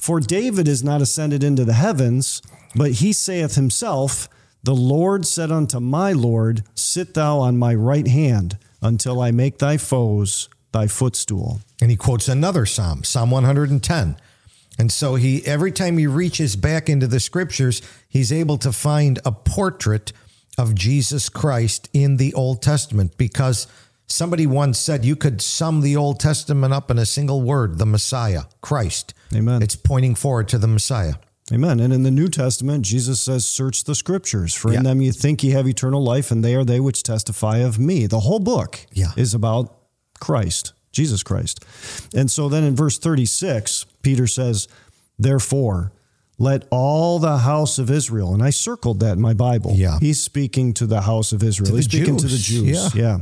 For 0.05 0.21
David 0.21 0.69
is 0.69 0.85
not 0.85 1.01
ascended 1.01 1.43
into 1.43 1.65
the 1.65 1.73
heavens, 1.73 2.43
but 2.75 2.91
he 2.91 3.11
saith 3.15 3.55
himself, 3.55 4.29
The 4.63 4.75
Lord 4.75 5.25
said 5.25 5.51
unto 5.51 5.81
my 5.81 6.13
Lord, 6.13 6.63
Sit 6.75 7.15
thou 7.15 7.39
on 7.39 7.57
my 7.57 7.75
right 7.75 8.07
hand 8.07 8.59
until 8.83 9.23
I 9.23 9.31
make 9.31 9.57
thy 9.57 9.79
foes 9.79 10.51
thy 10.73 10.89
footstool. 10.89 11.61
And 11.81 11.91
he 11.91 11.97
quotes 11.97 12.29
another 12.29 12.67
psalm, 12.67 13.03
Psalm 13.03 13.31
110. 13.31 14.17
And 14.79 14.93
so 14.93 15.15
he 15.15 15.43
every 15.47 15.73
time 15.73 15.97
he 15.97 16.07
reaches 16.07 16.55
back 16.55 16.91
into 16.91 17.07
the 17.07 17.19
scriptures, 17.19 17.81
he's 18.07 18.31
able 18.31 18.59
to 18.59 18.73
find 18.73 19.21
a 19.25 19.33
portrait 19.33 20.13
of 20.59 20.75
Jesus 20.75 21.31
Christ 21.31 21.89
in 21.95 22.19
the 22.19 22.35
Old 22.35 22.61
Testament 22.61 23.17
because 23.17 23.67
somebody 24.07 24.47
once 24.47 24.79
said 24.79 25.05
you 25.05 25.17
could 25.17 25.41
sum 25.43 25.81
the 25.81 25.97
Old 25.97 26.21
Testament 26.21 26.73
up 26.73 26.91
in 26.91 26.99
a 26.99 27.07
single 27.07 27.43
word, 27.43 27.79
the 27.79 27.87
Messiah, 27.87 28.43
Christ. 28.61 29.15
Amen. 29.35 29.63
It's 29.63 29.77
pointing 29.77 30.15
forward 30.15 30.49
to 30.49 30.59
the 30.59 30.67
Messiah. 30.69 31.15
Amen. 31.53 31.79
And 31.79 31.93
in 31.93 32.05
the 32.05 32.11
New 32.11 32.29
Testament, 32.29 32.85
Jesus 32.87 33.21
says, 33.21 33.47
Search 33.47 33.85
the 33.85 33.95
scriptures, 33.95 34.55
for 34.55 34.73
Yeah. 34.73 34.79
in 34.79 34.85
them 34.85 35.03
you 35.03 35.13
think 35.13 35.43
ye 35.43 35.51
have 35.51 35.69
eternal 35.69 36.03
life, 36.03 36.31
and 36.31 36.43
they 36.43 36.55
are 36.55 36.65
they 36.65 36.81
which 36.81 37.03
testify 37.03 37.59
of 37.59 37.79
me. 37.79 38.07
The 38.07 38.21
whole 38.21 38.39
book 38.41 38.81
Yeah. 38.95 39.13
is 39.17 39.35
about 39.35 39.77
Christ, 40.21 40.73
Jesus 40.91 41.23
Christ. 41.23 41.61
And 42.15 42.31
so 42.31 42.49
then 42.49 42.65
in 42.65 42.75
verse 42.75 42.97
36, 42.99 43.85
Peter 44.01 44.27
says, 44.27 44.69
Therefore, 45.19 45.93
let 46.39 46.67
all 46.71 47.19
the 47.19 47.39
house 47.39 47.79
of 47.79 47.91
Israel, 47.91 48.33
and 48.33 48.43
I 48.43 48.51
circled 48.51 49.01
that 49.01 49.13
in 49.13 49.21
my 49.21 49.35
Bible. 49.35 49.73
Yeah. 49.77 49.99
He's 50.01 50.21
speaking 50.23 50.73
to 50.75 50.87
the 50.87 51.03
house 51.03 51.33
of 51.33 51.43
Israel. 51.43 51.77
He's 51.77 51.85
speaking 51.85 52.17
to 52.17 52.27
the 52.27 52.39
Jews. 52.39 52.91
Jews. 52.91 52.95
Yeah. 52.95 53.19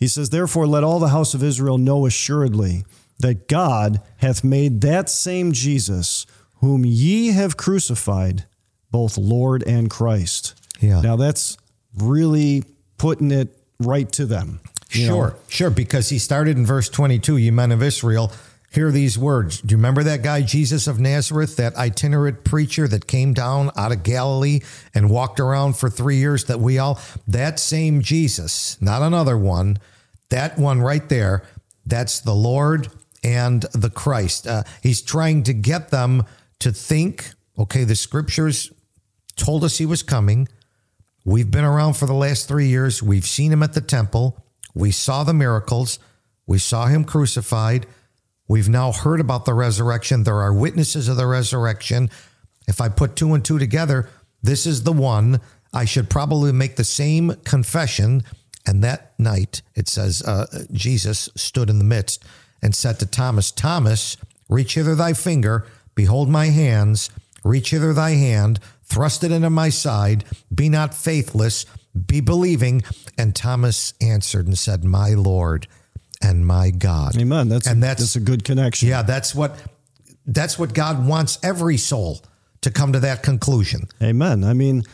He 0.00 0.08
says, 0.08 0.30
Therefore, 0.30 0.66
let 0.66 0.82
all 0.82 0.98
the 0.98 1.10
house 1.10 1.34
of 1.34 1.44
Israel 1.44 1.78
know 1.78 2.06
assuredly 2.06 2.84
that 3.20 3.46
God 3.46 4.00
hath 4.16 4.42
made 4.42 4.80
that 4.80 5.10
same 5.10 5.52
Jesus, 5.52 6.26
whom 6.60 6.84
ye 6.86 7.28
have 7.28 7.58
crucified, 7.58 8.46
both 8.90 9.18
Lord 9.18 9.62
and 9.62 9.90
Christ. 9.90 10.54
Yeah. 10.80 11.02
Now 11.02 11.16
that's 11.16 11.58
really 11.96 12.64
putting 12.96 13.30
it 13.30 13.48
right 13.78 14.10
to 14.12 14.24
them. 14.24 14.60
you 14.90 15.06
know? 15.06 15.14
Sure, 15.14 15.36
sure. 15.48 15.70
Because 15.70 16.08
he 16.08 16.18
started 16.18 16.56
in 16.56 16.64
verse 16.64 16.88
22, 16.88 17.36
you 17.36 17.52
men 17.52 17.70
of 17.70 17.82
Israel, 17.82 18.32
hear 18.72 18.90
these 18.90 19.18
words. 19.18 19.60
Do 19.60 19.72
you 19.72 19.76
remember 19.76 20.02
that 20.04 20.22
guy, 20.22 20.42
Jesus 20.42 20.86
of 20.86 20.98
Nazareth, 20.98 21.56
that 21.56 21.76
itinerant 21.76 22.44
preacher 22.44 22.86
that 22.88 23.06
came 23.06 23.34
down 23.34 23.70
out 23.76 23.92
of 23.92 24.02
Galilee 24.02 24.60
and 24.94 25.10
walked 25.10 25.40
around 25.40 25.76
for 25.76 25.90
three 25.90 26.16
years 26.16 26.44
that 26.44 26.60
we 26.60 26.78
all, 26.78 26.98
that 27.26 27.58
same 27.58 28.00
Jesus, 28.00 28.80
not 28.80 29.02
another 29.02 29.36
one, 29.36 29.78
that 30.30 30.58
one 30.58 30.80
right 30.80 31.08
there, 31.08 31.44
that's 31.86 32.20
the 32.20 32.34
Lord 32.34 32.88
and 33.22 33.62
the 33.74 33.90
Christ. 33.90 34.46
Uh, 34.46 34.62
he's 34.82 35.02
trying 35.02 35.42
to 35.44 35.52
get 35.52 35.90
them 35.90 36.24
to 36.60 36.72
think, 36.72 37.30
okay, 37.58 37.84
the 37.84 37.96
scriptures 37.96 38.72
told 39.36 39.64
us 39.64 39.78
he 39.78 39.86
was 39.86 40.02
coming. 40.02 40.48
We've 41.24 41.50
been 41.50 41.64
around 41.64 41.94
for 41.94 42.06
the 42.06 42.14
last 42.14 42.48
three 42.48 42.68
years. 42.68 43.02
We've 43.02 43.26
seen 43.26 43.52
him 43.52 43.62
at 43.62 43.74
the 43.74 43.80
temple. 43.80 44.42
We 44.74 44.90
saw 44.90 45.24
the 45.24 45.34
miracles. 45.34 45.98
We 46.46 46.58
saw 46.58 46.86
him 46.86 47.04
crucified. 47.04 47.86
We've 48.48 48.68
now 48.68 48.92
heard 48.92 49.20
about 49.20 49.44
the 49.44 49.54
resurrection. 49.54 50.24
There 50.24 50.40
are 50.40 50.52
witnesses 50.52 51.08
of 51.08 51.16
the 51.16 51.26
resurrection. 51.26 52.10
If 52.66 52.80
I 52.80 52.88
put 52.88 53.16
two 53.16 53.34
and 53.34 53.44
two 53.44 53.58
together, 53.58 54.08
this 54.42 54.66
is 54.66 54.82
the 54.82 54.92
one. 54.92 55.40
I 55.72 55.84
should 55.84 56.10
probably 56.10 56.52
make 56.52 56.76
the 56.76 56.84
same 56.84 57.34
confession. 57.44 58.22
And 58.70 58.84
that 58.84 59.18
night, 59.18 59.62
it 59.74 59.88
says, 59.88 60.22
uh, 60.22 60.46
Jesus 60.70 61.28
stood 61.34 61.68
in 61.68 61.78
the 61.78 61.84
midst 61.84 62.22
and 62.62 62.72
said 62.72 63.00
to 63.00 63.06
Thomas, 63.06 63.50
Thomas, 63.50 64.16
reach 64.48 64.74
hither 64.74 64.94
thy 64.94 65.12
finger, 65.12 65.66
behold 65.96 66.28
my 66.28 66.46
hands, 66.46 67.10
reach 67.42 67.70
hither 67.70 67.92
thy 67.92 68.10
hand, 68.10 68.60
thrust 68.84 69.24
it 69.24 69.32
into 69.32 69.50
my 69.50 69.70
side, 69.70 70.24
be 70.54 70.68
not 70.68 70.94
faithless, 70.94 71.66
be 72.06 72.20
believing. 72.20 72.84
And 73.18 73.34
Thomas 73.34 73.92
answered 74.00 74.46
and 74.46 74.56
said, 74.56 74.84
My 74.84 75.14
Lord 75.14 75.66
and 76.22 76.46
my 76.46 76.70
God. 76.70 77.16
Amen. 77.20 77.48
That's 77.48 77.66
and 77.66 77.82
that's, 77.82 78.00
that's 78.00 78.14
a 78.14 78.20
good 78.20 78.44
connection. 78.44 78.88
yeah, 78.88 79.02
that's 79.02 79.34
what 79.34 79.56
that's 80.26 80.60
what 80.60 80.74
God 80.74 81.04
wants 81.04 81.40
every 81.42 81.76
soul 81.76 82.20
to 82.60 82.70
come 82.70 82.92
to 82.92 83.00
that 83.00 83.24
conclusion. 83.24 83.88
Amen. 84.00 84.44
I 84.44 84.52
mean, 84.52 84.84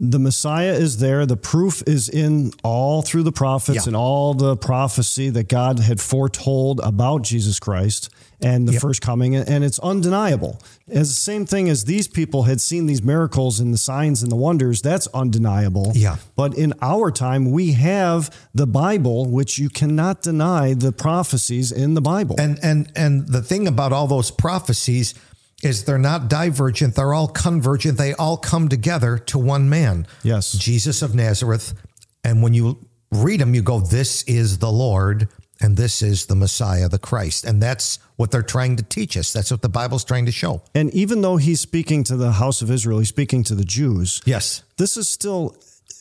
the 0.00 0.18
Messiah 0.18 0.72
is 0.72 0.98
there. 0.98 1.24
The 1.24 1.36
proof 1.36 1.82
is 1.86 2.08
in 2.08 2.52
all 2.64 3.02
through 3.02 3.22
the 3.22 3.32
prophets 3.32 3.84
Yeah. 3.86 3.90
and 3.90 3.96
all 3.96 4.34
the 4.34 4.56
prophecy 4.56 5.30
that 5.30 5.48
God 5.48 5.78
had 5.78 6.00
foretold 6.00 6.80
about 6.82 7.22
Jesus 7.22 7.60
Christ 7.60 8.10
and 8.40 8.66
the 8.68 8.72
Yep. 8.72 8.82
first 8.82 9.00
coming, 9.00 9.36
and 9.36 9.62
it's 9.64 9.78
undeniable. 9.78 10.58
As 10.90 11.08
the 11.08 11.14
same 11.14 11.46
thing 11.46 11.68
as 11.70 11.84
these 11.84 12.08
people 12.08 12.42
had 12.42 12.60
seen 12.60 12.86
these 12.86 13.02
miracles 13.02 13.60
and 13.60 13.72
the 13.72 13.78
signs 13.78 14.22
and 14.22 14.30
the 14.30 14.36
wonders, 14.36 14.82
that's 14.82 15.06
undeniable. 15.14 15.92
Yeah. 15.94 16.16
But 16.36 16.54
in 16.58 16.74
our 16.82 17.10
time, 17.10 17.52
we 17.52 17.72
have 17.72 18.30
the 18.54 18.66
Bible, 18.66 19.26
which 19.26 19.58
you 19.58 19.70
cannot 19.70 20.22
deny 20.22 20.74
the 20.74 20.92
prophecies 20.92 21.70
in 21.72 21.94
the 21.94 22.02
Bible. 22.02 22.34
And 22.38 22.58
and 22.62 22.88
and 22.96 23.28
the 23.28 23.40
thing 23.42 23.66
about 23.68 23.92
all 23.92 24.08
those 24.08 24.30
prophecies 24.32 25.14
is 25.64 25.84
they're 25.84 25.98
not 25.98 26.28
divergent, 26.28 26.94
they're 26.94 27.14
all 27.14 27.28
convergent. 27.28 27.98
They 27.98 28.14
all 28.14 28.36
come 28.36 28.68
together 28.68 29.18
to 29.18 29.38
one 29.38 29.68
man. 29.68 30.06
Yes. 30.22 30.52
Jesus 30.52 31.02
of 31.02 31.14
Nazareth. 31.14 31.74
And 32.22 32.42
when 32.42 32.54
you 32.54 32.86
read 33.10 33.40
them, 33.40 33.54
you 33.54 33.62
go, 33.62 33.80
This 33.80 34.22
is 34.24 34.58
the 34.58 34.70
Lord, 34.70 35.28
and 35.60 35.76
this 35.76 36.02
is 36.02 36.26
the 36.26 36.34
Messiah, 36.34 36.88
the 36.88 36.98
Christ. 36.98 37.44
And 37.44 37.62
that's 37.62 37.98
what 38.16 38.30
they're 38.30 38.42
trying 38.42 38.76
to 38.76 38.82
teach 38.82 39.16
us. 39.16 39.32
That's 39.32 39.50
what 39.50 39.62
the 39.62 39.68
Bible's 39.68 40.04
trying 40.04 40.26
to 40.26 40.32
show. 40.32 40.62
and 40.74 40.92
even 40.94 41.22
though 41.22 41.36
he's 41.36 41.60
speaking 41.60 42.04
to 42.04 42.16
the 42.16 42.32
house 42.32 42.62
of 42.62 42.70
Israel, 42.70 42.98
he's 42.98 43.08
speaking 43.08 43.44
to 43.44 43.54
the 43.54 43.64
Jews. 43.64 44.20
Yes. 44.24 44.62
this 44.76 44.96
is 44.96 45.08
still 45.08 45.56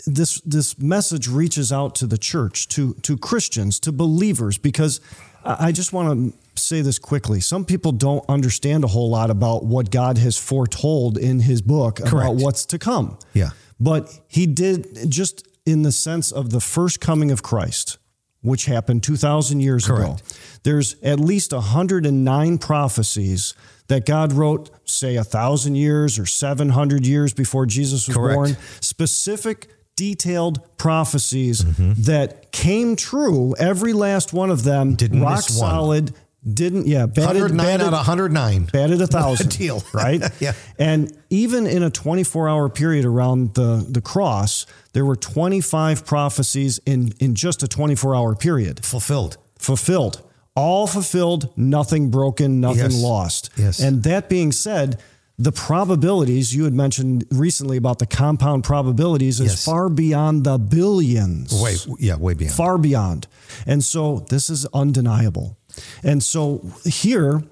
this 0.06 0.42
this 0.42 0.78
message 0.80 1.28
reaches 1.30 1.72
out 1.72 1.96
to 1.96 2.06
the 2.06 2.18
church 2.18 2.68
to 2.68 2.94
to 3.04 3.16
christians 3.16 3.80
to 3.80 3.90
believers 3.92 4.58
because 4.58 5.00
i 5.46 5.68
I 5.68 5.72
just 5.72 5.94
want 5.94 6.08
to 6.10 6.38
say 6.56 6.82
this 6.82 7.00
quickly 7.00 7.40
some 7.40 7.66
people 7.66 7.92
don't 7.92 8.24
understand 8.30 8.84
a 8.84 8.88
whole 8.88 9.10
lot 9.10 9.30
about 9.30 9.66
what 9.66 9.92
god 9.92 10.18
has 10.18 10.38
foretold 10.38 11.18
in 11.18 11.40
his 11.40 11.62
book 11.62 12.00
about 12.00 12.10
Correct. 12.10 12.36
what's 12.36 12.66
to 12.68 12.80
come 12.80 13.18
Yeah. 13.34 13.50
but 13.80 14.20
he 14.28 14.46
did 14.46 15.10
just 15.10 15.48
in 15.66 15.84
the 15.84 15.92
sense 15.92 16.32
of 16.32 16.50
the 16.50 16.60
first 16.60 17.00
coming 17.00 17.32
of 17.32 17.44
christ 17.44 17.98
which 18.42 18.66
happened 18.66 19.04
2000 19.04 19.60
years 19.62 19.86
ago 19.90 20.18
there's 20.64 20.96
at 21.02 21.20
least 21.20 21.54
109 21.54 22.58
prophecies 22.58 23.54
that 23.88 24.06
God 24.06 24.34
wrote, 24.34 24.70
say, 24.86 25.16
a 25.16 25.24
thousand 25.24 25.76
years 25.76 26.18
or 26.18 26.26
700 26.26 27.06
years 27.06 27.34
before 27.34 27.66
Jesus 27.66 28.08
was 28.08 28.16
Correct. 28.16 28.36
born. 28.36 28.58
Specific, 28.80 29.68
detailed 29.96 30.78
prophecies 30.78 31.64
mm-hmm. 31.64 32.02
that 32.04 32.52
came 32.52 32.96
true. 32.96 33.56
Every 33.60 33.94
last 33.94 34.34
one 34.34 34.50
of 34.50 34.64
them, 34.64 34.96
Didn't 34.96 35.22
rock 35.22 35.42
solid. 35.42 36.14
Didn't 36.52 36.88
yeah, 36.88 37.06
batted, 37.06 37.42
109 37.42 37.58
batted, 37.66 37.82
out 37.88 37.94
of 37.94 38.08
109. 38.08 38.66
batted 38.66 39.02
a 39.02 39.08
thousand. 39.18 39.58
deal. 39.58 39.82
right? 39.94 40.22
Yeah. 40.42 40.54
And 40.78 41.16
even 41.30 41.66
in 41.68 41.84
a 41.84 41.90
24 41.90 42.50
hour 42.50 42.68
period 42.70 43.06
around 43.06 43.54
the, 43.54 43.86
the 43.88 44.02
cross, 44.02 44.66
there 44.92 45.06
were 45.06 45.16
25 45.16 46.06
prophecies 46.06 46.80
in, 46.86 47.14
in 47.20 47.36
just 47.36 47.64
a 47.64 47.68
24 47.68 48.14
hour 48.16 48.36
period 48.36 48.86
Fulfilled. 48.86 49.38
fulfilled. 49.58 50.22
all 50.56 50.86
fulfilled, 50.86 51.50
nothing 51.58 52.12
broken, 52.12 52.60
nothing 52.60 52.92
Yes. 52.92 53.02
lost. 53.02 53.50
Yes. 53.58 53.80
And 53.80 54.04
that 54.04 54.28
being 54.30 54.52
said, 54.52 55.00
the 55.40 55.52
probabilities 55.52 56.54
you 56.56 56.66
had 56.66 56.74
mentioned 56.74 57.26
recently 57.32 57.76
about 57.78 57.98
the 57.98 58.06
compound 58.06 58.64
probabilities 58.64 59.40
is 59.40 59.48
Yes. 59.54 59.66
far 59.66 59.90
beyond 59.90 60.44
the 60.44 60.60
billions. 60.60 61.52
Way, 61.60 61.76
yeah, 62.00 62.18
way 62.18 62.34
beyond. 62.36 62.56
Far 62.56 62.78
beyond. 62.78 63.28
And 63.66 63.84
so 63.84 64.26
this 64.30 64.50
is 64.50 64.68
undeniable. 64.76 65.58
And 66.04 66.22
so 66.24 66.62
here, 66.86 67.44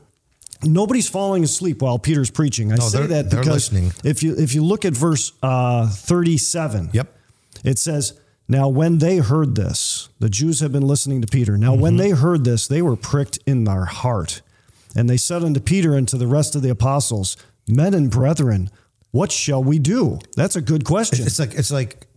nobody's 0.64 1.10
falling 1.10 1.44
asleep 1.44 1.82
while 1.82 2.00
Peter's 2.00 2.30
preaching. 2.32 2.72
I 2.72 2.76
No, 2.76 2.88
say 2.88 3.08
that 3.08 3.30
because 3.30 3.72
if 4.06 4.22
you 4.24 4.36
if 4.38 4.54
you 4.54 4.64
look 4.64 4.86
at 4.86 4.94
verse 4.94 5.32
uh, 5.42 5.88
37, 5.90 6.90
Yep. 6.94 7.14
it 7.64 7.80
says, 7.80 8.20
Now, 8.48 8.68
when 8.68 8.98
they 9.00 9.18
heard 9.18 9.56
this, 9.56 10.10
the 10.20 10.30
Jews 10.30 10.60
have 10.60 10.72
been 10.72 10.86
listening 10.88 11.22
to 11.22 11.28
Peter. 11.28 11.58
Now, 11.58 11.74
when 11.74 11.94
Mm-hmm. 11.94 11.98
they 11.98 12.10
heard 12.12 12.44
this, 12.44 12.68
they 12.68 12.82
were 12.82 12.96
pricked 12.96 13.40
in 13.46 13.64
their 13.64 13.86
heart. 13.86 14.42
And 14.96 15.10
they 15.10 15.18
said 15.18 15.42
unto 15.44 15.60
Peter 15.62 15.96
and 15.96 16.08
to 16.10 16.18
the 16.18 16.28
rest 16.28 16.54
of 16.56 16.62
the 16.62 16.70
apostles, 16.70 17.38
Men 17.68 17.94
and 17.94 18.12
brethren, 18.12 18.70
what 19.12 19.32
shall 19.32 19.64
we 19.64 19.80
do? 19.80 20.20
That's 20.36 20.56
a 20.58 20.62
good 20.62 20.84
question. 20.84 21.26
It's 21.26 21.40
like 21.40 21.54
it's 21.54 21.72
like 21.72 22.08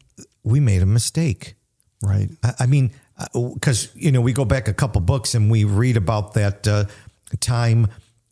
we 0.42 0.58
made 0.60 0.82
a 0.82 0.86
mistake. 0.86 1.54
right. 2.02 2.28
I, 2.42 2.54
I 2.60 2.66
mean, 2.66 2.90
because 3.32 3.90
you 3.94 4.12
know, 4.12 4.20
we 4.20 4.32
go 4.32 4.44
back 4.44 4.68
a 4.68 4.74
couple 4.74 5.00
books 5.00 5.34
and 5.34 5.50
we 5.50 5.64
read 5.64 5.96
about 5.96 6.34
that 6.34 6.66
uh, 6.66 6.84
time, 7.40 7.88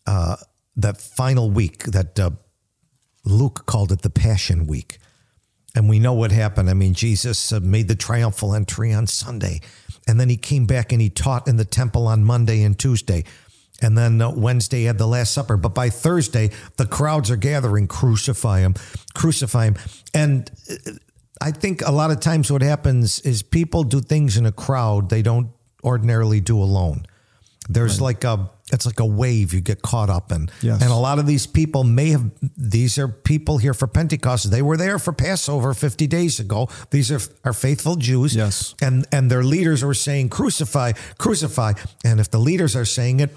uh, 0.07 0.37
that 0.77 1.01
final 1.01 1.51
week 1.51 1.85
that 1.85 2.19
uh, 2.19 2.31
Luke 3.25 3.67
called 3.67 3.93
it 3.93 4.03
the 4.03 4.11
Passion 4.11 4.67
Week, 4.67 4.99
and 5.75 5.89
we 5.89 5.99
know 5.99 6.13
what 6.13 6.33
happened. 6.33 6.69
I 6.69 6.75
mean, 6.75 6.95
Jesus 6.95 7.53
uh, 7.53 7.61
made 7.61 7.89
the 7.89 7.95
triumphal 7.95 8.55
entry 8.55 8.93
on 8.93 9.07
Sunday, 9.07 9.61
and 10.09 10.19
then 10.19 10.29
he 10.29 10.37
came 10.37 10.67
back 10.67 10.93
and 10.93 11.01
he 11.01 11.11
taught 11.11 11.47
in 11.47 11.57
the 11.57 11.65
temple 11.65 12.07
on 12.07 12.25
Monday 12.25 12.63
and 12.63 12.79
Tuesday. 12.79 13.25
And 13.81 13.99
then 13.99 14.23
uh, 14.23 14.31
Wednesday 14.31 14.81
he 14.81 14.85
had 14.85 14.99
the 14.99 15.09
Last 15.09 15.33
Supper. 15.33 15.57
But 15.57 15.75
by 15.75 15.91
Thursday, 15.91 16.51
the 16.77 16.87
crowds 16.87 17.33
are 17.33 17.37
gathering, 17.37 17.89
crucify 17.89 18.61
him, 18.61 18.75
crucify 19.13 19.65
him. 19.65 19.77
And 20.15 20.49
I 21.41 21.51
think 21.51 21.83
a 21.83 21.93
lot 21.93 22.11
of 22.11 22.21
times 22.21 22.51
what 22.53 22.63
happens 22.63 23.21
is 23.21 23.43
people 23.43 23.85
do 23.85 24.01
things 24.01 24.37
in 24.37 24.47
a 24.47 24.53
crowd 24.53 25.11
they 25.11 25.23
don't 25.23 25.49
ordinarily 25.83 26.41
do 26.41 26.63
alone. 26.63 27.07
There's 27.69 28.01
like 28.01 28.25
a 28.25 28.51
it's 28.73 28.87
like 28.87 29.01
a 29.01 29.07
wave 29.07 29.53
you 29.53 29.61
get 29.61 29.83
caught 29.83 30.11
up 30.11 30.33
in. 30.33 30.49
Yes. 30.63 30.83
And 30.83 30.91
a 30.91 30.97
lot 30.97 31.19
of 31.19 31.27
these 31.27 31.47
people 31.47 31.85
may 31.85 32.11
have 32.11 32.31
these 32.57 32.99
are 32.99 33.07
people 33.07 33.59
here 33.59 33.75
for 33.75 33.87
Pentecost. 33.87 34.51
They 34.51 34.63
were 34.63 34.77
there 34.77 34.99
for 34.99 35.13
Passover 35.13 35.75
50 35.75 36.07
days 36.07 36.41
ago. 36.41 36.69
These 36.91 37.13
are 37.13 37.21
are 37.45 37.53
faithful 37.53 37.97
Jews. 37.97 38.35
Yes. 38.35 38.75
And 38.83 39.07
and 39.13 39.31
their 39.31 39.45
leaders 39.45 39.85
were 39.85 39.95
saying 39.95 40.31
crucify, 40.31 40.93
crucify. 41.19 41.75
And 42.05 42.19
if 42.19 42.31
the 42.31 42.39
leaders 42.39 42.75
are 42.75 42.85
saying 42.85 43.21
it, 43.21 43.31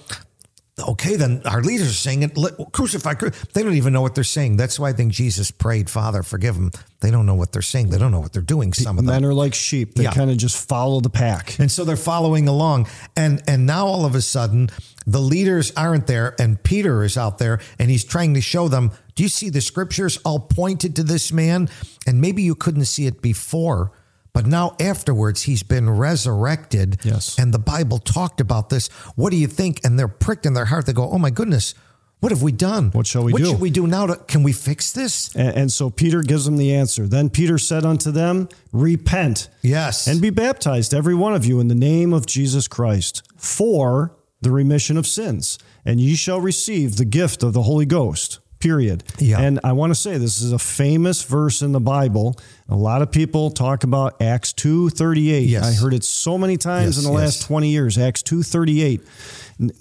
okay, 0.78 1.15
then 1.15 1.41
our 1.45 1.61
leaders 1.61 1.89
are 1.89 1.93
saying 1.93 2.23
it, 2.23 2.36
let- 2.38 2.55
crucify, 2.73 3.13
cru-. 3.13 3.32
They 3.53 3.63
don't 3.63 3.76
even 3.76 3.93
know 3.93 4.01
what 4.01 4.15
they're 4.15 4.23
saying. 4.23 4.57
That's 4.57 4.78
why 4.80 4.89
I 4.89 4.93
think 4.93 5.13
Jesus 5.13 5.49
prayed, 5.51 5.89
Father, 5.89 6.21
forgive 6.23 6.55
them. 6.55 6.71
They 7.01 7.11
don't 7.11 7.26
know 7.26 7.36
what 7.36 7.51
they're 7.51 7.61
saying. 7.61 7.89
They 7.91 7.97
don't 7.97 8.11
know 8.11 8.19
what 8.19 8.34
they're 8.34 8.41
doing. 8.41 8.73
Some 8.73 8.97
of 8.97 9.05
them. 9.05 9.13
Men 9.13 9.23
are 9.26 9.34
like 9.34 9.53
sheep. 9.53 9.95
They 9.95 10.03
Yeah. 10.03 10.11
kind 10.11 10.30
of 10.32 10.38
just 10.38 10.57
follow 10.67 10.99
the 11.01 11.09
pack. 11.09 11.57
And 11.59 11.71
so 11.71 11.86
they're 11.86 11.95
following 11.95 12.47
along. 12.47 12.88
And 13.15 13.41
and 13.47 13.65
now 13.65 13.86
all 13.88 14.05
of 14.05 14.15
a 14.15 14.21
sudden, 14.21 14.69
the 15.07 15.21
leaders 15.21 15.71
aren't 15.78 16.07
there, 16.07 16.36
and 16.39 16.61
Peter 16.63 17.03
is 17.03 17.15
out 17.17 17.38
there, 17.38 17.59
and 17.80 17.89
he's 17.91 18.03
trying 18.03 18.34
to 18.34 18.41
show 18.41 18.67
them, 18.67 18.91
do 19.13 19.23
you 19.23 19.30
see 19.30 19.49
the 19.49 19.61
scriptures 19.61 20.17
all 20.26 20.39
pointed 20.39 20.95
to 20.97 21.03
this 21.03 21.32
man? 21.32 21.69
And 22.07 22.19
maybe 22.19 22.41
you 22.41 22.55
couldn't 22.55 22.86
see 22.86 23.05
it 23.05 23.21
before, 23.21 23.91
but 24.36 24.45
now 24.45 24.75
afterwards 24.81 25.43
he's 25.43 25.63
been 25.63 25.89
resurrected. 25.89 26.97
Yes. 27.05 27.39
And 27.39 27.53
the 27.53 27.57
Bible 27.57 27.99
talked 27.99 28.41
about 28.41 28.69
this. 28.69 28.89
What 29.15 29.29
do 29.31 29.38
you 29.38 29.47
think? 29.47 29.79
And 29.86 29.97
they're 29.97 30.09
pricked 30.09 30.45
in 30.45 30.53
their 30.53 30.65
heart. 30.65 30.86
They 30.86 30.91
go, 30.91 31.09
Oh 31.09 31.17
my 31.17 31.29
goodness, 31.29 31.73
what 32.19 32.33
have 32.33 32.41
we 32.43 32.51
done? 32.51 32.91
What 32.91 33.07
shall 33.07 33.23
we 33.23 33.31
what 33.31 33.39
do?" 33.39 33.45
What 33.45 33.51
should 33.51 33.61
we 33.61 33.69
do 33.69 33.88
now? 33.88 34.07
To, 34.07 34.17
can 34.17 34.43
we 34.43 34.51
fix 34.51 34.91
this? 34.91 35.33
And, 35.38 35.55
and 35.55 35.71
so 35.71 35.89
Peter 35.89 36.21
gives 36.21 36.43
them 36.43 36.57
the 36.57 36.75
answer. 36.75 37.07
Then 37.07 37.29
Peter 37.29 37.57
said 37.57 37.86
unto 37.86 38.11
them, 38.11 38.49
Repent 38.73 39.47
Yes. 39.61 40.05
and 40.05 40.21
be 40.21 40.31
baptized, 40.31 40.93
every 40.93 41.15
one 41.15 41.33
of 41.33 41.45
you, 41.45 41.61
in 41.61 41.69
the 41.69 41.73
name 41.75 42.11
of 42.11 42.25
Jesus 42.25 42.67
Christ, 42.67 43.23
for 43.38 44.17
the 44.41 44.51
remission 44.51 44.97
of 44.97 45.07
sins, 45.07 45.57
and 45.86 46.01
ye 46.01 46.15
shall 46.15 46.41
receive 46.41 46.97
the 46.97 47.05
gift 47.05 47.41
of 47.41 47.53
the 47.53 47.63
Holy 47.63 47.86
Ghost. 47.86 48.39
Period. 48.66 49.03
Yeah. 49.20 49.39
And 49.41 49.59
I 49.63 49.74
want 49.74 49.91
to 49.91 49.95
say 49.95 50.18
this 50.18 50.41
is 50.41 50.51
a 50.51 50.57
famous 50.57 51.22
verse 51.22 51.61
in 51.61 51.72
the 51.72 51.80
Bible. 51.80 52.36
A 52.68 52.76
lot 52.76 53.03
of 53.03 53.11
people 53.11 53.51
talk 53.51 53.84
about 53.84 54.20
Acts 54.20 54.53
2:38. 54.53 55.47
Yes. 55.47 55.63
I 55.63 55.74
heard 55.74 55.93
it 55.93 56.03
so 56.03 56.36
many 56.36 56.57
times 56.57 56.97
Yes, 56.97 57.05
in 57.05 57.11
the 57.11 57.16
yes. 57.20 57.26
last 57.38 57.41
20 57.43 57.70
years, 57.70 57.95
Acts 57.99 58.24
2:38. 58.24 59.01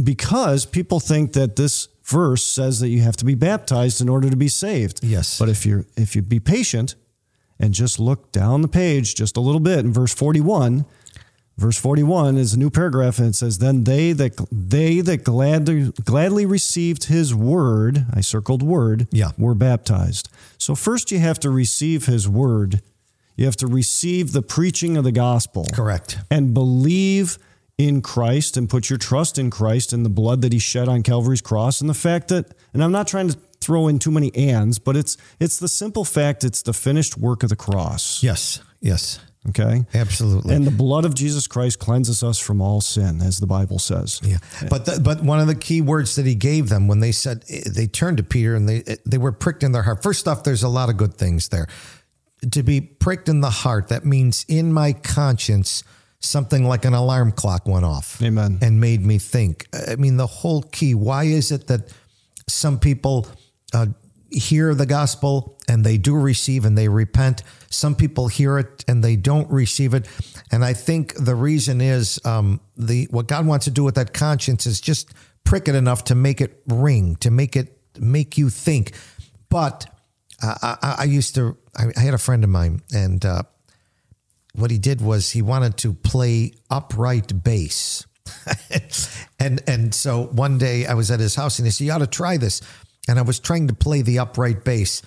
Because 0.05 0.66
people 0.66 1.01
think 1.01 1.32
that 1.32 1.57
this 1.57 1.89
verse 2.05 2.45
says 2.45 2.80
that 2.80 2.89
you 2.89 3.01
have 3.01 3.16
to 3.16 3.24
be 3.24 3.35
baptized 3.35 4.03
in 4.03 4.11
order 4.11 4.28
to 4.28 4.37
be 4.37 4.49
saved. 4.49 5.01
Yes. 5.03 5.39
But 5.39 5.49
if 5.49 5.64
you're 5.64 5.87
if 5.97 6.14
you 6.14 6.20
be 6.20 6.39
patient 6.39 6.95
and 7.59 7.72
just 7.72 7.99
look 7.99 8.32
down 8.32 8.61
the 8.61 8.68
page 8.68 9.14
just 9.14 9.39
a 9.39 9.41
little 9.41 9.61
bit 9.61 9.78
in 9.78 9.95
verse 9.95 10.12
41 10.12 10.85
verse 11.57 11.78
41 11.78 12.36
is 12.36 12.55
a 12.55 12.59
new 12.59 12.70
paragraph 12.70 13.18
and 13.18 13.28
it 13.28 13.34
says 13.34 13.59
then 13.59 13.84
they 13.84 14.12
that 14.12 14.32
they 14.50 15.00
that 15.00 15.22
gladly 15.24 15.92
gladly 16.05 16.44
received 16.46 17.05
his 17.05 17.34
word 17.34 18.07
i 18.12 18.20
circled 18.20 18.62
word 18.62 19.07
Yeah. 19.12 19.30
were 19.38 19.55
baptized 19.55 20.28
so 20.59 20.74
first 20.74 21.11
you 21.12 21.18
have 21.20 21.38
to 21.40 21.50
receive 21.50 22.07
his 22.07 22.28
word 22.28 22.82
you 23.36 23.44
have 23.46 23.57
to 23.57 23.66
receive 23.66 24.32
the 24.32 24.42
preaching 24.42 24.96
of 24.96 25.05
the 25.05 25.12
gospel 25.12 25.66
Correct. 25.72 26.18
and 26.30 26.55
believe 26.55 27.38
in 27.76 28.02
Christ 28.02 28.57
and 28.57 28.70
put 28.70 28.88
your 28.88 28.98
trust 29.00 29.36
in 29.36 29.50
Christ 29.50 29.92
and 29.92 30.05
the 30.05 30.09
blood 30.09 30.42
that 30.42 30.52
he 30.52 30.61
shed 30.61 30.88
on 30.88 31.02
Calvary's 31.02 31.40
cross 31.40 31.80
and 31.80 31.90
the 31.90 31.94
fact 31.94 32.28
that 32.28 32.55
and 32.72 32.84
I'm 32.84 32.92
not 32.92 33.09
trying 33.09 33.28
to 33.30 33.36
throw 33.61 33.88
in 33.88 33.98
too 33.98 34.12
many 34.12 34.32
ands 34.36 34.78
but 34.78 34.96
it's 34.96 35.16
it's 35.40 35.59
the 35.59 35.66
simple 35.68 36.05
fact 36.05 36.44
it's 36.44 36.62
the 36.62 36.72
finished 36.72 37.16
work 37.18 37.42
of 37.42 37.48
the 37.48 37.57
cross 37.57 38.22
Yes. 38.22 38.61
Yes. 38.80 39.18
Okay 39.49 39.84
Absolutely. 39.95 40.55
and 40.55 40.66
the 40.66 40.70
blood 40.70 41.05
of 41.05 41.14
Jesus 41.14 41.47
Christ 41.47 41.78
cleanses 41.78 42.22
us 42.22 42.38
from 42.38 42.61
all 42.61 42.80
sin 42.80 43.20
as 43.20 43.38
the 43.38 43.47
Bible 43.47 43.78
says 43.78 44.20
Yeah, 44.22 44.38
but 44.68 44.86
the, 44.86 45.01
but 45.01 45.22
one 45.22 45.40
of 45.40 45.47
the 45.47 45.55
key 45.55 45.80
words 45.80 46.16
that 46.16 46.26
he 46.26 46.34
gave 46.34 46.68
them 46.68 46.88
when 46.88 47.01
they 47.01 47.12
said 47.12 47.42
they 47.42 47.86
turned 47.86 48.18
to 48.18 48.22
Peter 48.22 48.55
and 48.55 48.68
they 48.68 48.82
they 49.05 49.18
were 49.18 49.32
pricked 49.32 49.62
in 49.62 49.72
their 49.72 49.82
heart. 49.82 50.03
First 50.03 50.28
off, 50.28 50.45
there's 50.45 50.62
a 50.62 50.68
lot 50.68 50.88
of 50.88 50.97
good 50.97 51.14
things 51.14 51.49
there. 51.49 51.66
To 52.53 52.62
be 52.62 52.80
pricked 52.80 53.28
in 53.28 53.40
the 53.40 53.51
heart, 53.51 53.88
that 53.88 54.05
means 54.05 54.45
in 54.49 54.72
my 54.72 54.92
conscience, 54.92 55.82
something 56.20 56.66
like 56.66 56.84
an 56.84 56.95
alarm 56.95 57.32
clock 57.32 57.66
went 57.66 57.84
off. 57.84 58.20
Amen. 58.22 58.59
And 58.61 58.80
made 58.80 59.05
me 59.05 59.18
think. 59.18 59.66
I 59.88 59.97
mean, 59.97 60.16
the 60.16 60.26
whole 60.26 60.62
key. 60.62 60.95
Why 60.95 61.24
is 61.24 61.51
it 61.51 61.68
that 61.68 61.92
some 62.49 62.78
people 62.78 63.26
uh, 63.72 63.86
hear 64.35 64.74
the 64.74 64.87
gospel 64.87 65.59
and 65.68 65.85
they 65.85 65.97
do 65.97 66.14
receive 66.14 66.64
and 66.64 66.76
they 66.76 66.89
repent? 66.89 67.43
Some 67.70 67.95
people 67.95 68.28
hear 68.28 68.59
it 68.59 68.85
and 68.87 69.03
they 69.03 69.16
don't 69.16 69.51
receive 69.51 69.95
it. 69.95 70.09
And 70.51 70.64
I 70.64 70.72
think 70.72 71.14
the 71.14 71.35
reason 71.35 71.80
is 71.80 72.20
um, 72.24 72.61
the 72.76 73.09
what 73.11 73.26
God 73.26 73.47
wants 73.47 73.64
to 73.64 73.70
do 73.70 73.85
with 73.85 73.95
that 73.95 74.12
conscience 74.12 74.66
is 74.66 74.80
just 74.80 75.12
prick 75.45 75.68
it 75.68 75.74
enough 75.74 76.05
to 76.05 76.14
make 76.14 76.41
it 76.41 76.62
ring, 76.66 77.16
to 77.16 77.30
make 77.30 77.57
it 77.57 77.78
make 77.99 78.37
you 78.37 78.51
think. 78.51 78.93
But 79.49 79.87
I, 80.43 80.76
I, 80.82 80.95
I 81.01 81.05
used 81.05 81.35
to. 81.37 81.57
I, 81.76 81.87
I 81.97 82.01
had 82.01 82.14
a 82.14 82.18
friend 82.18 82.45
of 82.45 82.51
mine, 82.51 82.82
and 82.93 83.24
uh, 83.24 83.43
what 84.55 84.70
he 84.70 84.78
did 84.78 85.01
was 85.01 85.30
he 85.30 85.43
wanted 85.43 85.76
to 85.78 85.95
play 85.95 86.53
upright 86.70 87.43
bass. 87.43 88.07
and 89.39 89.62
and 89.66 89.95
so 89.95 90.24
one 90.26 90.59
day 90.59 90.87
I 90.87 90.95
was 90.95 91.11
at 91.11 91.20
his 91.20 91.35
house 91.35 91.59
and 91.59 91.66
he 91.66 91.72
said, 91.72 91.85
You 91.85 91.93
ought 91.93 91.99
to 91.99 92.07
try 92.07 92.37
this. 92.37 92.61
And 93.09 93.18
I 93.18 93.22
was 93.22 93.38
trying 93.38 93.68
to 93.68 93.74
play 93.74 94.02
the 94.02 94.18
upright 94.18 94.64
bass. 94.64 95.02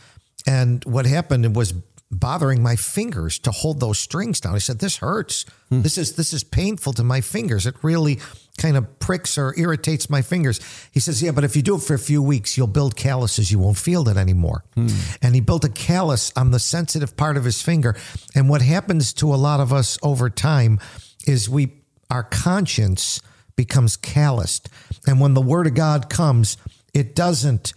And 0.45 0.83
what 0.85 1.05
happened 1.05 1.55
was 1.55 1.73
bothering 2.09 2.63
my 2.63 2.75
fingers 2.75 3.37
to 3.39 3.51
hold 3.51 3.79
those 3.79 3.99
strings 3.99 4.39
down. 4.39 4.53
He 4.53 4.59
said, 4.59 4.79
This 4.79 4.97
hurts. 4.97 5.45
Hmm. 5.69 5.81
This 5.81 5.97
is 5.97 6.15
this 6.15 6.33
is 6.33 6.43
painful 6.43 6.93
to 6.93 7.03
my 7.03 7.21
fingers. 7.21 7.65
It 7.65 7.75
really 7.81 8.19
kind 8.57 8.77
of 8.77 8.99
pricks 8.99 9.37
or 9.37 9.53
irritates 9.57 10.09
my 10.09 10.21
fingers. 10.21 10.59
He 10.91 10.99
says, 10.99 11.21
Yeah, 11.21 11.31
but 11.31 11.43
if 11.43 11.55
you 11.55 11.61
do 11.61 11.75
it 11.75 11.81
for 11.81 11.93
a 11.93 11.99
few 11.99 12.21
weeks, 12.21 12.57
you'll 12.57 12.67
build 12.67 12.95
calluses. 12.95 13.51
You 13.51 13.59
won't 13.59 13.77
feel 13.77 14.07
it 14.07 14.17
anymore. 14.17 14.63
Hmm. 14.75 14.87
And 15.21 15.35
he 15.35 15.41
built 15.41 15.65
a 15.65 15.69
callus 15.69 16.31
on 16.35 16.51
the 16.51 16.59
sensitive 16.59 17.17
part 17.17 17.35
of 17.35 17.43
his 17.43 17.61
finger. 17.61 17.95
And 18.35 18.47
what 18.49 18.61
happens 18.61 19.11
to 19.13 19.33
a 19.33 19.35
lot 19.35 19.59
of 19.59 19.73
us 19.73 19.97
over 20.01 20.29
time 20.29 20.79
is 21.25 21.49
we 21.49 21.73
our 22.09 22.23
conscience 22.23 23.19
becomes 23.57 23.97
calloused. 23.97 24.69
And 25.05 25.19
when 25.19 25.33
the 25.33 25.41
word 25.41 25.67
of 25.67 25.73
God 25.73 26.09
comes, 26.09 26.55
it 26.93 27.15
doesn't 27.15 27.73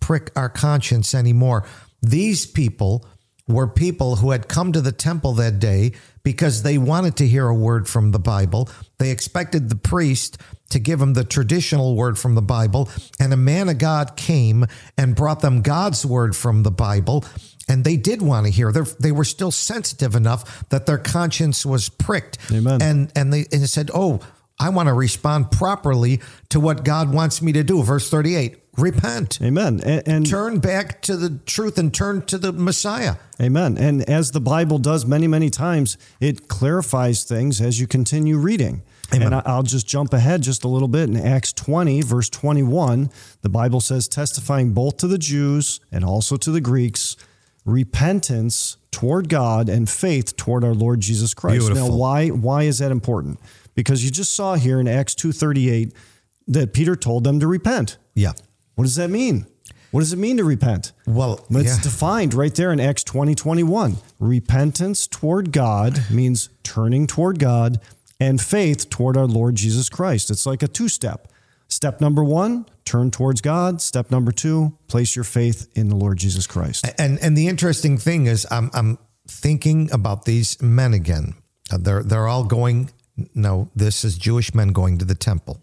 prick 0.00 0.30
our 0.36 0.48
conscience 0.48 1.14
anymore. 1.14 1.66
These 2.02 2.46
people 2.46 3.06
were 3.50 3.66
people 3.66 4.16
who 4.16 4.30
had 4.30 4.48
come 4.48 4.72
to 4.72 4.80
the 4.80 4.92
temple 4.92 5.34
that 5.34 5.58
day 5.58 5.92
because 6.22 6.62
they 6.62 6.78
wanted 6.78 7.16
to 7.16 7.26
hear 7.26 7.48
a 7.48 7.54
word 7.54 7.88
from 7.88 8.12
the 8.12 8.18
Bible. 8.18 8.68
They 8.98 9.10
expected 9.10 9.68
the 9.68 9.76
priest 9.76 10.38
to 10.70 10.78
give 10.78 10.98
them 10.98 11.14
the 11.14 11.24
traditional 11.24 11.96
word 11.96 12.18
from 12.18 12.34
the 12.34 12.42
Bible, 12.42 12.88
and 13.18 13.32
a 13.32 13.36
man 13.36 13.68
of 13.68 13.78
God 13.78 14.16
came 14.16 14.66
and 14.96 15.16
brought 15.16 15.40
them 15.40 15.62
God's 15.62 16.06
word 16.06 16.36
from 16.36 16.62
the 16.62 16.70
Bible. 16.70 17.24
And 17.68 17.84
they 17.84 17.96
did 17.96 18.22
want 18.22 18.46
to 18.46 18.52
hear. 18.52 18.72
They're, 18.72 18.86
they 18.98 19.12
were 19.12 19.24
still 19.24 19.50
sensitive 19.50 20.14
enough 20.14 20.68
that 20.70 20.86
their 20.86 20.98
conscience 20.98 21.64
was 21.64 21.88
pricked. 21.88 22.38
Amen. 22.52 22.82
And 22.82 23.12
and 23.14 23.32
they 23.32 23.46
and 23.52 23.62
they 23.62 23.66
said, 23.66 23.90
"Oh, 23.94 24.20
I 24.58 24.68
want 24.68 24.88
to 24.88 24.92
respond 24.92 25.50
properly 25.50 26.20
to 26.50 26.60
what 26.60 26.84
God 26.84 27.12
wants 27.12 27.40
me 27.40 27.52
to 27.52 27.64
do. 27.64 27.82
Verse 27.82 28.10
38 28.10 28.59
repent. 28.76 29.40
Amen. 29.42 29.80
And, 29.84 30.06
and 30.06 30.26
turn 30.26 30.58
back 30.58 31.02
to 31.02 31.16
the 31.16 31.38
truth 31.46 31.78
and 31.78 31.92
turn 31.92 32.22
to 32.26 32.38
the 32.38 32.52
Messiah. 32.52 33.16
Amen. 33.40 33.76
And 33.78 34.08
as 34.08 34.32
the 34.32 34.40
Bible 34.40 34.78
does 34.78 35.06
many, 35.06 35.26
many 35.26 35.50
times, 35.50 35.96
it 36.20 36.48
clarifies 36.48 37.24
things 37.24 37.60
as 37.60 37.80
you 37.80 37.86
continue 37.86 38.36
reading. 38.38 38.82
Amen. 39.12 39.32
And 39.32 39.42
I'll 39.46 39.64
just 39.64 39.88
jump 39.88 40.12
ahead 40.12 40.42
just 40.42 40.62
a 40.62 40.68
little 40.68 40.88
bit. 40.88 41.08
In 41.08 41.16
Acts 41.16 41.52
20, 41.52 42.02
verse 42.02 42.28
21, 42.28 43.10
the 43.42 43.48
Bible 43.48 43.80
says, 43.80 44.06
testifying 44.06 44.72
both 44.72 44.98
to 44.98 45.08
the 45.08 45.18
Jews 45.18 45.80
and 45.90 46.04
also 46.04 46.36
to 46.36 46.50
the 46.50 46.60
Greeks, 46.60 47.16
repentance 47.64 48.76
toward 48.92 49.28
God 49.28 49.68
and 49.68 49.88
faith 49.88 50.36
toward 50.36 50.64
our 50.64 50.74
Lord 50.74 51.00
Jesus 51.00 51.34
Christ. 51.34 51.60
Beautiful. 51.66 51.88
Now, 51.88 51.96
why, 51.96 52.28
why 52.28 52.62
is 52.64 52.78
that 52.78 52.92
important? 52.92 53.40
Because 53.74 54.04
you 54.04 54.10
just 54.10 54.32
saw 54.32 54.54
here 54.54 54.78
in 54.78 54.86
Acts 54.86 55.14
2.38 55.14 55.92
that 56.48 56.72
Peter 56.72 56.96
told 56.96 57.24
them 57.24 57.40
to 57.40 57.46
repent. 57.46 57.98
Yeah. 58.14 58.32
What 58.80 58.86
does 58.86 58.96
that 58.96 59.10
mean? 59.10 59.44
What 59.90 60.00
does 60.00 60.14
it 60.14 60.18
mean 60.18 60.38
to 60.38 60.44
repent? 60.44 60.92
Well, 61.06 61.44
it's 61.50 61.76
yeah. 61.76 61.82
defined 61.82 62.32
right 62.32 62.54
there 62.54 62.72
in 62.72 62.80
Acts 62.80 63.04
20 63.04 63.34
21. 63.34 63.98
Repentance 64.18 65.06
toward 65.06 65.52
God 65.52 66.02
means 66.10 66.48
turning 66.62 67.06
toward 67.06 67.38
God, 67.38 67.78
and 68.18 68.40
faith 68.40 68.88
toward 68.88 69.18
our 69.18 69.26
Lord 69.26 69.56
Jesus 69.56 69.90
Christ. 69.90 70.30
It's 70.30 70.46
like 70.46 70.62
a 70.62 70.68
two 70.68 70.88
step. 70.88 71.28
Step 71.68 72.00
number 72.00 72.24
one, 72.24 72.64
turn 72.86 73.10
towards 73.10 73.42
God. 73.42 73.82
Step 73.82 74.10
number 74.10 74.32
two, 74.32 74.78
place 74.88 75.14
your 75.14 75.26
faith 75.26 75.68
in 75.74 75.90
the 75.90 75.94
Lord 75.94 76.16
Jesus 76.16 76.46
Christ. 76.46 76.86
And 76.98 77.18
and 77.20 77.36
the 77.36 77.48
interesting 77.48 77.98
thing 77.98 78.28
is, 78.28 78.46
I'm 78.50 78.70
I'm 78.72 78.96
thinking 79.28 79.92
about 79.92 80.24
these 80.24 80.60
men 80.62 80.94
again. 80.94 81.34
Uh, 81.70 81.76
they're 81.78 82.02
they're 82.02 82.28
all 82.28 82.44
going. 82.44 82.90
No, 83.34 83.68
this 83.76 84.02
is 84.02 84.16
Jewish 84.16 84.54
men 84.54 84.68
going 84.68 84.96
to 84.96 85.04
the 85.04 85.14
temple. 85.14 85.60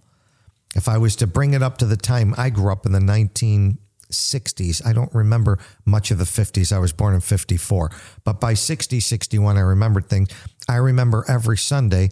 If 0.75 0.87
I 0.87 0.97
was 0.97 1.15
to 1.17 1.27
bring 1.27 1.53
it 1.53 1.63
up 1.63 1.77
to 1.79 1.85
the 1.85 1.97
time 1.97 2.35
I 2.37 2.49
grew 2.49 2.71
up 2.71 2.85
in 2.85 2.91
the 2.91 2.99
1960s, 2.99 4.85
I 4.85 4.93
don't 4.93 5.13
remember 5.13 5.59
much 5.85 6.11
of 6.11 6.17
the 6.17 6.25
50s. 6.25 6.71
I 6.71 6.79
was 6.79 6.93
born 6.93 7.15
in 7.15 7.21
54. 7.21 7.91
But 8.23 8.39
by 8.39 8.53
60, 8.53 8.99
61, 8.99 9.57
I 9.57 9.61
remembered 9.61 10.07
things. 10.07 10.29
I 10.67 10.75
remember 10.75 11.25
every 11.27 11.57
Sunday, 11.57 12.11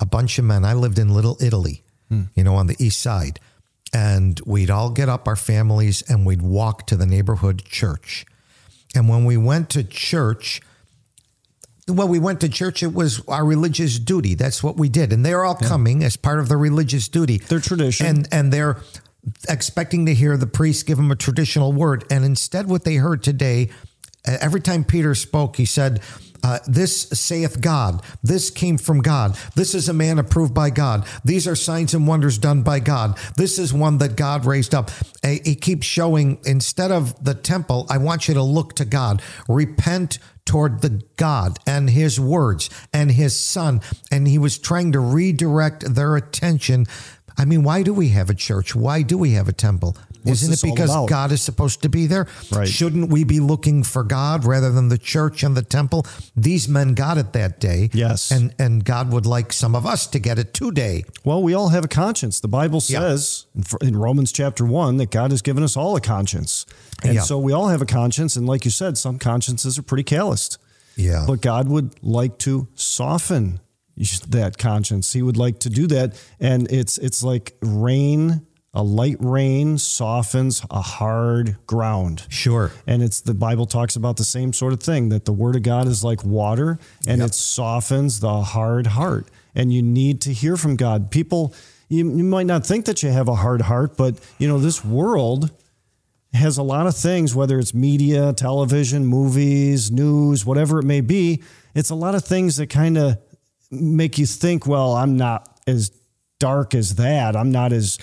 a 0.00 0.06
bunch 0.06 0.38
of 0.38 0.44
men. 0.44 0.64
I 0.64 0.74
lived 0.74 0.98
in 0.98 1.14
Little 1.14 1.36
Italy, 1.40 1.84
hmm. 2.08 2.24
you 2.34 2.44
know, 2.44 2.56
on 2.56 2.66
the 2.66 2.76
east 2.78 3.00
side. 3.00 3.40
And 3.92 4.40
we'd 4.44 4.70
all 4.70 4.90
get 4.90 5.08
up, 5.08 5.28
our 5.28 5.36
families, 5.36 6.02
and 6.02 6.26
we'd 6.26 6.42
walk 6.42 6.86
to 6.88 6.96
the 6.96 7.06
neighborhood 7.06 7.64
church. 7.64 8.26
And 8.94 9.08
when 9.08 9.24
we 9.24 9.36
went 9.36 9.70
to 9.70 9.84
church, 9.84 10.60
well, 11.88 12.08
we 12.08 12.18
went 12.18 12.40
to 12.40 12.48
church. 12.48 12.82
It 12.82 12.92
was 12.92 13.22
our 13.28 13.44
religious 13.44 13.98
duty. 13.98 14.34
That's 14.34 14.62
what 14.62 14.76
we 14.76 14.88
did, 14.88 15.12
and 15.12 15.24
they're 15.24 15.44
all 15.44 15.54
coming 15.54 16.02
as 16.02 16.16
part 16.16 16.40
of 16.40 16.48
the 16.48 16.56
religious 16.56 17.08
duty. 17.08 17.38
Their 17.38 17.60
tradition. 17.60 18.06
and 18.06 18.28
and 18.32 18.52
they're 18.52 18.80
expecting 19.48 20.06
to 20.06 20.14
hear 20.14 20.36
the 20.36 20.46
priest 20.46 20.86
give 20.86 20.96
them 20.96 21.10
a 21.10 21.16
traditional 21.16 21.72
word. 21.72 22.04
And 22.10 22.24
instead, 22.24 22.68
what 22.68 22.84
they 22.84 22.96
heard 22.96 23.22
today, 23.22 23.70
every 24.24 24.60
time 24.60 24.84
Peter 24.84 25.14
spoke, 25.14 25.56
he 25.56 25.64
said. 25.64 26.00
Uh, 26.42 26.58
this 26.66 27.02
saith 27.10 27.60
God. 27.60 28.02
This 28.22 28.50
came 28.50 28.78
from 28.78 29.00
God. 29.00 29.36
This 29.54 29.74
is 29.74 29.88
a 29.88 29.92
man 29.92 30.18
approved 30.18 30.54
by 30.54 30.70
God. 30.70 31.06
These 31.24 31.46
are 31.46 31.56
signs 31.56 31.94
and 31.94 32.06
wonders 32.06 32.38
done 32.38 32.62
by 32.62 32.80
God. 32.80 33.18
This 33.36 33.58
is 33.58 33.72
one 33.72 33.98
that 33.98 34.16
God 34.16 34.44
raised 34.44 34.74
up. 34.74 34.90
He 35.22 35.54
keeps 35.54 35.86
showing 35.86 36.38
instead 36.44 36.90
of 36.90 37.24
the 37.24 37.34
temple, 37.34 37.86
I 37.90 37.98
want 37.98 38.28
you 38.28 38.34
to 38.34 38.42
look 38.42 38.74
to 38.76 38.84
God. 38.84 39.22
Repent 39.48 40.18
toward 40.44 40.80
the 40.80 41.02
God 41.16 41.58
and 41.66 41.90
his 41.90 42.18
words 42.18 42.70
and 42.92 43.10
his 43.10 43.38
son. 43.38 43.80
And 44.10 44.26
he 44.26 44.38
was 44.38 44.58
trying 44.58 44.92
to 44.92 45.00
redirect 45.00 45.94
their 45.94 46.16
attention. 46.16 46.86
I 47.36 47.44
mean, 47.44 47.62
why 47.64 47.82
do 47.82 47.92
we 47.92 48.10
have 48.10 48.30
a 48.30 48.34
church? 48.34 48.74
Why 48.74 49.02
do 49.02 49.18
we 49.18 49.32
have 49.32 49.48
a 49.48 49.52
temple? 49.52 49.96
What's 50.26 50.42
Isn't 50.42 50.54
it 50.68 50.74
because? 50.74 50.90
God 51.08 51.32
is 51.32 51.40
supposed 51.42 51.82
to 51.82 51.88
be 51.88 52.06
there? 52.06 52.26
Right. 52.52 52.68
Shouldn't 52.68 53.10
we 53.10 53.24
be 53.24 53.40
looking 53.40 53.82
for 53.82 54.02
God 54.04 54.44
rather 54.44 54.70
than 54.72 54.88
the 54.88 54.98
church 54.98 55.42
and 55.42 55.56
the 55.56 55.62
temple? 55.62 56.06
These 56.36 56.68
men 56.68 56.94
got 56.94 57.16
it 57.18 57.32
that 57.32 57.60
day. 57.60 57.90
Yes. 57.92 58.30
And 58.30 58.54
and 58.58 58.84
God 58.84 59.12
would 59.12 59.26
like 59.26 59.52
some 59.52 59.74
of 59.74 59.86
us 59.86 60.06
to 60.08 60.18
get 60.18 60.38
it 60.38 60.52
today. 60.52 61.04
Well, 61.24 61.42
we 61.42 61.54
all 61.54 61.68
have 61.70 61.84
a 61.84 61.88
conscience. 61.88 62.40
The 62.40 62.48
Bible 62.48 62.80
says 62.80 63.46
in- 63.54 63.88
in 63.88 63.96
Romans 63.96 64.32
chapter 64.32 64.64
1 64.64 64.96
that 64.98 65.10
God 65.10 65.30
has 65.30 65.42
given 65.42 65.62
us 65.62 65.76
all 65.76 65.96
a 65.96 66.00
conscience. 66.00 66.66
And 67.02 67.14
Yeah. 67.14 67.22
so 67.22 67.38
we 67.38 67.52
all 67.52 67.68
have 67.68 67.82
a 67.82 67.86
conscience. 67.86 68.36
And 68.36 68.46
like 68.46 68.64
you 68.64 68.70
said, 68.70 68.96
some 68.98 69.18
consciences 69.18 69.78
are 69.78 69.82
pretty 69.82 70.04
calloused. 70.04 70.58
Yeah. 70.96 71.24
But 71.26 71.40
God 71.42 71.68
would 71.68 71.94
like 72.02 72.38
to 72.38 72.68
soften 72.74 73.60
that 74.28 74.58
conscience. 74.58 75.12
He 75.12 75.22
would 75.22 75.36
like 75.36 75.58
to 75.60 75.70
do 75.70 75.86
that. 75.86 76.14
And 76.40 76.70
it's 76.70 76.98
it's 76.98 77.22
like 77.22 77.54
rain, 77.62 78.42
a 78.76 78.82
light 78.82 79.16
rain 79.20 79.78
softens 79.78 80.62
a 80.70 80.82
hard 80.82 81.56
ground. 81.66 82.24
Sure. 82.28 82.70
And 82.86 83.02
it's 83.02 83.22
the 83.22 83.32
Bible 83.32 83.64
talks 83.64 83.96
about 83.96 84.18
the 84.18 84.24
same 84.24 84.52
sort 84.52 84.74
of 84.74 84.80
thing 84.80 85.08
that 85.08 85.24
the 85.24 85.32
word 85.32 85.56
of 85.56 85.62
God 85.62 85.86
is 85.86 86.04
like 86.04 86.22
water 86.22 86.78
and 87.08 87.22
it 87.22 87.32
softens 87.34 88.20
the 88.20 88.42
hard 88.42 88.88
heart. 88.88 89.28
And 89.54 89.72
you 89.72 89.80
need 89.82 90.20
to 90.22 90.32
hear 90.32 90.58
from 90.58 90.76
God. 90.76 91.10
People 91.10 91.54
you, 91.88 92.16
you 92.16 92.24
might 92.24 92.46
not 92.46 92.66
think 92.66 92.84
that 92.84 93.02
you 93.02 93.10
have 93.10 93.28
a 93.28 93.34
hard 93.34 93.62
heart, 93.62 93.96
but 93.96 94.18
you 94.38 94.46
know, 94.46 94.58
this 94.58 94.84
world 94.84 95.50
has 96.34 96.58
a 96.58 96.62
lot 96.62 96.86
of 96.86 96.94
things, 96.94 97.34
whether 97.34 97.58
it's 97.58 97.72
media, 97.72 98.34
television, 98.34 99.06
movies, 99.06 99.90
news, 99.90 100.44
whatever 100.44 100.80
it 100.80 100.84
may 100.84 101.00
be. 101.00 101.42
It's 101.74 101.90
a 101.90 101.94
lot 101.94 102.14
of 102.14 102.24
things 102.24 102.56
that 102.56 102.68
kind 102.68 102.98
of 102.98 103.16
make 103.70 104.18
you 104.18 104.26
think, 104.26 104.66
well, 104.66 104.92
I'm 104.92 105.16
not 105.16 105.60
as 105.66 105.90
dark 106.38 106.74
as 106.74 106.96
that. 106.96 107.36
I'm 107.36 107.50
not 107.50 107.72
as 107.72 107.98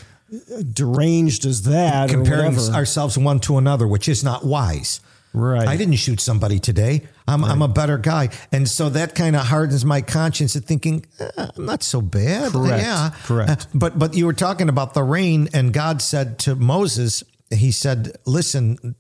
deranged 0.72 1.46
as 1.46 1.64
that. 1.64 2.10
Comparing 2.10 2.58
ourselves 2.58 3.18
one 3.18 3.40
to 3.42 3.58
another, 3.58 3.88
which 3.88 4.08
is 4.08 4.24
not 4.24 4.46
wise. 4.46 5.00
Right. 5.34 5.68
I 5.68 5.78
didn't 5.78 5.96
shoot 5.96 6.20
somebody 6.20 6.60
today. 6.60 7.02
I'm, 7.28 7.44
I'm 7.44 7.64
a 7.64 7.68
better 7.68 7.98
guy. 7.98 8.30
And 8.52 8.70
so 8.70 8.90
that 8.90 9.16
kind 9.16 9.36
of 9.36 9.48
hardens 9.48 9.84
my 9.84 10.02
conscience 10.02 10.56
of 10.56 10.66
thinking, 10.66 11.06
eh, 11.20 11.48
I'm 11.58 11.66
not 11.66 11.82
so 11.82 12.02
bad. 12.02 12.52
Correct. 12.52 12.84
Yeah. 12.84 13.10
Correct. 13.24 13.50
Uh, 13.50 13.56
but, 13.74 13.98
but 13.98 14.14
you 14.14 14.28
were 14.28 14.34
talking 14.34 14.70
about 14.70 14.94
the 14.94 15.02
rain, 15.02 15.50
and 15.54 15.74
God 15.74 16.04
said 16.04 16.38
to 16.40 16.56
Moses, 16.56 17.24
He 17.50 17.72
said, 17.72 18.16
Listen, 18.26 18.96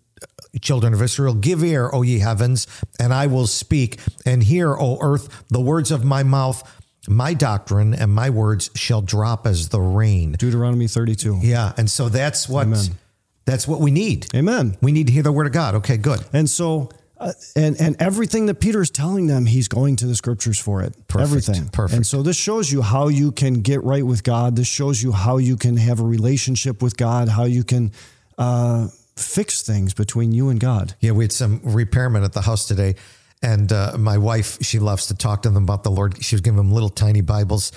children 0.60 0.94
of 0.94 1.02
Israel, 1.04 1.36
give 1.36 1.64
ear, 1.64 1.90
O 1.94 2.02
ye 2.02 2.20
heavens, 2.20 2.66
and 3.00 3.14
I 3.14 3.28
will 3.28 3.48
speak, 3.48 4.00
and 4.26 4.42
hear, 4.42 4.76
O 4.76 4.98
earth, 5.02 5.44
the 5.50 5.62
words 5.62 5.92
of 5.92 6.04
my 6.04 6.24
mouth. 6.24 6.82
My 7.08 7.34
doctrine 7.34 7.94
and 7.94 8.12
my 8.14 8.30
words 8.30 8.70
shall 8.76 9.02
drop 9.02 9.46
as 9.46 9.70
the 9.70 9.82
rain. 9.82 10.34
Deuteronomy 10.34 10.88
32. 10.88 11.40
Yeah. 11.42 11.74
And 11.78 11.90
so 11.90 12.10
that's 12.10 12.48
what. 12.48 12.68
Amen. 12.68 12.98
That's 13.46 13.68
what 13.68 13.82
we 13.82 13.92
need. 13.92 14.28
Amen. 14.34 14.78
We 14.82 14.92
need 14.92 15.08
to 15.08 15.14
hear 15.14 15.24
the 15.24 15.32
word 15.32 15.48
of 15.48 15.52
God. 15.52 15.76
Okay, 15.76 15.98
good. 15.98 16.24
And 16.32 16.50
so, 16.50 16.90
uh, 17.18 17.34
and 17.56 17.80
and 17.80 18.02
everything 18.02 18.46
that 18.46 18.56
Peter 18.56 18.82
is 18.82 18.90
telling 18.90 19.28
them, 19.28 19.46
he's 19.46 19.68
going 19.68 19.98
to 19.98 20.08
the 20.08 20.16
scriptures 20.16 20.58
for 20.58 20.82
it. 20.82 20.94
Perfect. 21.08 21.30
Everything. 21.30 21.68
Perfect. 21.68 21.98
And 21.98 22.08
so 22.08 22.24
this 22.24 22.38
shows 22.38 22.72
you 22.72 22.82
how 22.82 23.10
you 23.10 23.34
can 23.34 23.56
get 23.56 23.84
right 23.84 24.06
with 24.06 24.24
God. 24.24 24.56
This 24.56 24.68
shows 24.68 25.04
you 25.04 25.12
how 25.12 25.38
you 25.38 25.58
can 25.58 25.76
have 25.76 26.00
a 26.00 26.06
relationship 26.06 26.82
with 26.82 26.96
God. 26.96 27.28
How 27.28 27.44
you 27.44 27.66
can 27.66 27.92
uh, 28.38 28.88
fix 29.18 29.62
things 29.62 29.94
between 29.94 30.32
you 30.32 30.50
and 30.50 30.60
God. 30.60 30.96
Yeah, 31.02 31.12
we 31.12 31.26
had 31.26 31.32
some 31.32 31.60
repairmen 31.60 32.24
at 32.24 32.34
the 32.34 32.42
house 32.42 32.66
today, 32.66 32.96
and 33.44 33.72
uh, 33.72 33.98
my 34.00 34.18
wife, 34.18 34.58
she 34.62 34.80
loves 34.80 35.08
to 35.08 35.16
talk 35.16 35.42
to 35.44 35.50
them 35.50 35.64
about 35.64 35.84
the 35.84 35.92
Lord. 35.92 36.24
She 36.24 36.34
was 36.34 36.42
giving 36.42 36.58
them 36.58 36.72
little 36.72 36.90
tiny 36.90 37.22
Bibles 37.22 37.74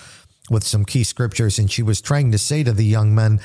with 0.48 0.62
some 0.62 0.84
key 0.84 1.02
scriptures, 1.02 1.58
and 1.58 1.70
she 1.70 1.82
was 1.82 2.00
trying 2.00 2.30
to 2.32 2.38
say 2.38 2.62
to 2.62 2.72
the 2.72 2.84
young 2.84 3.14
men, 3.14 3.40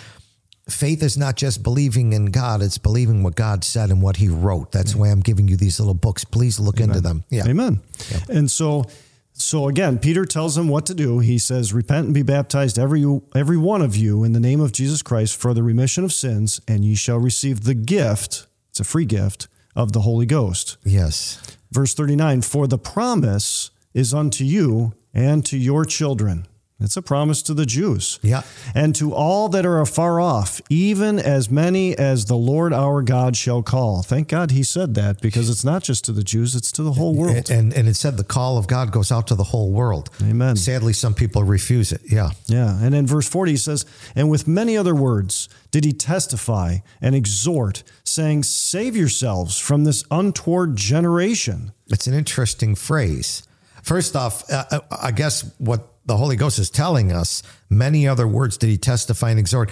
faith 0.70 1.02
is 1.02 1.18
not 1.18 1.36
just 1.36 1.64
believing 1.64 2.14
in 2.14 2.28
God, 2.28 2.62
it's 2.62 2.78
believing 2.78 3.24
what 3.24 3.36
God 3.36 3.64
said 3.64 3.90
and 3.90 4.02
what 4.02 4.18
he 4.18 4.30
wrote. 4.30 4.72
That's 4.72 4.96
why 4.96 5.10
I'm 5.10 5.20
giving 5.20 5.48
you 5.48 5.58
these 5.58 5.80
little 5.80 5.96
books. 5.96 6.24
Please 6.24 6.60
look 6.60 6.80
into 6.80 7.02
them. 7.02 7.24
Yeah. 7.30 7.48
Amen. 7.48 7.82
And 8.30 8.50
so, 8.50 8.86
so 9.34 9.68
again, 9.68 9.98
Peter 9.98 10.24
tells 10.26 10.56
them 10.56 10.68
what 10.68 10.86
to 10.86 10.94
do. 10.94 11.20
He 11.20 11.40
says, 11.40 11.74
"Repent 11.74 12.06
and 12.06 12.14
be 12.14 12.22
baptized, 12.22 12.78
every 12.78 13.04
every 13.34 13.58
one 13.58 13.82
of 13.82 13.96
you, 13.96 14.24
in 14.24 14.34
the 14.34 14.40
name 14.40 14.62
of 14.62 14.72
Jesus 14.72 15.02
Christ, 15.02 15.36
for 15.36 15.56
the 15.56 15.64
remission 15.64 16.04
of 16.04 16.14
sins, 16.14 16.62
and 16.68 16.86
ye 16.86 16.94
shall 16.94 17.18
receive 17.18 17.64
the 17.64 17.74
gift. 17.74 18.46
It's 18.70 18.80
a 18.80 18.84
free 18.84 19.06
gift 19.06 19.48
of 19.76 19.92
the 19.92 20.02
Holy 20.02 20.26
Ghost." 20.26 20.78
Yes. 20.84 21.40
Verse 21.72 21.94
39 21.94 22.42
For 22.42 22.68
the 22.68 22.78
promise 22.78 23.72
is 23.94 24.14
unto 24.14 24.44
you 24.44 24.94
and 25.14 25.46
to 25.46 25.58
your 25.58 25.86
children. 25.86 26.48
It's 26.82 26.98
a 26.98 27.02
promise 27.02 27.42
to 27.44 27.54
the 27.54 27.66
Jews. 27.66 28.20
Yeah. 28.22 28.44
And 28.74 28.96
to 28.96 29.14
all 29.14 29.50
that 29.50 29.66
are 29.66 29.82
afar 29.82 30.20
off, 30.20 30.62
even 30.70 31.20
as 31.20 31.50
many 31.50 31.98
as 31.98 32.26
the 32.26 32.36
Lord 32.36 32.74
our 32.74 33.02
God 33.02 33.36
shall 33.36 33.62
call. 33.62 34.02
Thank 34.02 34.30
God 34.30 34.52
he 34.52 34.64
said 34.64 34.96
that 34.96 35.22
because 35.22 35.50
it's 35.50 35.64
not 35.64 35.84
just 35.84 36.06
to 36.06 36.12
the 36.12 36.24
Jews, 36.24 36.56
it's 36.56 36.72
to 36.74 36.84
the 36.84 36.94
whole 36.94 37.14
world. 37.16 37.50
And, 37.50 37.74
and 37.74 37.82
and 37.82 37.90
it 37.90 37.96
said 37.96 38.16
the 38.18 38.24
call 38.24 38.60
of 38.60 38.68
God 38.68 38.92
goes 38.92 39.12
out 39.12 39.26
to 39.28 39.36
the 39.36 39.46
whole 39.46 39.72
world. 39.72 40.12
Amen. 40.22 40.56
Sadly, 40.56 40.94
some 40.94 41.16
people 41.16 41.44
refuse 41.44 41.92
it. 41.92 42.02
Yeah. 42.06 42.30
Yeah. 42.46 42.78
And 42.80 42.94
in 42.94 43.08
verse 43.08 43.28
40, 43.28 43.52
he 43.54 43.58
says, 43.58 43.88
And 44.16 44.30
with 44.30 44.48
many 44.48 44.78
other 44.78 44.94
words 44.94 45.50
did 45.72 45.84
he 45.84 45.94
testify 45.94 46.78
and 47.02 47.16
exhort, 47.16 47.82
saying, 48.04 48.44
Save 48.44 48.96
yourselves 48.96 49.58
from 49.58 49.84
this 49.84 50.04
untoward 50.12 50.76
generation. 50.76 51.72
It's 51.88 52.06
an 52.06 52.14
interesting 52.14 52.76
phrase. 52.76 53.42
First 53.82 54.16
off, 54.16 54.48
uh, 54.52 54.82
I 54.92 55.10
guess 55.10 55.52
what 55.58 55.88
the 56.12 56.18
Holy 56.18 56.36
Ghost 56.36 56.60
is 56.60 56.70
telling 56.70 57.14
us 57.14 57.42
many 57.70 58.06
other 58.06 58.28
words 58.28 58.58
did 58.58 58.68
he 58.68 58.78
testify 58.78 59.30
and 59.30 59.40
exhort. 59.40 59.72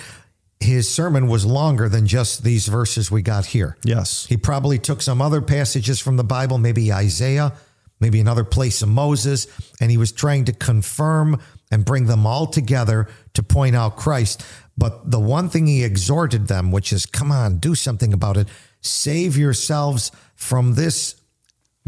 His 0.62 0.90
sermon 0.90 1.28
was 1.28 1.46
longer 1.46 1.90
than 1.90 2.08
just 2.08 2.46
these 2.46 2.66
verses 2.70 3.12
we 3.12 3.22
got 3.22 3.46
here. 3.48 3.76
Yes. 3.84 4.26
He 4.26 4.38
probably 4.38 4.80
took 4.80 5.02
some 5.02 5.22
other 5.22 5.42
passages 5.42 6.00
from 6.00 6.16
the 6.16 6.24
Bible, 6.24 6.58
maybe 6.58 6.94
Isaiah, 6.94 7.52
maybe 8.00 8.22
another 8.22 8.46
place 8.46 8.82
of 8.82 8.88
Moses, 8.88 9.48
and 9.82 9.92
he 9.92 9.98
was 9.98 10.14
trying 10.14 10.46
to 10.46 10.54
confirm 10.54 11.42
and 11.72 11.84
bring 11.84 12.06
them 12.06 12.26
all 12.26 12.48
together 12.48 13.10
to 13.34 13.44
point 13.44 13.76
out 13.76 13.98
Christ. 13.98 14.42
But 14.78 15.12
the 15.12 15.20
one 15.20 15.50
thing 15.50 15.68
he 15.68 15.84
exhorted 15.84 16.48
them, 16.48 16.72
which 16.72 16.94
is, 16.94 17.06
come 17.06 17.34
on, 17.34 17.58
do 17.58 17.76
something 17.76 18.14
about 18.14 18.38
it. 18.38 18.48
Save 18.80 19.36
yourselves 19.36 20.10
from 20.36 20.76
this 20.76 21.16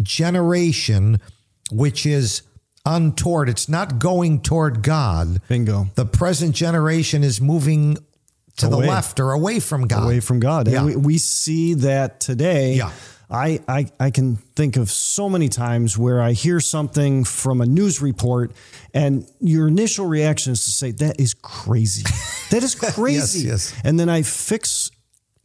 generation, 0.03 1.21
which 1.71 2.05
is 2.05 2.41
untoward. 2.85 3.49
It's 3.49 3.69
not 3.69 3.99
going 3.99 4.41
toward 4.41 4.83
God. 4.83 5.41
Bingo. 5.47 5.87
The 5.95 6.05
present 6.05 6.55
generation 6.55 7.23
is 7.23 7.39
moving 7.41 7.97
to 8.57 8.67
Away. 8.67 8.85
the 8.85 8.91
left 8.91 9.19
or 9.19 9.31
away 9.31 9.59
from 9.59 9.87
God. 9.87 10.03
away 10.03 10.19
from 10.19 10.39
God. 10.39 10.67
Yeah. 10.67 10.77
And 10.79 10.85
we, 10.87 10.95
we 10.95 11.17
see 11.17 11.73
that 11.75 12.19
today. 12.19 12.73
Yeah. 12.75 12.91
I, 13.29 13.61
I, 13.65 13.85
I 13.97 14.11
can 14.11 14.35
think 14.35 14.75
of 14.75 14.91
so 14.91 15.29
many 15.29 15.47
times 15.47 15.97
where 15.97 16.21
I 16.21 16.33
hear 16.33 16.59
something 16.59 17.23
from 17.23 17.61
a 17.61 17.65
news 17.65 18.01
report 18.01 18.51
and 18.93 19.25
your 19.39 19.69
initial 19.69 20.05
reaction 20.05 20.51
is 20.51 20.65
to 20.65 20.71
say, 20.71 20.91
that 20.91 21.19
is 21.19 21.33
crazy. 21.33 22.03
That 22.51 22.63
is 22.63 22.75
crazy. 22.75 23.47
yes. 23.47 23.73
And 23.81 23.97
then 23.97 24.09
I 24.09 24.23
fix 24.23 24.91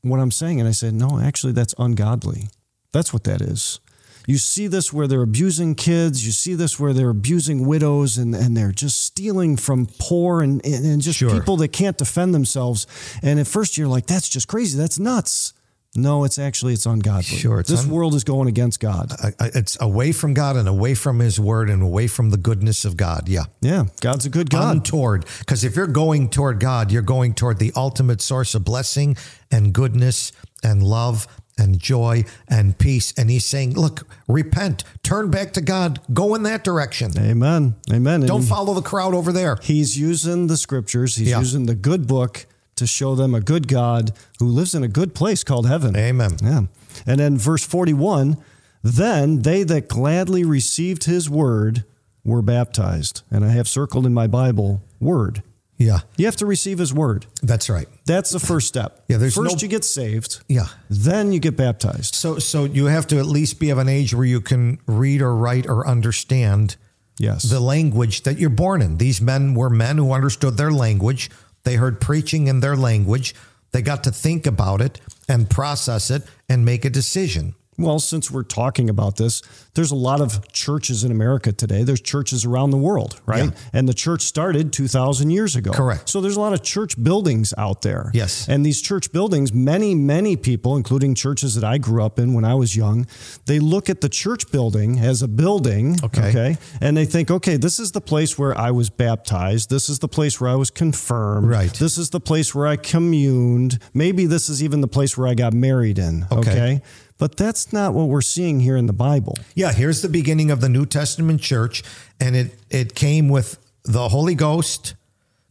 what 0.02 0.18
I'm 0.18 0.32
saying 0.32 0.58
and 0.58 0.68
I 0.68 0.72
said, 0.72 0.92
no, 0.92 1.20
actually, 1.20 1.52
that's 1.52 1.72
ungodly. 1.78 2.48
That's 2.90 3.12
what 3.12 3.22
that 3.24 3.40
is. 3.40 3.78
You 4.26 4.38
see 4.38 4.66
this 4.66 4.92
where 4.92 5.06
they're 5.06 5.22
abusing 5.22 5.74
kids. 5.74 6.26
You 6.26 6.32
see 6.32 6.54
this 6.54 6.78
where 6.80 6.92
they're 6.92 7.10
abusing 7.10 7.66
widows 7.66 8.18
and, 8.18 8.34
and 8.34 8.56
they're 8.56 8.72
just 8.72 9.02
stealing 9.04 9.56
from 9.56 9.86
poor 9.98 10.42
and, 10.42 10.64
and, 10.66 11.00
just 11.00 11.18
Sure. 11.18 11.30
people 11.30 11.56
that 11.58 11.68
can't 11.68 11.96
defend 11.96 12.34
themselves. 12.34 12.86
And 13.22 13.38
at 13.38 13.46
first 13.46 13.78
you're 13.78 13.88
like, 13.88 14.06
that's 14.06 14.28
just 14.28 14.48
crazy. 14.48 14.76
That's 14.76 14.98
nuts. 14.98 15.52
No, 15.94 16.24
it's 16.24 16.38
actually, 16.38 16.74
it's 16.74 16.84
ungodly. 16.84 17.22
Sure, 17.22 17.60
it's 17.60 17.70
this 17.70 17.84
un- 17.84 17.90
world 17.90 18.14
is 18.14 18.22
going 18.22 18.48
against 18.48 18.80
God. 18.80 19.12
It's 19.40 19.80
away 19.80 20.12
from 20.12 20.34
God 20.34 20.56
and 20.56 20.68
away 20.68 20.94
from 20.94 21.20
His 21.20 21.40
Word 21.40 21.70
and 21.70 21.82
away 21.82 22.06
from 22.06 22.28
the 22.28 22.36
goodness 22.36 22.84
of 22.84 22.98
God. 22.98 23.28
Yeah. 23.30 23.44
Yeah. 23.62 23.84
God's 24.02 24.26
a 24.26 24.28
good 24.28 24.50
God. 24.50 24.76
Untoward. 24.76 25.24
Because 25.38 25.64
if 25.64 25.74
you're 25.74 25.86
going 25.86 26.28
toward 26.28 26.60
God, 26.60 26.92
you're 26.92 27.00
going 27.00 27.32
toward 27.32 27.58
the 27.58 27.72
ultimate 27.74 28.20
source 28.20 28.54
of 28.54 28.62
blessing 28.62 29.16
and 29.50 29.72
goodness 29.72 30.32
and 30.62 30.82
love 30.82 31.26
and 31.58 31.78
joy 31.78 32.24
and 32.48 32.78
peace. 32.78 33.12
And 33.16 33.30
He's 33.30 33.44
saying, 33.44 33.74
look, 33.74 34.06
repent, 34.28 34.84
turn 35.02 35.30
back 35.30 35.52
to 35.54 35.60
God, 35.60 36.00
go 36.12 36.34
in 36.34 36.42
that 36.44 36.64
direction. 36.64 37.12
Amen. 37.18 37.76
Amen. 37.92 38.20
Don't 38.22 38.42
follow 38.42 38.74
the 38.74 38.82
crowd 38.82 39.14
over 39.14 39.32
there. 39.32 39.58
He's 39.62 39.98
using 39.98 40.46
the 40.46 40.56
scriptures, 40.56 41.16
he's 41.16 41.28
Yeah. 41.28 41.38
using 41.38 41.66
the 41.66 41.74
good 41.74 42.06
book 42.06 42.46
to 42.76 42.86
show 42.86 43.14
them 43.14 43.34
a 43.34 43.40
good 43.40 43.68
God 43.68 44.12
who 44.38 44.46
lives 44.46 44.74
in 44.74 44.82
a 44.84 44.88
good 44.88 45.14
place 45.14 45.42
called 45.42 45.66
heaven. 45.66 45.96
Amen. 45.96 46.36
Yeah. 46.42 46.62
And 47.06 47.20
then 47.20 47.38
verse 47.38 47.64
41 47.64 48.36
then 48.82 49.42
they 49.42 49.64
that 49.64 49.88
gladly 49.88 50.44
received 50.44 51.04
his 51.04 51.28
word 51.28 51.84
were 52.24 52.42
baptized. 52.42 53.22
And 53.32 53.44
I 53.44 53.48
have 53.48 53.66
circled 53.66 54.06
in 54.06 54.14
my 54.14 54.26
Bible, 54.28 54.80
word. 55.00 55.42
Yeah, 55.78 56.00
You 56.16 56.24
have 56.24 56.36
to 56.36 56.46
receive 56.46 56.78
his 56.78 56.94
word. 56.94 57.26
that's 57.42 57.68
right. 57.68 57.86
That's 58.06 58.30
the 58.30 58.40
first 58.40 58.66
step. 58.68 59.04
Yeah, 59.08 59.18
there's 59.18 59.34
First 59.34 59.56
no- 59.56 59.62
you 59.62 59.68
get 59.68 59.84
saved. 59.84 60.40
Yeah. 60.48 60.66
Then 60.88 61.32
you 61.32 61.38
get 61.40 61.56
baptized. 61.56 62.14
So, 62.14 62.38
so 62.38 62.64
you 62.64 62.86
have 62.86 63.06
to 63.08 63.18
at 63.18 63.26
least 63.26 63.60
be 63.60 63.68
of 63.70 63.78
an 63.78 63.88
age 63.88 64.14
where 64.14 64.24
you 64.24 64.40
can 64.40 64.78
read 64.86 65.20
or 65.22 65.34
write 65.36 65.66
or 65.66 65.86
understand 65.86 66.76
Yes. 67.18 67.42
the 67.44 67.60
language 67.60 68.22
that 68.22 68.38
you're 68.38 68.50
born 68.50 68.80
in. 68.82 68.96
These 68.98 69.20
men 69.20 69.54
were 69.54 69.70
men 69.70 69.96
who 69.98 70.12
understood 70.12 70.56
their 70.56 70.70
language. 70.72 71.30
They 71.64 71.76
heard 71.76 72.00
preaching 72.00 72.46
in 72.46 72.60
their 72.60 72.76
language. 72.76 73.34
They 73.72 73.82
got 73.82 74.04
to 74.04 74.10
think 74.10 74.46
about 74.46 74.80
it 74.80 75.00
and 75.28 75.48
process 75.50 76.10
it 76.10 76.22
and 76.48 76.64
make 76.64 76.84
a 76.84 76.90
decision. 76.90 77.54
Well, 77.78 77.98
since 77.98 78.30
we're 78.30 78.42
talking 78.42 78.88
about 78.88 79.16
this, 79.16 79.42
there's 79.74 79.90
a 79.90 79.96
lot 79.96 80.22
of 80.22 80.50
churches 80.50 81.04
in 81.04 81.10
America 81.10 81.52
today. 81.52 81.82
There's 81.82 82.00
churches 82.00 82.46
around 82.46 82.70
the 82.70 82.78
world, 82.78 83.20
right? 83.26 83.44
Yeah. 83.44 83.50
And 83.72 83.86
the 83.86 83.94
church 83.94 84.22
started 84.22 84.72
2,000 84.72 85.30
years 85.30 85.56
ago. 85.56 85.72
Correct. 85.72 86.08
So 86.08 86.22
there's 86.22 86.36
a 86.36 86.40
lot 86.40 86.54
of 86.54 86.62
church 86.62 87.02
buildings 87.02 87.52
out 87.58 87.82
there. 87.82 88.10
Yes. 88.14 88.48
And 88.48 88.64
these 88.64 88.80
church 88.80 89.12
buildings, 89.12 89.52
many, 89.52 89.94
many 89.94 90.36
people, 90.36 90.76
including 90.76 91.14
churches 91.14 91.54
that 91.54 91.64
I 91.64 91.76
grew 91.76 92.02
up 92.02 92.18
in 92.18 92.32
when 92.32 92.46
I 92.46 92.54
was 92.54 92.74
young, 92.74 93.06
they 93.44 93.58
look 93.58 93.90
at 93.90 94.00
the 94.00 94.08
church 94.08 94.50
building 94.50 94.98
as 94.98 95.20
a 95.20 95.28
building. 95.28 95.96
Okay. 96.02 96.56
And 96.80 96.96
they 96.96 97.04
think, 97.04 97.30
okay, 97.30 97.58
this 97.58 97.78
is 97.78 97.92
the 97.92 98.00
place 98.00 98.38
where 98.38 98.56
I 98.56 98.70
was 98.70 98.88
baptized. 98.88 99.68
This 99.68 99.90
is 99.90 99.98
the 99.98 100.08
place 100.08 100.40
where 100.40 100.48
I 100.48 100.54
was 100.54 100.70
confirmed. 100.70 101.48
Right. 101.48 101.72
This 101.72 101.98
is 101.98 102.08
the 102.08 102.20
place 102.20 102.54
where 102.54 102.66
I 102.66 102.76
communed. 102.76 103.78
Maybe 103.92 104.24
this 104.24 104.48
is 104.48 104.62
even 104.62 104.80
the 104.80 104.88
place 104.88 105.18
where 105.18 105.28
I 105.28 105.34
got 105.34 105.52
married 105.52 105.98
in. 105.98 106.24
Okay. 106.32 106.50
okay? 106.50 106.82
But 107.18 107.36
that's 107.36 107.72
not 107.72 107.94
what 107.94 108.08
we're 108.08 108.20
seeing 108.20 108.60
here 108.60 108.76
in 108.76 108.86
the 108.86 108.92
Bible. 108.92 109.36
Yeah, 109.54 109.72
here's 109.72 110.02
the 110.02 110.08
beginning 110.08 110.50
of 110.50 110.60
the 110.60 110.68
New 110.68 110.84
Testament 110.84 111.40
church, 111.40 111.82
and 112.20 112.36
it 112.36 112.58
it 112.70 112.94
came 112.94 113.28
with 113.28 113.58
the 113.84 114.08
Holy 114.08 114.34
Ghost 114.34 114.94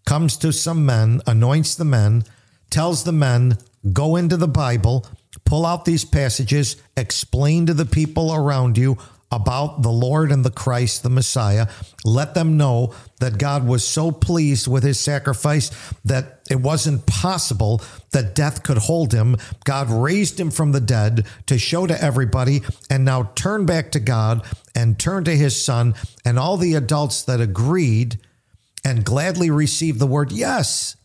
comes 0.06 0.38
to 0.38 0.54
some 0.54 0.86
men, 0.86 1.22
anoints 1.26 1.76
the 1.76 1.86
men, 1.86 2.24
tells 2.70 3.04
the 3.04 3.12
men, 3.12 3.58
go 3.92 4.16
into 4.16 4.38
the 4.38 4.48
Bible, 4.48 5.06
pull 5.46 5.66
out 5.66 5.86
these 5.86 6.06
passages, 6.06 6.76
explain 6.96 7.66
to 7.66 7.74
the 7.74 7.86
people 7.86 8.34
around 8.34 8.78
you 8.78 8.98
about 9.36 9.82
the 9.82 9.92
Lord 9.92 10.32
and 10.32 10.46
the 10.46 10.52
Christ, 10.52 11.04
the 11.04 11.10
Messiah. 11.10 11.68
Let 12.06 12.34
them 12.34 12.56
know 12.56 12.94
that 13.20 13.38
God 13.38 13.68
was 13.68 13.86
so 13.86 14.12
pleased 14.12 14.68
with 14.68 14.84
his 14.84 15.00
sacrifice 15.00 15.72
that 16.06 16.40
it 16.50 16.62
wasn't 16.62 17.06
possible 17.06 17.82
that 18.12 18.34
death 18.34 18.64
could 18.64 18.78
hold 18.78 19.12
him. 19.12 19.36
God 19.66 19.90
raised 19.90 20.40
him 20.40 20.52
from 20.52 20.72
the 20.72 20.80
dead 20.80 21.28
to 21.48 21.58
show 21.58 21.86
to 21.86 22.02
everybody, 22.02 22.62
and 22.90 23.04
now 23.04 23.32
turn 23.36 23.66
back 23.66 23.92
to 23.92 24.00
God 24.00 24.46
and 24.74 24.98
turn 24.98 25.26
to 25.26 25.36
his 25.36 25.64
son. 25.64 25.96
And 26.24 26.40
all 26.40 26.56
the 26.56 26.76
adults 26.76 27.24
that 27.24 27.42
agreed 27.42 28.20
and 28.86 29.04
gladly 29.04 29.50
received 29.50 30.00
the 30.00 30.08
word 30.08 30.32
yes 30.32 30.96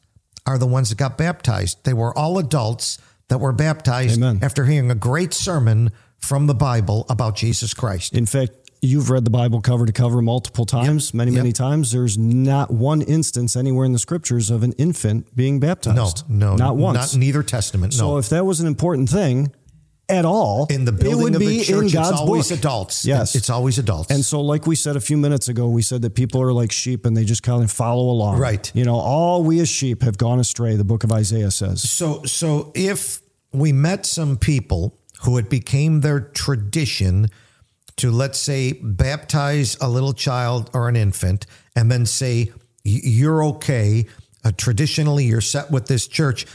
are 0.47 0.59
the 0.59 0.67
ones 0.67 0.91
that 0.91 0.99
got 0.99 1.19
baptized. 1.19 1.85
They 1.85 1.95
were 1.95 2.17
all 2.17 2.39
adults 2.39 2.99
that 3.29 3.39
were 3.39 3.53
baptized 3.53 4.19
Amen. 4.19 4.41
after 4.43 4.67
hearing 4.67 4.91
a 4.91 4.95
great 4.95 5.33
sermon 5.33 5.91
from 6.21 6.47
the 6.47 6.55
Bible 6.55 7.07
about 7.09 7.37
Jesus 7.37 7.75
Christ. 7.75 8.15
In 8.15 8.27
fact, 8.27 8.53
you've 8.83 9.11
read 9.11 9.25
the 9.25 9.31
Bible 9.31 9.61
cover 9.61 9.85
to 9.87 9.93
cover 9.93 10.23
multiple 10.23 10.65
times, 10.65 11.13
many, 11.13 11.31
many 11.31 11.49
Yep. 11.49 11.55
times. 11.57 11.93
There's 11.93 12.17
not 12.17 12.71
one 12.71 13.03
instance 13.03 13.57
anywhere 13.57 13.85
in 13.85 13.93
the 13.93 13.99
scriptures 13.99 14.51
of 14.51 14.63
an 14.63 14.73
infant 14.73 15.35
being 15.37 15.61
baptized. 15.61 16.25
no, 16.29 16.51
no, 16.53 16.57
not 16.57 16.77
once. 16.77 16.97
Not 17.15 17.19
neither 17.19 17.41
either 17.41 17.43
testament. 17.43 17.93
so 17.95 18.13
no. 18.13 18.19
if 18.19 18.29
that 18.31 18.47
was 18.47 18.61
an 18.61 18.67
important 18.67 19.09
thing 19.11 19.53
at 20.09 20.25
all, 20.25 20.67
in 20.71 20.85
the 20.87 20.93
it 20.93 20.99
building 21.01 21.23
would 21.23 21.35
of 21.37 21.41
be 21.41 21.59
the 21.59 21.65
church, 21.65 21.83
in 21.85 21.89
God's 21.93 22.11
it's 22.11 22.21
always 22.21 22.49
book. 22.49 22.59
adults. 22.59 23.05
Yes. 23.05 23.35
It's 23.37 23.49
always 23.51 23.79
adults. 23.79 24.11
And 24.11 24.25
so, 24.25 24.41
like 24.41 24.67
we 24.67 24.75
said 24.75 24.97
a 24.97 25.01
few 25.01 25.17
minutes 25.17 25.49
ago, 25.49 25.69
we 25.69 25.83
said 25.83 26.03
that 26.03 26.15
people 26.17 26.41
are 26.43 26.53
like 26.53 26.73
sheep 26.73 27.07
and 27.07 27.17
they 27.17 27.25
just 27.25 27.43
kind 27.45 27.63
of 27.63 27.71
follow 27.71 28.11
along. 28.11 28.39
Right. 28.39 28.71
You 28.75 28.85
know, 28.85 28.97
all 28.97 29.45
we 29.45 29.61
as 29.61 29.69
sheep 29.69 30.03
have 30.03 30.19
gone 30.19 30.41
astray, 30.41 30.75
the 30.77 30.85
book 30.85 31.05
of 31.05 31.13
Isaiah 31.13 31.51
says. 31.53 31.89
So, 31.89 32.25
so 32.25 32.73
if 32.75 33.21
we 33.53 33.73
met 33.73 34.05
some 34.07 34.37
people 34.37 34.97
who 35.23 35.39
it 35.39 35.51
became 35.51 36.01
their 36.01 36.21
tradition 36.21 37.29
to, 37.97 38.11
let's 38.11 38.39
say, 38.39 38.73
baptize 38.73 39.77
a 39.81 39.89
little 39.89 40.15
child 40.15 40.71
or 40.73 40.89
an 40.89 40.97
infant, 40.97 41.47
and 41.77 41.91
then 41.91 42.07
say 42.07 42.51
you're 42.85 43.45
okay, 43.45 44.07
uh, 44.45 44.53
traditionally 44.57 45.25
you're 45.25 45.41
set 45.41 45.71
with 45.71 45.87
this 45.87 46.07
church. 46.07 46.47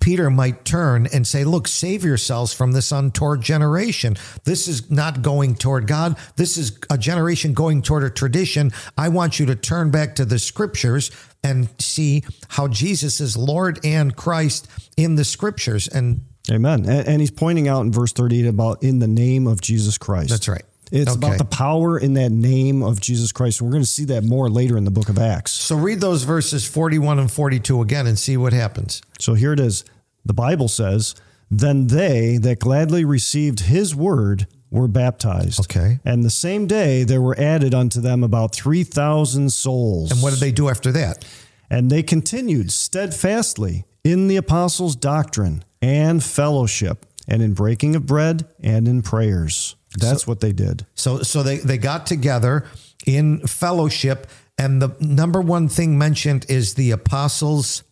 Peter 0.00 0.30
might 0.30 0.64
turn 0.64 1.06
and 1.12 1.26
say, 1.26 1.44
Look, 1.44 1.68
save 1.68 2.02
yourselves 2.02 2.54
from 2.54 2.72
this 2.72 2.92
untoward 2.92 3.42
generation. 3.42 4.16
This 4.44 4.68
is 4.68 4.90
not 4.90 5.20
going 5.20 5.56
toward 5.56 5.86
God. 5.86 6.16
This 6.36 6.56
is 6.56 6.78
a 6.88 6.96
generation 6.96 7.52
going 7.52 7.82
toward 7.82 8.04
a 8.04 8.10
tradition. 8.10 8.72
I 8.96 9.10
want 9.10 9.38
you 9.38 9.44
to 9.46 9.56
turn 9.56 9.90
back 9.90 10.14
to 10.14 10.24
the 10.24 10.38
scriptures 10.38 11.10
and 11.42 11.68
see 11.78 12.24
how 12.48 12.68
Jesus 12.68 13.20
is 13.20 13.36
Lord 13.36 13.84
and 13.84 14.16
Christ 14.16 14.66
in 14.96 15.16
the 15.16 15.24
scriptures. 15.24 15.88
And 15.88 16.24
Amen. 16.50 16.80
And, 16.88 17.08
and 17.08 17.20
he's 17.20 17.30
pointing 17.30 17.68
out 17.68 17.80
in 17.82 17.92
verse 17.92 18.12
38 18.12 18.46
about 18.46 18.82
in 18.82 18.98
the 18.98 19.08
name 19.08 19.46
of 19.46 19.60
Jesus 19.60 19.98
Christ. 19.98 20.30
That's 20.30 20.48
right. 20.48 20.62
It's 20.92 21.10
Okay. 21.10 21.16
about 21.26 21.38
the 21.38 21.44
power 21.46 21.98
in 21.98 22.14
that 22.14 22.30
name 22.30 22.82
of 22.82 23.00
Jesus 23.00 23.32
Christ. 23.32 23.60
And 23.60 23.68
we're 23.68 23.72
going 23.72 23.82
to 23.82 23.88
see 23.88 24.04
that 24.06 24.22
more 24.24 24.50
later 24.50 24.76
in 24.76 24.84
the 24.84 24.90
book 24.90 25.08
of 25.08 25.18
Acts. 25.18 25.52
so 25.52 25.76
read 25.76 26.00
those 26.00 26.24
verses 26.24 26.66
41 26.66 27.18
and 27.18 27.30
42 27.30 27.80
again 27.80 28.06
and 28.06 28.18
see 28.18 28.36
what 28.36 28.52
happens. 28.52 29.00
So 29.18 29.34
here 29.34 29.52
it 29.52 29.60
is. 29.60 29.84
The 30.26 30.34
Bible 30.34 30.68
says, 30.68 31.14
Then 31.50 31.86
they 31.86 32.36
that 32.38 32.58
gladly 32.60 33.04
received 33.04 33.60
his 33.60 33.94
word 33.94 34.46
were 34.70 34.88
baptized. 34.88 35.60
Okay. 35.60 36.00
And 36.04 36.22
the 36.24 36.30
same 36.30 36.66
day 36.66 37.04
there 37.04 37.22
were 37.22 37.38
added 37.38 37.74
unto 37.74 38.00
them 38.00 38.22
about 38.22 38.54
3,000 38.54 39.50
souls. 39.52 40.10
And 40.10 40.20
what 40.20 40.30
did 40.34 40.40
they 40.40 40.52
do 40.52 40.68
after 40.68 40.92
that? 40.92 41.24
And 41.70 41.90
they 41.90 42.02
continued 42.02 42.70
steadfastly 42.72 43.84
in 44.04 44.28
the 44.28 44.36
apostles' 44.36 44.96
doctrine 44.96 45.64
and 45.84 46.24
fellowship, 46.24 47.04
and 47.28 47.42
in 47.42 47.52
breaking 47.52 47.94
of 47.94 48.06
bread 48.06 48.46
and 48.62 48.88
in 48.88 49.02
prayers. 49.02 49.76
That's 49.98 50.26
what 50.26 50.40
they 50.40 50.52
did. 50.52 50.86
So 50.94 51.22
so 51.22 51.42
they, 51.42 51.58
they 51.58 51.78
got 51.78 52.06
together 52.06 52.66
in 53.06 53.46
fellowship. 53.46 54.26
And 54.56 54.80
the 54.80 54.96
number 55.00 55.40
one 55.40 55.68
thing 55.68 55.98
mentioned 55.98 56.46
is 56.48 56.74
the 56.74 56.92
apostles' 56.92 57.82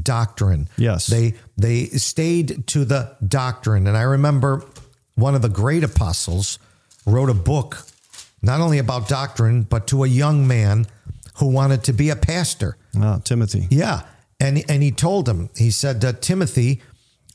doctrine. 0.00 0.68
Yes. 0.76 1.06
They 1.06 1.34
they 1.56 1.86
stayed 1.86 2.66
to 2.68 2.84
the 2.84 3.16
doctrine. 3.26 3.86
And 3.86 3.96
I 3.96 4.02
remember 4.02 4.62
one 5.16 5.34
of 5.34 5.42
the 5.42 5.48
great 5.48 5.84
apostles 5.84 6.58
wrote 7.04 7.30
a 7.30 7.34
book 7.34 7.78
not 8.42 8.60
only 8.60 8.78
about 8.78 9.08
doctrine, 9.08 9.62
but 9.62 9.86
to 9.88 10.04
a 10.04 10.08
young 10.08 10.46
man 10.46 10.86
who 11.34 11.48
wanted 11.48 11.84
to 11.84 11.92
be 11.92 12.10
a 12.10 12.16
pastor. 12.16 12.76
Ah, 12.96 13.20
Timothy. 13.24 13.66
Yeah. 13.70 14.02
And, 14.38 14.64
and 14.70 14.82
he 14.82 14.90
told 14.90 15.28
him, 15.28 15.50
he 15.54 15.70
said, 15.70 16.22
Timothy, 16.22 16.80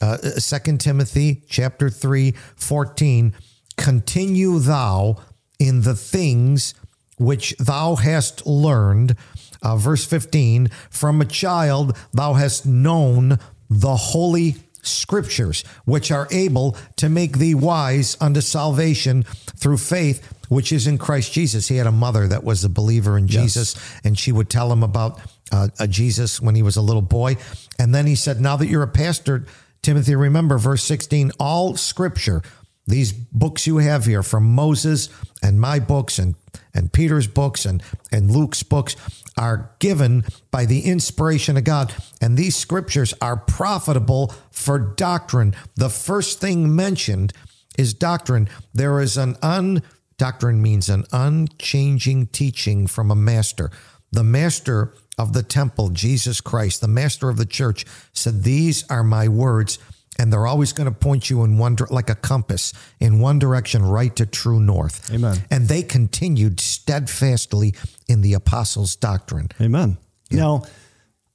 uh, 0.01 0.17
2 0.17 0.77
Timothy 0.77 1.43
chapter 1.47 1.89
3, 1.89 2.33
14, 2.55 3.33
continue 3.77 4.59
thou 4.59 5.17
in 5.59 5.81
the 5.81 5.95
things 5.95 6.73
which 7.17 7.55
thou 7.57 7.95
hast 7.95 8.45
learned. 8.45 9.15
Uh, 9.61 9.77
verse 9.77 10.05
15, 10.05 10.69
from 10.89 11.21
a 11.21 11.25
child 11.25 11.97
thou 12.13 12.33
hast 12.33 12.65
known 12.65 13.39
the 13.69 13.95
holy 13.95 14.55
scriptures, 14.83 15.63
which 15.85 16.11
are 16.11 16.27
able 16.29 16.77
to 16.97 17.09
make 17.09 17.39
thee 17.39 17.55
wise 17.55 18.15
unto 18.21 18.41
salvation 18.41 19.23
through 19.23 19.77
faith 19.77 20.31
which 20.49 20.71
is 20.71 20.87
in 20.87 20.97
Christ 20.97 21.33
Jesus. 21.33 21.67
He 21.67 21.77
had 21.77 21.87
a 21.87 21.91
mother 21.91 22.27
that 22.27 22.43
was 22.43 22.63
a 22.63 22.69
believer 22.69 23.17
in 23.17 23.27
Jesus, 23.27 23.75
and 24.03 24.17
she 24.17 24.31
would 24.31 24.49
tell 24.49 24.71
him 24.71 24.83
about 24.83 25.19
uh, 25.51 25.69
uh, 25.79 25.87
Jesus 25.87 26.41
when 26.41 26.55
he 26.55 26.61
was 26.61 26.75
a 26.75 26.81
little 26.81 27.01
boy. 27.01 27.37
And 27.79 27.93
then 27.93 28.05
he 28.05 28.15
said, 28.15 28.41
Now 28.41 28.55
that 28.57 28.67
you're 28.67 28.83
a 28.83 28.87
pastor, 28.87 29.45
Timothy, 29.85 30.15
remember 30.15 30.57
verse 30.57 30.83
16 30.83 31.31
all 31.39 31.77
scripture, 31.77 32.41
these 32.87 33.13
books 33.13 33.67
you 33.67 33.77
have 33.77 34.05
here 34.05 34.23
from 34.23 34.55
Moses 34.55 35.09
and 35.43 35.61
my 35.61 35.77
books 35.77 36.17
and, 36.17 36.33
and 36.73 36.91
Peter's 36.91 37.27
books 37.27 37.65
and, 37.65 37.83
and 38.11 38.31
Luke's 38.31 38.63
books 38.63 38.95
are 39.37 39.69
given 39.77 40.23
by 40.49 40.65
the 40.65 40.85
inspiration 40.85 41.55
of 41.55 41.65
God. 41.65 41.93
And 42.19 42.35
these 42.35 42.55
scriptures 42.55 43.13
are 43.21 43.37
profitable 43.37 44.33
for 44.49 44.79
doctrine. 44.79 45.53
The 45.75 45.89
first 45.89 46.41
thing 46.41 46.75
mentioned 46.75 47.31
is 47.77 47.93
doctrine. 47.93 48.49
There 48.73 48.99
is 48.99 49.17
an 49.17 49.35
un 49.43 49.83
doctrine 50.17 50.63
means 50.63 50.89
an 50.89 51.05
unchanging 51.11 52.25
teaching 52.27 52.87
from 52.87 53.11
a 53.11 53.15
master. 53.15 53.69
The 54.11 54.23
master 54.23 54.95
of 55.17 55.33
the 55.33 55.43
temple, 55.43 55.89
Jesus 55.89 56.41
Christ, 56.41 56.81
the 56.81 56.87
master 56.87 57.29
of 57.29 57.37
the 57.37 57.45
church, 57.45 57.85
said, 58.13 58.43
These 58.43 58.89
are 58.89 59.03
my 59.03 59.27
words. 59.27 59.79
And 60.17 60.31
they're 60.31 60.47
always 60.47 60.71
going 60.71 60.89
to 60.89 60.97
point 60.97 61.29
you 61.29 61.43
in 61.43 61.57
one, 61.57 61.75
like 61.89 62.09
a 62.09 62.15
compass, 62.15 62.71
in 63.01 63.19
one 63.19 63.37
direction, 63.37 63.83
right 63.83 64.15
to 64.15 64.25
true 64.25 64.61
north. 64.61 65.13
Amen. 65.13 65.39
And 65.51 65.67
they 65.67 65.83
continued 65.83 66.61
steadfastly 66.61 67.75
in 68.07 68.21
the 68.21 68.33
apostles' 68.33 68.95
doctrine. 68.95 69.49
Amen. 69.59 69.97
Now, 70.31 70.63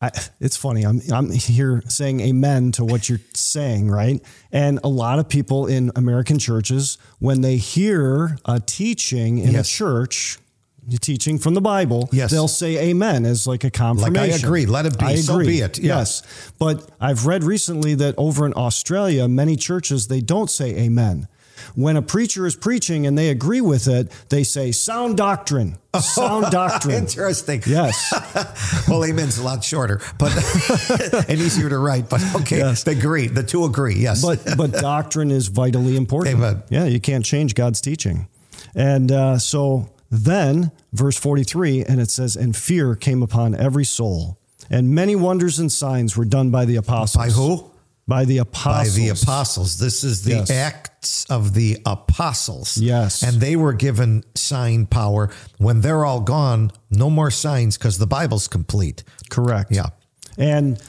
I, 0.00 0.10
it's 0.40 0.56
funny. 0.56 0.84
I'm 0.86 1.02
I'm 1.12 1.30
here 1.30 1.82
saying 1.88 2.20
amen 2.20 2.72
to 2.72 2.84
what 2.86 3.06
you're 3.06 3.20
saying, 3.34 3.90
right? 3.90 4.18
And 4.50 4.80
a 4.82 4.88
lot 4.88 5.18
of 5.18 5.28
people 5.28 5.66
in 5.66 5.92
American 5.94 6.38
churches, 6.38 6.96
when 7.18 7.42
they 7.42 7.58
hear 7.58 8.38
a 8.46 8.60
teaching 8.60 9.38
in 9.40 9.52
Yes. 9.52 9.68
a 9.68 9.70
church, 9.70 10.38
teaching 11.00 11.38
from 11.38 11.54
the 11.54 11.60
Bible, 11.60 12.08
Yes. 12.12 12.30
they'll 12.30 12.48
say 12.48 12.90
amen 12.90 13.24
as 13.26 13.46
like 13.46 13.64
a 13.64 13.70
confirmation. 13.70 14.14
Like 14.14 14.32
I 14.32 14.36
agree. 14.36 14.66
Let 14.66 14.86
it 14.86 14.98
be. 14.98 15.04
I 15.04 15.14
So 15.16 15.34
agree. 15.34 15.46
be 15.46 15.60
it. 15.60 15.78
Yeah. 15.78 15.98
Yes. 15.98 16.22
But 16.58 16.88
I've 17.00 17.26
read 17.26 17.44
recently 17.44 17.94
that 17.96 18.14
over 18.18 18.46
in 18.46 18.52
Australia, 18.56 19.28
many 19.28 19.56
churches 19.56 20.08
they 20.08 20.20
don't 20.20 20.50
say 20.50 20.70
amen. 20.76 21.28
When 21.74 21.94
a 21.96 22.02
preacher 22.02 22.46
is 22.46 22.56
preaching 22.56 23.06
and 23.06 23.18
they 23.18 23.28
agree 23.28 23.60
with 23.60 23.86
it, 23.86 24.10
they 24.30 24.42
say 24.44 24.72
sound 24.72 25.18
doctrine. 25.18 25.76
Sound 26.00 26.50
doctrine. 26.52 26.94
Interesting. 26.96 27.62
Yes. 27.66 28.14
well, 28.88 29.04
amen's 29.04 29.38
a 29.38 29.42
lot 29.42 29.62
shorter, 29.62 30.00
but 30.18 30.32
and 31.28 31.38
easier 31.38 31.68
to 31.68 31.78
write. 31.78 32.08
But 32.08 32.22
okay, 32.36 32.58
Yes. 32.58 32.84
they 32.84 32.92
agree. 32.92 33.26
The 33.26 33.42
two 33.42 33.64
agree. 33.64 33.96
Yes. 33.96 34.22
but 34.22 34.56
but 34.56 34.72
doctrine 34.72 35.30
is 35.30 35.48
vitally 35.48 35.96
important. 35.96 36.36
Amen. 36.36 36.62
Yeah, 36.70 36.84
you 36.86 37.00
can't 37.00 37.24
change 37.24 37.54
God's 37.54 37.80
teaching. 37.80 38.26
And 38.74 39.10
uh, 39.12 39.38
so 39.38 39.90
then, 40.10 40.72
verse 40.92 41.16
43, 41.16 41.84
and 41.84 42.00
it 42.00 42.10
says, 42.10 42.36
And 42.36 42.56
fear 42.56 42.94
came 42.96 43.22
upon 43.22 43.54
every 43.54 43.84
soul, 43.84 44.38
and 44.68 44.90
many 44.90 45.14
wonders 45.16 45.58
and 45.58 45.70
signs 45.70 46.16
were 46.16 46.24
done 46.24 46.50
by 46.50 46.64
the 46.64 46.76
apostles. 46.76 47.24
By 47.26 47.30
who? 47.30 47.70
By 48.08 48.24
the 48.24 48.38
apostles. 48.38 48.96
by 48.98 49.00
the 49.02 49.08
apostles. 49.10 49.78
This 49.78 50.02
is 50.02 50.22
the 50.24 50.30
Yes. 50.32 50.50
acts 50.50 51.24
of 51.30 51.54
the 51.54 51.78
apostles. 51.86 52.76
Yes. 52.76 53.22
And 53.22 53.40
they 53.40 53.54
were 53.54 53.72
given 53.72 54.24
sign 54.34 54.86
power. 54.86 55.30
When 55.58 55.80
they're 55.80 56.04
all 56.04 56.20
gone, 56.20 56.72
no 56.90 57.08
more 57.08 57.30
signs 57.30 57.78
because 57.78 57.98
the 57.98 58.08
Bible's 58.08 58.48
complete. 58.48 59.04
Correct. 59.28 59.70
Yeah. 59.70 59.90
And 60.36 60.80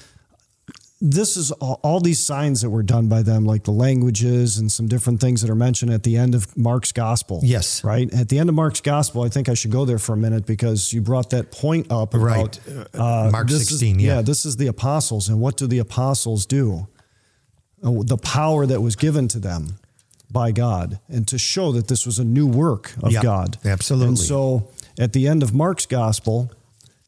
this 1.03 1.35
is 1.35 1.51
all, 1.53 1.79
all 1.83 1.99
these 1.99 2.19
signs 2.23 2.61
that 2.61 2.69
were 2.69 2.83
done 2.83 3.07
by 3.07 3.23
them, 3.23 3.43
like 3.43 3.63
the 3.63 3.71
languages 3.71 4.59
and 4.59 4.71
some 4.71 4.87
different 4.87 5.19
things 5.19 5.41
that 5.41 5.49
are 5.49 5.55
mentioned 5.55 5.91
at 5.91 6.03
the 6.03 6.15
end 6.15 6.35
of 6.35 6.55
Mark's 6.55 6.91
gospel. 6.91 7.39
Yes. 7.43 7.83
Right. 7.83 8.13
At 8.13 8.29
the 8.29 8.37
end 8.37 8.49
of 8.49 8.55
Mark's 8.55 8.81
gospel, 8.81 9.23
I 9.23 9.29
think 9.29 9.49
I 9.49 9.55
should 9.55 9.71
go 9.71 9.83
there 9.85 9.97
for 9.97 10.13
a 10.13 10.17
minute 10.17 10.45
because 10.45 10.93
you 10.93 11.01
brought 11.01 11.31
that 11.31 11.51
point 11.51 11.91
up. 11.91 12.13
About, 12.13 12.23
Right. 12.23 12.59
Uh, 12.93 13.29
Mark 13.31 13.47
this 13.47 13.61
is- 13.61 13.69
16, 13.69 13.99
yeah. 13.99 14.21
This 14.21 14.45
is 14.45 14.57
the 14.57 14.67
apostles. 14.67 15.27
And 15.27 15.39
what 15.41 15.57
do 15.57 15.65
the 15.65 15.79
apostles 15.79 16.45
do? 16.45 16.87
Uh, 17.83 18.03
The 18.03 18.17
power 18.17 18.67
that 18.67 18.81
was 18.81 18.95
given 18.95 19.27
to 19.29 19.39
them 19.39 19.77
by 20.31 20.51
God 20.51 20.99
and 21.09 21.27
to 21.27 21.37
show 21.39 21.71
that 21.71 21.87
this 21.87 22.05
was 22.05 22.19
a 22.19 22.23
new 22.23 22.45
work 22.45 22.93
of 23.01 23.11
Yeah, 23.11 23.23
God. 23.23 23.57
absolutely. 23.65 24.09
And 24.09 24.19
so 24.19 24.67
at 24.99 25.13
the 25.13 25.27
end 25.27 25.41
of 25.41 25.51
Mark's 25.53 25.87
gospel, 25.87 26.51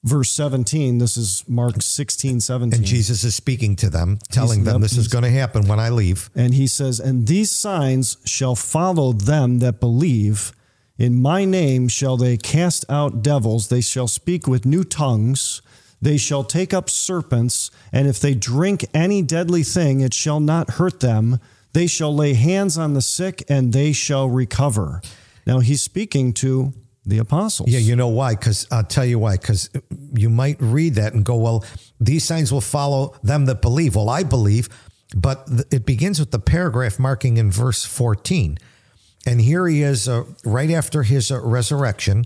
verse 0.04 0.32
17, 0.32 0.98
this 0.98 1.18
is 1.18 1.44
Mark 1.48 1.82
16, 1.82 2.42
17. 2.42 2.78
And 2.78 2.86
Jesus 2.86 3.24
is 3.24 3.36
speaking 3.36 3.76
to 3.78 3.90
them, 3.90 4.20
telling 4.30 4.64
them 4.64 4.82
this 4.82 4.98
is 4.98 5.08
going 5.08 5.24
to 5.24 5.30
happen 5.30 5.68
when 5.68 5.80
I 5.80 5.90
leave. 5.90 6.30
And 6.36 6.54
he 6.54 6.68
says, 6.68 7.00
And 7.00 7.28
these 7.28 7.52
signs 7.52 8.18
shall 8.26 8.56
follow 8.56 9.14
them 9.14 9.60
that 9.60 9.80
believe. 9.80 10.52
In 10.98 11.22
my 11.22 11.44
name 11.46 11.88
shall 11.88 12.18
they 12.18 12.38
cast 12.38 12.86
out 12.90 13.24
devils. 13.24 13.70
They 13.70 13.82
shall 13.82 14.08
speak 14.08 14.48
with 14.48 14.66
new 14.66 14.84
tongues. 14.84 15.62
They 16.02 16.18
shall 16.18 16.44
take 16.44 16.74
up 16.74 16.90
serpents. 16.90 17.72
And 17.92 18.08
if 18.08 18.20
they 18.20 18.36
drink 18.36 18.86
any 18.94 19.22
deadly 19.22 19.64
thing, 19.64 20.02
it 20.02 20.14
shall 20.14 20.40
not 20.40 20.72
hurt 20.72 21.00
them. 21.00 21.40
They 21.72 21.88
shall 21.88 22.14
lay 22.14 22.34
hands 22.34 22.78
on 22.78 22.94
the 22.94 23.02
sick 23.02 23.44
and 23.50 23.74
they 23.74 23.94
shall 23.94 24.30
recover. 24.30 25.02
Now 25.48 25.60
he's 25.60 25.82
speaking 25.82 26.34
to 26.34 26.74
the 27.06 27.18
apostles. 27.18 27.70
Yeah, 27.70 27.80
you 27.80 27.96
know 27.96 28.08
why? 28.08 28.36
Because 28.36 28.68
I'll 28.72 28.84
tell 28.84 29.06
you 29.06 29.20
why. 29.20 29.38
Because 29.38 29.70
you 30.14 30.30
might 30.30 30.58
read 30.60 30.96
that 30.96 31.14
and 31.14 31.26
go, 31.26 31.36
well, 31.36 31.66
these 32.00 32.24
signs 32.24 32.52
will 32.52 32.62
follow 32.62 33.16
them 33.24 33.46
that 33.46 33.62
believe. 33.62 33.96
Well, 33.96 34.10
I 34.10 34.24
believe, 34.24 34.70
but 35.16 35.48
it 35.72 35.86
begins 35.86 36.20
with 36.20 36.32
the 36.32 36.40
paragraph 36.40 37.00
marking 37.00 37.38
in 37.38 37.52
verse 37.52 37.86
14. 37.86 38.58
And 39.26 39.42
here 39.42 39.68
he 39.68 39.82
is 39.82 40.08
uh, 40.08 40.24
right 40.44 40.72
after 40.72 41.04
his 41.04 41.32
uh, 41.32 41.42
resurrection. 41.42 42.26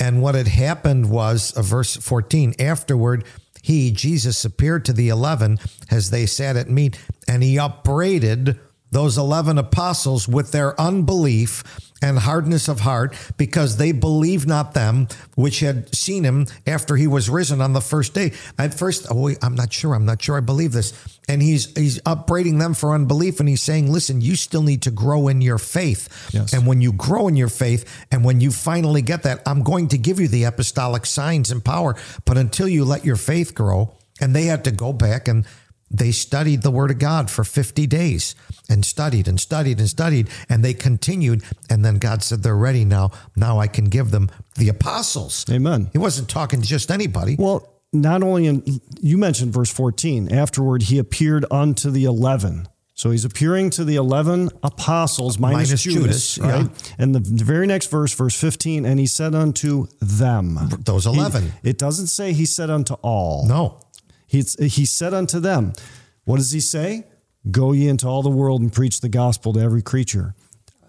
And 0.00 0.22
what 0.22 0.34
had 0.34 0.48
happened 0.48 1.10
was, 1.10 1.52
uh, 1.56 1.62
verse 1.62 1.96
14, 1.96 2.54
afterward, 2.60 3.24
he, 3.62 3.90
Jesus, 3.90 4.44
appeared 4.44 4.84
to 4.84 4.92
the 4.92 5.08
11 5.08 5.58
as 5.90 6.10
they 6.10 6.26
sat 6.26 6.56
at 6.56 6.70
meat, 6.70 6.98
and 7.26 7.42
he 7.42 7.58
upbraided 7.58 8.58
those 8.90 9.18
11 9.18 9.58
apostles 9.58 10.26
with 10.28 10.52
their 10.52 10.78
unbelief 10.80 11.62
and 12.00 12.18
hardness 12.18 12.68
of 12.68 12.80
heart 12.80 13.14
because 13.36 13.76
they 13.76 13.92
believed 13.92 14.46
not 14.46 14.74
them 14.74 15.08
which 15.34 15.60
had 15.60 15.94
seen 15.94 16.24
him 16.24 16.46
after 16.66 16.96
he 16.96 17.06
was 17.06 17.28
risen 17.28 17.60
on 17.60 17.72
the 17.72 17.80
first 17.80 18.14
day. 18.14 18.32
At 18.58 18.74
first, 18.74 19.06
oh, 19.10 19.30
I'm 19.42 19.54
not 19.54 19.72
sure. 19.72 19.94
I'm 19.94 20.06
not 20.06 20.22
sure 20.22 20.36
I 20.36 20.40
believe 20.40 20.72
this. 20.72 20.92
And 21.28 21.42
he's 21.42 21.76
he's 21.76 22.00
upbraiding 22.06 22.58
them 22.58 22.74
for 22.74 22.94
unbelief 22.94 23.40
and 23.40 23.48
he's 23.48 23.62
saying, 23.62 23.92
listen, 23.92 24.20
you 24.20 24.36
still 24.36 24.62
need 24.62 24.82
to 24.82 24.90
grow 24.90 25.28
in 25.28 25.40
your 25.40 25.58
faith. 25.58 26.30
Yes. 26.32 26.52
And 26.52 26.66
when 26.66 26.80
you 26.80 26.92
grow 26.92 27.28
in 27.28 27.36
your 27.36 27.48
faith 27.48 28.06
and 28.12 28.24
when 28.24 28.40
you 28.40 28.50
finally 28.50 29.02
get 29.02 29.24
that, 29.24 29.42
I'm 29.46 29.62
going 29.62 29.88
to 29.88 29.98
give 29.98 30.20
you 30.20 30.28
the 30.28 30.44
apostolic 30.44 31.04
signs 31.04 31.50
and 31.50 31.64
power. 31.64 31.96
But 32.24 32.38
until 32.38 32.68
you 32.68 32.84
let 32.84 33.04
your 33.04 33.16
faith 33.16 33.54
grow, 33.54 33.94
and 34.20 34.34
they 34.34 34.44
had 34.44 34.64
to 34.64 34.70
go 34.70 34.92
back 34.92 35.28
and 35.28 35.46
they 35.90 36.10
studied 36.10 36.62
the 36.62 36.70
word 36.70 36.90
of 36.90 36.98
God 36.98 37.30
for 37.30 37.44
50 37.44 37.86
days 37.86 38.34
and 38.68 38.84
studied 38.84 39.26
and 39.28 39.40
studied 39.40 39.78
and 39.80 39.88
studied 39.88 40.28
and 40.48 40.64
they 40.64 40.74
continued 40.74 41.42
and 41.70 41.84
then 41.84 41.96
God 41.98 42.22
said 42.22 42.42
they're 42.42 42.56
ready 42.56 42.84
now 42.84 43.10
now 43.36 43.58
I 43.58 43.66
can 43.66 43.86
give 43.86 44.10
them 44.10 44.28
the 44.56 44.68
apostles 44.68 45.44
Amen. 45.50 45.88
he 45.92 45.98
wasn't 45.98 46.28
talking 46.28 46.60
to 46.60 46.66
just 46.66 46.90
anybody 46.90 47.36
Well, 47.38 47.66
not 47.92 48.22
only 48.22 48.46
in, 48.46 48.62
you 49.00 49.16
mentioned 49.16 49.52
verse 49.54 49.72
14, 49.72 50.30
afterward 50.30 50.82
he 50.82 50.98
appeared 50.98 51.46
unto 51.50 51.90
the 51.90 52.04
11. 52.04 52.68
So 52.94 53.10
he's 53.12 53.24
appearing 53.24 53.70
to 53.70 53.84
the 53.84 53.96
11 53.96 54.50
apostles 54.62 55.38
minus, 55.38 55.68
Minus 55.70 55.82
Judas, 55.84 56.34
Judas, 56.34 56.38
yeah. 56.38 56.50
right? 56.62 56.94
And 56.98 57.14
the, 57.14 57.20
the 57.20 57.44
very 57.44 57.66
next 57.66 57.86
verse, 57.90 58.12
verse 58.12 58.38
15, 58.38 58.84
and 58.84 59.00
he 59.00 59.06
said 59.06 59.34
unto 59.34 59.86
them. 60.02 60.58
those 60.84 61.06
11 61.06 61.52
He- 61.62 61.70
it 61.70 61.78
doesn't 61.78 62.08
say 62.08 62.34
he 62.34 62.44
said 62.44 62.68
unto 62.68 62.92
all. 63.00 63.46
no 63.46 63.80
He, 64.26 64.42
he 64.60 64.84
said 64.84 65.14
unto 65.14 65.40
them, 65.40 65.72
What 66.24 66.36
does 66.36 66.52
he 66.52 66.60
say? 66.60 67.06
Go 67.50 67.72
ye 67.72 67.88
into 67.88 68.06
all 68.06 68.22
the 68.22 68.30
world 68.30 68.60
and 68.60 68.72
preach 68.72 69.00
the 69.00 69.08
gospel 69.08 69.52
to 69.54 69.60
every 69.60 69.82
creature. 69.82 70.34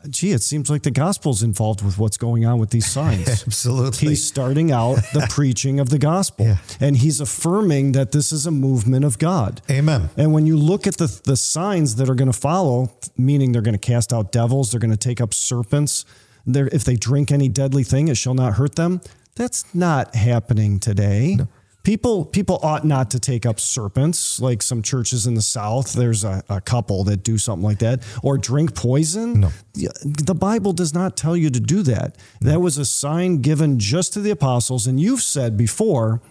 gee, 0.10 0.32
it 0.32 0.41
seems 0.41 0.70
like 0.70 0.84
the 0.84 0.91
gospel's 0.91 1.43
involved 1.43 1.82
with 1.84 1.97
what's 1.97 2.16
going 2.18 2.45
on 2.45 2.57
with 2.60 2.70
these 2.70 2.89
signs. 2.99 3.28
Absolutely. 3.45 4.10
He's 4.10 4.24
starting 4.26 4.72
out 4.72 4.95
the 5.14 5.28
preaching 5.30 5.80
of 5.80 5.89
the 5.89 5.97
gospel, 5.99 6.45
Yeah. 6.45 6.57
and 6.80 6.95
he's 6.97 7.20
affirming 7.22 7.91
that 7.93 8.12
this 8.12 8.32
is 8.32 8.45
a 8.45 8.51
movement 8.51 9.03
of 9.05 9.20
God. 9.20 9.62
Amen. 9.70 10.10
And 10.18 10.34
when 10.34 10.45
you 10.45 10.57
look 10.57 10.88
at 10.88 10.97
the 10.97 11.07
the 11.26 11.36
signs 11.36 11.95
that 11.97 12.10
are 12.10 12.16
going 12.16 12.32
to 12.32 12.38
follow, 12.39 12.91
meaning 13.18 13.51
they're 13.51 13.62
going 13.62 13.78
to 13.80 13.91
cast 13.93 14.14
out 14.14 14.32
devils, 14.32 14.72
they're 14.72 14.80
going 14.80 14.91
to 14.91 14.97
take 15.10 15.20
up 15.22 15.34
serpents. 15.34 16.05
If 16.47 16.84
they 16.86 16.95
drink 16.95 17.32
any 17.32 17.49
deadly 17.49 17.84
thing, 17.84 18.07
it 18.07 18.16
shall 18.18 18.34
not 18.34 18.53
hurt 18.53 18.76
them. 18.76 19.01
That's 19.36 19.64
not 19.76 20.16
happening 20.16 20.80
today. 20.80 21.38
People 21.84 22.26
people 22.26 22.60
ought 22.62 22.84
not 22.86 23.10
to 23.12 23.20
take 23.20 23.46
up 23.46 23.60
serpents 23.60 24.42
like 24.42 24.62
some 24.62 24.82
churches 24.82 25.26
in 25.26 25.34
the 25.36 25.42
South. 25.42 25.94
There's 25.94 26.24
a, 26.24 26.44
a 26.50 26.60
couple 26.62 27.04
that 27.06 27.24
do 27.24 27.38
something 27.38 27.64
like 27.64 27.80
that, 27.80 28.04
or 28.22 28.38
drink 28.38 28.76
poison. 28.76 29.40
No. 29.40 29.50
The 29.74 30.36
Bible 30.36 30.74
does 30.74 30.94
not 30.94 31.16
tell 31.16 31.38
you 31.38 31.50
to 31.50 31.60
do 31.60 31.82
that. 31.84 32.18
That 32.42 32.60
was 32.60 32.78
a 32.78 32.86
sign 32.86 33.38
given 33.42 33.80
just 33.80 34.14
to 34.14 34.20
the 34.22 34.30
apostles. 34.30 34.88
And 34.88 35.00
you've 35.00 35.22
said 35.22 35.56
before 35.56 36.22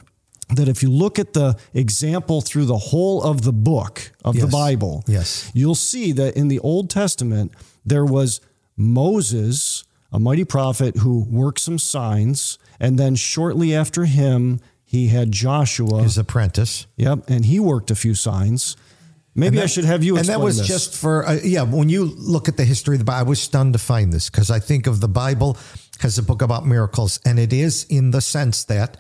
that 0.55 0.69
if 0.69 0.83
you 0.83 0.91
look 0.91 1.19
at 1.19 1.33
the 1.33 1.59
example 1.75 2.41
through 2.43 2.67
the 2.67 2.77
whole 2.79 3.23
of 3.23 3.43
the 3.43 3.53
book 3.53 4.13
of 4.25 4.37
the 4.39 4.47
Bible, 4.47 5.03
Yes. 5.07 5.51
you'll 5.55 5.75
see 5.75 6.13
that 6.13 6.37
in 6.37 6.49
the 6.49 6.59
Old 6.61 6.89
Testament, 6.91 7.53
there 7.85 8.05
was 8.05 8.41
Moses, 8.77 9.85
a 10.13 10.19
mighty 10.19 10.45
prophet 10.45 10.97
who 10.99 11.25
worked 11.25 11.61
some 11.61 11.79
signs. 11.79 12.59
And 12.81 12.99
then 12.99 13.15
shortly 13.17 13.75
after 13.75 14.05
him, 14.05 14.61
he 14.89 15.09
had 15.09 15.31
Joshua. 15.31 16.03
His 16.03 16.17
apprentice. 16.17 16.87
Yep. 16.97 17.29
And 17.29 17.45
he 17.45 17.61
worked 17.61 17.91
a 17.91 17.95
few 17.95 18.15
signs. 18.15 18.75
Maybe 19.35 19.61
I 19.61 19.67
should 19.67 19.85
have 19.85 20.03
you 20.03 20.17
And 20.17 20.27
that 20.29 20.41
was 20.41 20.57
this. 20.57 20.67
just 20.67 20.97
for, 20.97 21.27
uh, 21.27 21.39
yeah, 21.45 21.63
when 21.63 21.91
you 21.91 22.07
look 22.17 22.49
at 22.49 22.57
the 22.57 22.65
history 22.65 22.95
of 22.95 23.01
the 23.01 23.05
Bible, 23.05 23.27
I 23.27 23.29
was 23.29 23.39
stunned 23.39 23.75
to 23.75 23.79
find 23.79 24.15
this 24.15 24.31
because 24.31 24.51
I 24.51 24.61
think 24.61 24.87
of 24.87 25.01
the 25.01 25.07
Bible 25.07 25.59
as 26.03 26.17
a 26.17 26.23
book 26.23 26.41
about 26.41 26.67
miracles. 26.67 27.21
And 27.27 27.39
it 27.39 27.53
is 27.53 27.85
in 27.91 28.13
the 28.13 28.23
sense 28.23 28.65
that 28.65 28.97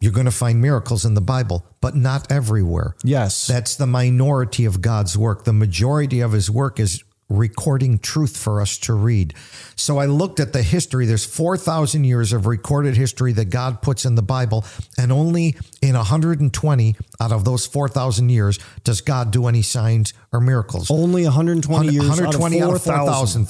you're 0.00 0.12
going 0.12 0.26
to 0.26 0.32
find 0.32 0.60
miracles 0.60 1.04
in 1.04 1.14
the 1.14 1.20
Bible, 1.20 1.64
but 1.80 1.94
not 1.94 2.30
everywhere. 2.30 2.96
Yes. 3.04 3.46
That's 3.46 3.76
the 3.76 3.86
minority 3.86 4.64
of 4.64 4.80
God's 4.80 5.16
work. 5.16 5.44
The 5.44 5.52
majority 5.52 6.18
of 6.18 6.32
his 6.32 6.50
work 6.50 6.80
is 6.80 7.04
recording 7.32 7.98
truth 7.98 8.36
for 8.36 8.60
us 8.60 8.78
to 8.78 8.94
read. 8.94 9.34
So 9.76 9.98
I 9.98 10.06
looked 10.06 10.40
at 10.40 10.52
the 10.52 10.62
history. 10.62 11.06
There's 11.06 11.24
4,000 11.24 12.04
years 12.04 12.32
of 12.32 12.46
recorded 12.46 12.96
history 12.96 13.32
that 13.32 13.46
God 13.46 13.82
puts 13.82 14.04
in 14.04 14.14
the 14.14 14.22
Bible, 14.22 14.64
and 14.98 15.10
only 15.10 15.56
in 15.80 15.94
120 15.94 16.96
out 17.20 17.32
of 17.32 17.44
those 17.44 17.66
4,000 17.66 18.28
years 18.28 18.58
does 18.84 19.00
God 19.00 19.30
do 19.30 19.46
any 19.46 19.62
signs 19.62 20.14
or 20.32 20.40
miracles. 20.40 20.90
Only 20.90 21.24
120 21.24 21.88
years 21.88 22.08
120 22.08 22.62
out 22.62 22.68
of 22.68 22.74
of 22.76 22.82
4,000. 22.82 23.46
4,000, 23.46 23.48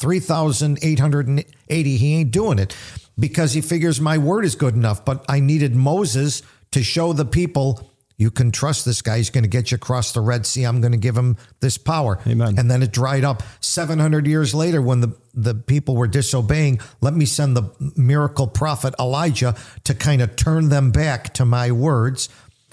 3,880. 0.76 1.96
He 1.96 2.14
ain't 2.14 2.30
doing 2.30 2.58
it 2.58 2.76
because 3.18 3.52
he 3.52 3.60
figures 3.60 4.00
my 4.00 4.18
word 4.18 4.44
is 4.44 4.54
good 4.54 4.74
enough. 4.74 5.04
But 5.04 5.24
I 5.28 5.40
needed 5.40 5.74
Moses 5.74 6.42
to 6.72 6.82
show 6.82 7.12
the 7.12 7.24
people 7.24 7.88
you 8.16 8.30
can 8.30 8.50
trust 8.52 8.84
this 8.84 9.02
guy. 9.02 9.16
He's 9.16 9.30
going 9.30 9.44
to 9.44 9.50
get 9.50 9.70
you 9.70 9.76
across 9.76 10.12
the 10.12 10.20
Red 10.20 10.46
Sea. 10.46 10.64
I'm 10.64 10.80
going 10.80 10.92
to 10.92 10.98
give 10.98 11.16
him 11.16 11.36
this 11.60 11.78
power. 11.78 12.18
Amen. 12.26 12.58
And 12.58 12.70
then 12.70 12.82
it 12.82 12.92
dried 12.92 13.24
up 13.24 13.42
700 13.60 14.26
years 14.26 14.54
later 14.54 14.80
when 14.80 15.00
the, 15.00 15.16
the 15.34 15.54
people 15.54 15.96
were 15.96 16.06
disobeying. 16.06 16.80
Let 17.00 17.14
me 17.14 17.24
send 17.24 17.56
the 17.56 17.70
miracle 17.96 18.46
prophet 18.46 18.94
Elijah 18.98 19.54
to 19.84 19.94
kind 19.94 20.22
of 20.22 20.36
turn 20.36 20.68
them 20.68 20.90
back 20.90 21.34
to 21.34 21.44
my 21.44 21.72
words. 21.72 22.28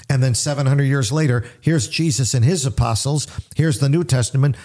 And 0.09 0.23
then 0.23 0.33
700 0.33 0.83
years 0.83 1.11
later, 1.11 1.45
here's 1.61 1.87
Jesus 1.87 2.33
and 2.33 2.43
his 2.43 2.65
apostles. 2.65 3.27
Here's 3.55 3.79
the 3.79 3.89
New 3.89 4.03
Testament. 4.03 4.55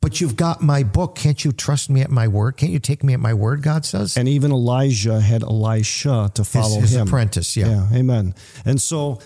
But 0.00 0.20
you've 0.20 0.34
got 0.34 0.60
my 0.60 0.82
book. 0.82 1.14
Can't 1.14 1.44
you 1.44 1.52
trust 1.52 1.88
me 1.88 2.00
at 2.00 2.10
my 2.10 2.26
word? 2.26 2.56
Can't 2.56 2.72
you 2.72 2.80
take 2.80 3.04
me 3.04 3.14
at 3.14 3.20
my 3.20 3.34
word? 3.34 3.62
God 3.62 3.84
says. 3.84 4.16
And 4.16 4.28
even 4.28 4.50
Elijah 4.50 5.20
had 5.20 5.44
Elisha 5.44 6.32
to 6.34 6.42
follow 6.42 6.80
his 6.80 6.94
him. 6.94 7.06
apprentice, 7.06 7.56
yeah. 7.56 7.86
Amen. 7.92 8.34
And 8.64 8.82
so 8.82 9.20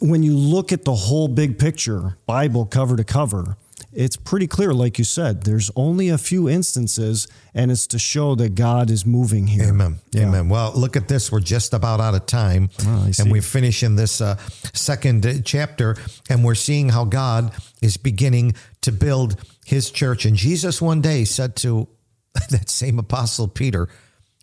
when 0.00 0.22
you 0.22 0.36
look 0.36 0.72
at 0.72 0.84
the 0.84 0.94
whole 0.94 1.28
big 1.28 1.58
picture, 1.58 2.16
Bible 2.26 2.66
cover 2.66 2.96
to 2.96 3.04
cover, 3.04 3.56
it's 3.92 4.16
pretty 4.16 4.46
clear, 4.46 4.72
like 4.72 4.98
you 4.98 5.04
said, 5.04 5.44
there's 5.44 5.70
only 5.76 6.08
a 6.08 6.18
few 6.18 6.48
instances, 6.48 7.28
and 7.54 7.70
it's 7.70 7.86
to 7.88 7.98
show 7.98 8.34
that 8.34 8.54
God 8.56 8.90
is 8.90 9.06
moving 9.06 9.46
here. 9.46 9.68
Amen. 9.68 9.98
Yeah. 10.10 10.28
Amen. 10.28 10.48
Well, 10.48 10.72
look 10.74 10.96
at 10.96 11.06
this. 11.06 11.30
We're 11.30 11.40
just 11.40 11.72
about 11.72 12.00
out 12.00 12.14
of 12.14 12.26
time. 12.26 12.70
Oh, 12.86 13.08
and 13.18 13.30
we're 13.30 13.42
finishing 13.42 13.94
this 13.94 14.20
uh, 14.20 14.36
second 14.72 15.44
chapter, 15.44 15.96
and 16.28 16.44
we're 16.44 16.56
seeing 16.56 16.88
how 16.88 17.04
God 17.04 17.52
is 17.82 17.96
beginning 17.96 18.54
to 18.82 18.90
build 18.90 19.36
his 19.64 19.90
church. 19.90 20.24
And 20.24 20.36
Jesus 20.36 20.82
one 20.82 21.00
day 21.00 21.24
said 21.24 21.54
to 21.56 21.88
that 22.50 22.68
same 22.68 22.98
apostle 22.98 23.46
Peter, 23.46 23.88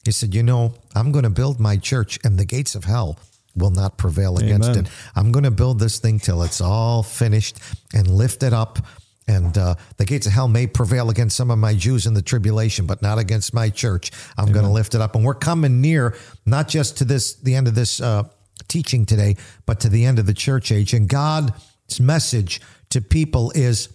he 0.06 0.12
said, 0.12 0.34
You 0.34 0.44
know, 0.44 0.76
I'm 0.96 1.12
going 1.12 1.24
to 1.24 1.30
build 1.30 1.60
my 1.60 1.76
church, 1.78 2.20
and 2.24 2.38
the 2.40 2.46
gates 2.46 2.74
of 2.74 2.86
hell 2.86 3.20
will 3.56 3.72
not 3.72 3.98
prevail 3.98 4.38
against 4.38 4.76
it. 4.76 4.90
I'm 5.16 5.32
going 5.32 5.44
to 5.44 5.52
build 5.52 5.80
this 5.80 6.00
thing 6.00 6.20
till 6.20 6.44
it's 6.44 6.62
all 6.62 7.04
finished 7.04 7.60
and 7.94 8.08
lifted 8.08 8.54
up. 8.54 8.80
And 9.28 9.58
uh, 9.58 9.76
the 9.98 10.06
gates 10.06 10.26
of 10.28 10.34
hell 10.34 10.48
may 10.48 10.68
prevail 10.68 11.10
against 11.10 11.38
some 11.38 11.52
of 11.52 11.58
my 11.58 11.74
Jews 11.74 12.06
in 12.06 12.14
the 12.14 12.22
tribulation, 12.22 12.86
but 12.86 13.02
not 13.02 13.18
against 13.18 13.54
my 13.54 13.70
church. 13.70 14.12
I'm 14.38 14.52
going 14.52 14.66
to 14.66 14.72
lift 14.72 14.96
it 14.96 15.02
up. 15.02 15.16
And 15.16 15.24
we're 15.24 15.36
coming 15.36 15.80
near, 15.80 16.16
not 16.46 16.68
just 16.68 16.98
to 16.98 17.06
this, 17.06 17.36
the 17.36 17.56
end 17.56 17.68
of 17.68 17.76
this 17.76 18.02
uh, 18.02 18.24
teaching 18.68 19.06
today, 19.06 19.38
but 19.66 19.80
to 19.82 19.90
the 19.90 20.06
end 20.06 20.20
of 20.20 20.26
the 20.26 20.34
church 20.34 20.72
age. 20.72 20.94
And 20.94 21.08
God's 21.08 22.00
message 22.00 22.62
to 22.90 23.02
people 23.02 23.52
is 23.52 23.90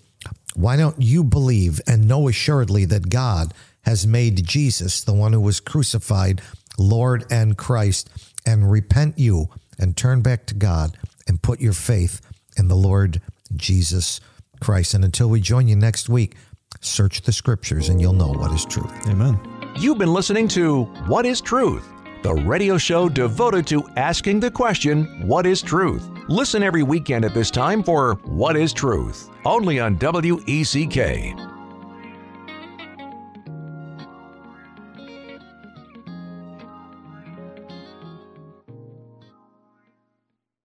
why 0.54 0.76
don't 0.76 1.00
you 1.00 1.22
believe 1.22 1.80
and 1.86 2.08
know 2.08 2.28
assuredly 2.28 2.86
that 2.86 3.10
God 3.10 3.52
has 3.82 4.06
made 4.06 4.46
Jesus, 4.46 5.04
the 5.04 5.12
one 5.12 5.32
who 5.32 5.40
was 5.40 5.60
crucified, 5.60 6.40
Lord 6.78 7.24
and 7.30 7.56
Christ, 7.56 8.10
and 8.46 8.70
repent 8.70 9.18
you 9.18 9.48
and 9.78 9.96
turn 9.96 10.22
back 10.22 10.46
to 10.46 10.54
God 10.54 10.96
and 11.26 11.42
put 11.42 11.60
your 11.60 11.72
faith 11.72 12.20
in 12.56 12.68
the 12.68 12.76
Lord 12.76 13.20
Jesus 13.54 14.20
Christ. 14.60 14.94
And 14.94 15.04
until 15.04 15.28
we 15.28 15.40
join 15.40 15.68
you 15.68 15.76
next 15.76 16.08
week, 16.08 16.36
search 16.80 17.22
the 17.22 17.32
scriptures 17.32 17.88
and 17.88 18.00
you'll 18.00 18.12
know 18.12 18.32
what 18.32 18.52
is 18.52 18.64
truth. 18.64 18.92
Amen. 19.08 19.38
You've 19.78 19.98
been 19.98 20.12
listening 20.12 20.48
to 20.48 20.84
What 21.06 21.26
is 21.26 21.42
Truth, 21.42 21.86
the 22.22 22.32
radio 22.32 22.78
show 22.78 23.08
devoted 23.10 23.66
to 23.66 23.86
asking 23.96 24.40
the 24.40 24.50
question, 24.50 25.26
What 25.26 25.44
is 25.44 25.60
truth? 25.60 26.08
Listen 26.28 26.62
every 26.62 26.82
weekend 26.82 27.24
at 27.24 27.34
this 27.34 27.50
time 27.50 27.82
for 27.82 28.14
What 28.24 28.56
is 28.56 28.72
Truth, 28.72 29.28
only 29.44 29.78
on 29.78 29.98
WECK. 29.98 31.55